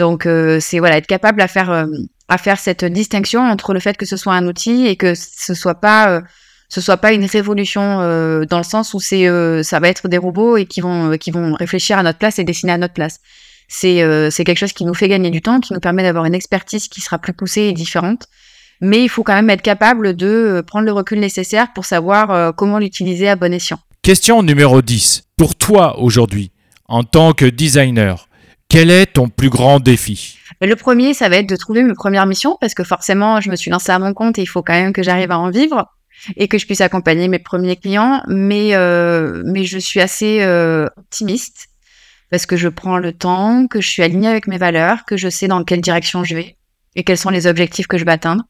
Donc 0.02 0.26
euh, 0.26 0.60
c'est 0.60 0.80
voilà 0.80 0.98
être 0.98 1.08
capable 1.08 1.42
à 1.42 1.48
faire 1.48 1.72
euh, 1.72 1.86
à 2.28 2.38
faire 2.38 2.60
cette 2.60 2.84
distinction 2.84 3.42
entre 3.42 3.74
le 3.74 3.80
fait 3.80 3.96
que 3.96 4.06
ce 4.06 4.18
soit 4.18 4.34
un 4.34 4.48
outil 4.48 4.88
et 4.88 4.96
que 4.96 5.14
ce 5.16 5.54
soit 5.54 5.80
pas 5.80 6.22
ce 6.72 6.80
soit 6.80 6.98
pas 6.98 7.12
une 7.12 7.26
révolution 7.26 8.00
euh, 8.00 8.46
dans 8.46 8.58
le 8.58 8.64
sens 8.64 8.94
où 8.94 9.00
c'est 9.02 9.28
euh, 9.28 9.62
ça 9.62 9.82
va 9.82 9.90
être 9.90 10.08
des 10.08 10.18
robots 10.18 10.56
et 10.56 10.66
qui 10.66 10.80
vont 10.80 11.12
euh, 11.12 11.18
qui 11.18 11.30
vont 11.30 11.54
réfléchir 11.54 11.98
à 11.98 12.04
notre 12.04 12.18
place 12.18 12.40
et 12.40 12.46
dessiner 12.46 12.72
à 12.72 12.78
notre 12.78 12.94
place. 12.94 13.20
C'est 13.68 14.04
c'est 14.32 14.44
quelque 14.44 14.58
chose 14.58 14.74
qui 14.74 14.84
nous 14.84 14.94
fait 14.94 15.08
gagner 15.08 15.30
du 15.30 15.42
temps, 15.42 15.62
qui 15.62 15.72
nous 15.72 15.80
permet 15.80 16.04
d'avoir 16.04 16.26
une 16.26 16.36
expertise 16.36 16.90
qui 16.90 17.00
sera 17.00 17.20
plus 17.20 17.32
poussée 17.32 17.62
et 17.62 17.72
différente. 17.72 18.26
Mais 18.82 19.02
il 19.02 19.08
faut 19.08 19.24
quand 19.24 19.34
même 19.34 19.50
être 19.50 19.62
capable 19.62 20.14
de 20.14 20.62
prendre 20.68 20.86
le 20.86 20.92
recul 20.92 21.22
nécessaire 21.22 21.72
pour 21.74 21.86
savoir 21.86 22.54
comment 22.56 22.80
l'utiliser 22.80 23.30
à 23.30 23.38
bon 23.38 23.54
escient. 23.54 23.80
Question 24.02 24.44
numéro 24.44 24.82
10. 24.82 25.24
Pour 25.38 25.56
toi 25.56 26.00
aujourd'hui, 26.00 26.52
en 26.90 27.04
tant 27.06 27.32
que 27.32 27.46
designer, 27.46 28.28
quel 28.72 28.90
est 28.90 29.08
ton 29.08 29.28
plus 29.28 29.50
grand 29.50 29.82
défi? 29.82 30.38
Le 30.62 30.76
premier, 30.78 31.14
ça 31.14 31.28
va 31.28 31.38
être 31.38 31.50
de 31.50 31.58
trouver 31.58 31.84
mes 31.84 31.94
premières 31.94 32.26
missions 32.26 32.58
parce 32.62 32.74
que 32.74 32.86
forcément, 32.86 33.42
je 33.42 33.50
me 33.50 33.58
suis 33.58 33.70
lancée 33.70 33.92
à 33.92 34.00
mon 34.00 34.14
compte 34.14 34.40
et 34.40 34.44
il 34.44 34.48
faut 34.48 34.62
quand 34.62 34.74
même 34.74 34.94
que 34.94 35.04
j'arrive 35.04 35.30
à 35.32 35.38
en 35.38 35.50
vivre 35.50 35.92
et 36.38 36.48
que 36.48 36.58
je 36.58 36.66
puisse 36.66 36.80
accompagner 36.80 37.28
mes 37.28 37.40
premiers 37.40 37.76
clients. 37.76 38.24
Mais, 38.28 38.74
euh, 38.74 39.44
mais 39.46 39.66
je 39.66 39.78
suis 39.78 40.00
assez 40.00 40.42
euh, 40.42 40.86
optimiste 40.96 41.68
parce 42.30 42.46
que 42.46 42.56
je 42.56 42.70
prends 42.70 42.98
le 42.98 43.12
temps, 43.12 43.68
que 43.68 43.82
je 43.82 43.90
suis 43.90 44.04
alignée 44.04 44.30
avec 44.30 44.48
mes 44.48 44.58
valeurs, 44.58 45.04
que 45.04 45.18
je 45.18 45.28
sais 45.28 45.50
dans 45.50 45.66
quelle 45.66 45.82
direction 45.82 46.24
je 46.24 46.36
vais 46.36 46.56
et 46.96 47.04
quels 47.04 47.18
sont 47.18 47.30
les 47.30 47.48
objectifs 47.48 47.88
que 47.88 47.98
je 47.98 48.06
vais 48.06 48.12
atteindre. 48.14 48.46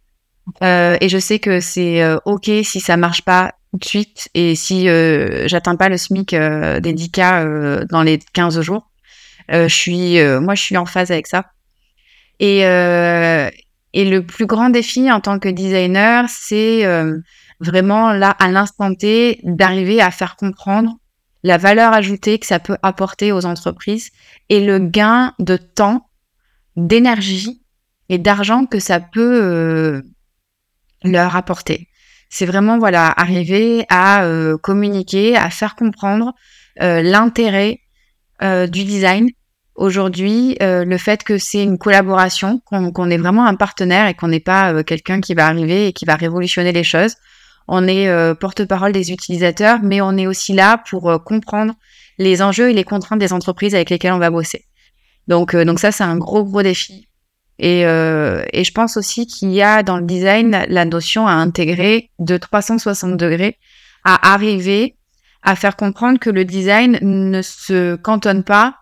Euh, 0.62 0.98
et 1.02 1.10
je 1.10 1.18
sais 1.18 1.40
que 1.40 1.60
c'est 1.60 2.04
ok 2.26 2.52
si 2.64 2.80
ça 2.80 2.96
marche 2.96 3.24
pas 3.24 3.54
tout 3.72 3.80
de 3.80 3.86
suite 3.86 4.30
et 4.36 4.54
si 4.54 4.86
j'atteins 5.46 5.78
pas 5.78 5.90
le 5.90 5.98
SMIC 5.98 6.36
des 6.36 6.94
10 6.94 7.10
cas 7.10 7.86
dans 7.86 8.04
les 8.04 8.20
15 8.34 8.62
jours. 8.62 8.91
Je 9.50 9.68
suis, 9.68 10.24
moi, 10.40 10.56
je 10.56 10.62
suis 10.62 10.78
en 10.78 10.86
phase 10.86 11.12
avec 11.12 11.28
ça. 11.28 11.46
Et, 12.40 12.60
et 12.60 14.10
le 14.10 14.20
plus 14.22 14.46
grand 14.46 14.70
défi 14.70 15.12
en 15.12 15.20
tant 15.22 15.40
que 15.40 15.50
designer, 15.50 16.26
c'est 16.30 16.86
vraiment 17.60 18.12
là, 18.12 18.30
à 18.30 18.50
l'instant 18.50 18.94
T, 18.94 19.40
d'arriver 19.44 20.02
à 20.02 20.12
faire 20.12 20.36
comprendre 20.36 20.98
la 21.44 21.58
valeur 21.58 21.94
ajoutée 21.94 22.40
que 22.40 22.46
ça 22.46 22.60
peut 22.60 22.78
apporter 22.84 23.32
aux 23.32 23.46
entreprises 23.46 24.10
et 24.50 24.64
le 24.64 24.80
gain 24.80 25.34
de 25.40 25.58
temps, 25.58 26.10
d'énergie 26.76 27.64
et 28.10 28.18
d'argent 28.18 28.66
que 28.66 28.80
ça 28.80 29.00
peut 29.00 29.42
euh, 29.42 30.02
leur 31.04 31.36
apporter. 31.36 31.88
C'est 32.30 32.46
vraiment 32.46 32.78
voilà 32.78 33.08
arriver 33.08 33.86
à 33.90 34.24
euh, 34.24 34.58
communiquer, 34.58 35.36
à 35.36 35.50
faire 35.50 35.76
comprendre 35.76 36.34
euh, 36.82 37.02
l'intérêt 37.02 37.80
du 38.42 38.84
design. 38.84 39.30
Aujourd'hui, 39.76 40.58
le 40.60 40.98
fait 40.98 41.24
que 41.24 41.38
c'est 41.38 41.64
une 41.64 41.78
collaboration, 41.78 42.62
qu'on 42.66 43.10
est 43.10 43.18
vraiment 43.18 43.46
un 43.46 43.56
partenaire 43.56 44.08
et 44.08 44.14
qu'on 44.14 44.28
n'est 44.28 44.40
pas 44.40 44.84
quelqu'un 44.84 45.22
qui 45.22 45.34
va 45.34 45.48
arriver 45.48 45.88
et 45.88 45.94
qui 45.94 46.06
va 46.06 46.16
révolutionner 46.16 46.72
les 46.72 46.84
choses 46.84 47.16
on 47.68 47.88
est 47.88 48.10
euh, 48.10 48.36
porte-parole 48.36 48.92
des 48.92 49.12
utilisateurs, 49.12 49.80
mais 49.82 50.02
on 50.02 50.18
est 50.18 50.28
aussi 50.28 50.54
là 50.54 50.84
pour 50.90 51.10
euh, 51.10 51.18
comprendre 51.18 51.74
les 52.18 52.42
enjeux 52.42 52.70
et 52.70 52.74
les 52.74 52.84
contraintes 52.84 53.20
des 53.20 53.34
entreprises 53.34 53.74
avec 53.74 53.90
lesquelles 53.90 54.12
on 54.12 54.20
va 54.20 54.30
bosser. 54.30 54.66
Donc, 55.28 55.56
euh, 55.56 55.64
donc 55.64 55.80
ça, 55.80 55.94
c'est 55.94 56.04
un 56.04 56.18
gros, 56.18 56.44
gros 56.44 56.62
défi. 56.62 57.08
Et, 57.60 57.82
et 57.82 58.64
je 58.64 58.72
pense 58.72 58.98
aussi 58.98 59.28
qu'il 59.28 59.52
y 59.52 59.62
a 59.62 59.84
dans 59.84 59.98
le 59.98 60.04
design 60.04 60.66
la 60.68 60.84
notion 60.84 61.28
à 61.28 61.34
intégrer 61.34 62.10
de 62.18 62.36
360 62.36 63.18
degrés, 63.18 63.60
à 64.04 64.34
arriver 64.34 64.96
à 65.44 65.56
faire 65.56 65.76
comprendre 65.76 66.20
que 66.20 66.30
le 66.30 66.46
design 66.46 67.00
ne 67.02 67.42
se 67.42 67.96
cantonne 67.96 68.44
pas 68.44 68.76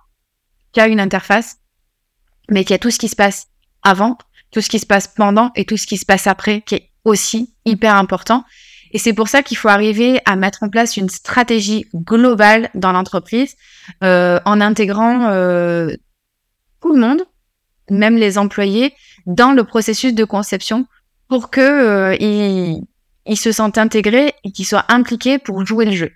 qu'à 0.73 0.87
une 0.87 0.99
interface, 0.99 1.57
mais 2.49 2.63
qu'il 2.63 2.71
y 2.71 2.75
a 2.75 2.79
tout 2.79 2.91
ce 2.91 2.99
qui 2.99 3.07
se 3.07 3.15
passe 3.15 3.47
avant, 3.81 4.17
tout 4.51 4.61
ce 4.61 4.69
qui 4.69 4.79
se 4.79 4.85
passe 4.85 5.07
pendant 5.07 5.51
et 5.55 5.65
tout 5.65 5.77
ce 5.77 5.87
qui 5.87 5.97
se 5.97 6.05
passe 6.05 6.27
après, 6.27 6.61
qui 6.61 6.75
est 6.75 6.89
aussi 7.05 7.55
hyper 7.65 7.95
important 7.95 8.43
et 8.91 8.97
c'est 8.97 9.13
pour 9.13 9.27
ça 9.27 9.43
qu'il 9.43 9.57
faut 9.57 9.67
arriver 9.67 10.19
à 10.25 10.35
mettre 10.35 10.63
en 10.63 10.69
place 10.69 10.97
une 10.97 11.09
stratégie 11.09 11.85
globale 11.93 12.69
dans 12.73 12.91
l'entreprise 12.91 13.55
euh, 14.03 14.39
en 14.45 14.61
intégrant 14.61 15.27
euh, 15.29 15.89
tout 16.81 16.93
le 16.93 16.99
monde, 16.99 17.23
même 17.89 18.17
les 18.17 18.37
employés, 18.37 18.93
dans 19.25 19.51
le 19.51 19.63
processus 19.63 20.13
de 20.13 20.23
conception 20.23 20.87
pour 21.27 21.51
que 21.51 21.61
euh, 21.61 22.15
ils, 22.19 23.37
se 23.37 23.51
sentent 23.51 23.77
intégrés 23.77 24.33
et 24.43 24.51
qu'ils 24.51 24.65
soient 24.65 24.85
impliqués 24.89 25.37
pour 25.37 25.63
jouer 25.65 25.85
le 25.85 25.91
jeu. 25.91 26.11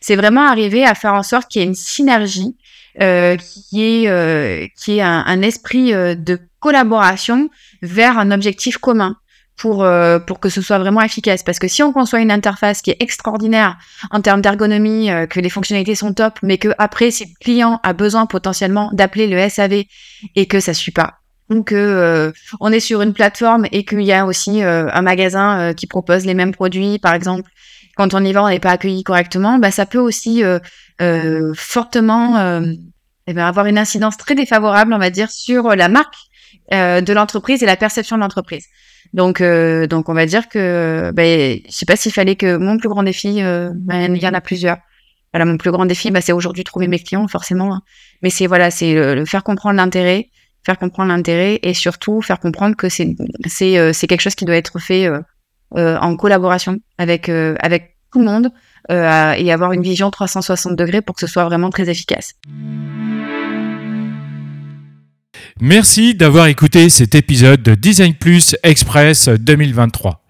C'est 0.00 0.16
vraiment 0.16 0.46
arriver 0.46 0.84
à 0.84 0.94
faire 0.94 1.14
en 1.14 1.22
sorte 1.22 1.50
qu'il 1.50 1.62
y 1.62 1.64
ait 1.64 1.68
une 1.68 1.74
synergie, 1.74 2.56
euh, 3.00 3.36
qui 3.36 3.82
est 3.84 4.08
euh, 4.08 4.66
qui 4.76 4.98
est 4.98 5.02
un, 5.02 5.42
esprit 5.42 5.92
de 5.92 6.40
collaboration 6.58 7.50
vers 7.82 8.18
un 8.18 8.30
objectif 8.30 8.78
commun 8.78 9.16
pour, 9.60 9.84
euh, 9.84 10.18
pour 10.18 10.40
que 10.40 10.48
ce 10.48 10.62
soit 10.62 10.78
vraiment 10.78 11.02
efficace. 11.02 11.42
Parce 11.42 11.58
que 11.58 11.68
si 11.68 11.82
on 11.82 11.92
conçoit 11.92 12.20
une 12.20 12.30
interface 12.30 12.80
qui 12.80 12.90
est 12.90 12.96
extraordinaire 13.00 13.76
en 14.10 14.22
termes 14.22 14.40
d'ergonomie, 14.40 15.10
euh, 15.10 15.26
que 15.26 15.38
les 15.38 15.50
fonctionnalités 15.50 15.94
sont 15.94 16.14
top, 16.14 16.38
mais 16.42 16.56
que 16.56 16.70
après, 16.78 17.10
si 17.10 17.24
le 17.24 17.30
client 17.40 17.78
a 17.82 17.92
besoin 17.92 18.24
potentiellement 18.24 18.90
d'appeler 18.94 19.26
le 19.26 19.48
SAV 19.48 19.84
et 20.34 20.46
que 20.46 20.60
ça 20.60 20.72
suit 20.72 20.92
pas, 20.92 21.18
ou 21.50 21.62
que 21.62 21.74
euh, 21.74 22.32
on 22.60 22.72
est 22.72 22.80
sur 22.80 23.02
une 23.02 23.12
plateforme 23.12 23.66
et 23.70 23.84
qu'il 23.84 24.02
y 24.02 24.12
a 24.12 24.24
aussi 24.24 24.62
un 24.62 25.02
magasin 25.02 25.74
qui 25.74 25.86
propose 25.86 26.24
les 26.24 26.34
mêmes 26.34 26.52
produits, 26.52 26.98
par 26.98 27.12
exemple, 27.12 27.50
quand 28.00 28.14
on 28.14 28.24
y 28.24 28.32
va, 28.32 28.44
on 28.44 28.48
n'est 28.48 28.60
pas 28.60 28.70
accueilli 28.70 29.02
correctement, 29.02 29.58
bah, 29.58 29.70
ça 29.70 29.84
peut 29.84 29.98
aussi 29.98 30.42
fortement 31.54 32.60
eh 33.26 33.32
ben, 33.34 33.44
avoir 33.44 33.66
une 33.66 33.78
incidence 33.78 34.16
très 34.16 34.34
défavorable, 34.34 34.94
on 34.94 34.98
va 34.98 35.10
dire, 35.10 35.30
sur 35.30 35.74
la 35.76 35.88
marque 35.88 36.16
de 36.70 37.12
l'entreprise 37.12 37.62
et 37.62 37.66
la 37.66 37.76
perception 37.76 38.16
de 38.16 38.22
l'entreprise. 38.22 38.64
Donc, 39.12 39.40
euh, 39.40 39.86
donc 39.86 40.08
on 40.08 40.14
va 40.14 40.26
dire 40.26 40.48
que, 40.48 41.10
ben, 41.12 41.58
je 41.66 41.72
sais 41.72 41.86
pas 41.86 41.96
s'il 41.96 42.12
fallait 42.12 42.36
que 42.36 42.56
mon 42.56 42.78
plus 42.78 42.88
grand 42.88 43.02
défi, 43.02 43.42
euh, 43.42 43.70
ben, 43.74 44.14
il 44.14 44.22
y 44.22 44.26
en 44.26 44.34
a 44.34 44.40
plusieurs. 44.40 44.78
Voilà, 45.32 45.44
mon 45.44 45.56
plus 45.56 45.70
grand 45.70 45.86
défi, 45.86 46.10
ben, 46.10 46.20
c'est 46.20 46.32
aujourd'hui 46.32 46.64
trouver 46.64 46.88
mes 46.88 46.98
clients, 46.98 47.26
forcément. 47.28 47.74
Hein. 47.74 47.82
Mais 48.22 48.30
c'est 48.30 48.46
voilà, 48.46 48.70
c'est 48.70 48.94
le, 48.94 49.24
faire 49.24 49.44
comprendre 49.44 49.76
l'intérêt, 49.76 50.28
faire 50.64 50.78
comprendre 50.78 51.08
l'intérêt 51.10 51.58
et 51.62 51.74
surtout 51.74 52.20
faire 52.20 52.40
comprendre 52.40 52.76
que 52.76 52.88
c'est 52.88 53.14
euh, 53.78 53.92
c'est 53.92 54.06
quelque 54.06 54.20
chose 54.20 54.34
qui 54.34 54.44
doit 54.44 54.56
être 54.56 54.78
fait 54.78 55.08
en 55.76 56.16
collaboration 56.16 56.78
avec 56.98 57.28
avec 57.28 57.96
tout 58.12 58.18
le 58.18 58.24
monde 58.24 58.50
et 58.88 59.52
avoir 59.52 59.72
une 59.72 59.82
vision 59.82 60.10
360 60.10 60.76
degrés 60.76 61.02
pour 61.02 61.14
que 61.14 61.20
ce 61.20 61.26
soit 61.26 61.44
vraiment 61.44 61.70
très 61.70 61.88
efficace. 61.88 62.34
Merci 65.60 66.14
d'avoir 66.14 66.46
écouté 66.46 66.88
cet 66.88 67.14
épisode 67.14 67.62
de 67.62 67.74
Design 67.74 68.14
Plus 68.14 68.56
Express 68.62 69.28
2023. 69.28 70.22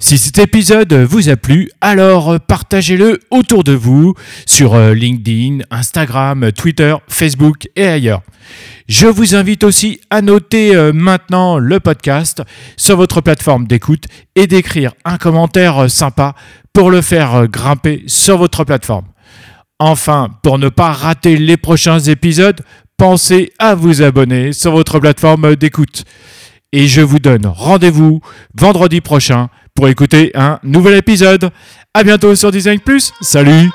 Si 0.00 0.16
cet 0.16 0.38
épisode 0.38 0.92
vous 0.92 1.28
a 1.28 1.34
plu, 1.34 1.72
alors 1.80 2.38
partagez-le 2.38 3.18
autour 3.30 3.64
de 3.64 3.72
vous 3.72 4.14
sur 4.46 4.74
euh, 4.74 4.94
LinkedIn, 4.94 5.64
Instagram, 5.72 6.52
Twitter, 6.52 6.94
Facebook 7.08 7.68
et 7.74 7.88
ailleurs. 7.88 8.22
Je 8.86 9.08
vous 9.08 9.34
invite 9.34 9.64
aussi 9.64 10.00
à 10.08 10.22
noter 10.22 10.76
euh, 10.76 10.92
maintenant 10.92 11.58
le 11.58 11.80
podcast 11.80 12.42
sur 12.76 12.96
votre 12.96 13.20
plateforme 13.20 13.66
d'écoute 13.66 14.04
et 14.36 14.46
d'écrire 14.46 14.92
un 15.04 15.18
commentaire 15.18 15.78
euh, 15.78 15.88
sympa 15.88 16.36
pour 16.72 16.92
le 16.92 17.02
faire 17.02 17.48
grimper 17.48 18.04
sur 18.06 18.38
votre 18.38 18.62
plateforme. 18.62 19.06
Enfin, 19.80 20.28
pour 20.44 20.60
ne 20.60 20.68
pas 20.68 20.92
rater 20.92 21.36
les 21.36 21.56
prochains 21.56 21.98
épisodes, 21.98 22.60
pensez 22.96 23.52
à 23.58 23.74
vous 23.74 24.00
abonner 24.00 24.52
sur 24.52 24.70
votre 24.70 25.00
plateforme 25.00 25.56
d'écoute. 25.56 26.04
Et 26.70 26.86
je 26.86 27.00
vous 27.00 27.18
donne 27.18 27.46
rendez-vous 27.46 28.20
vendredi 28.54 29.00
prochain 29.00 29.48
pour 29.78 29.86
écouter 29.86 30.32
un 30.34 30.58
nouvel 30.64 30.96
épisode. 30.96 31.50
À 31.94 32.02
bientôt 32.02 32.34
sur 32.34 32.50
Design. 32.50 32.80
Salut! 33.20 33.70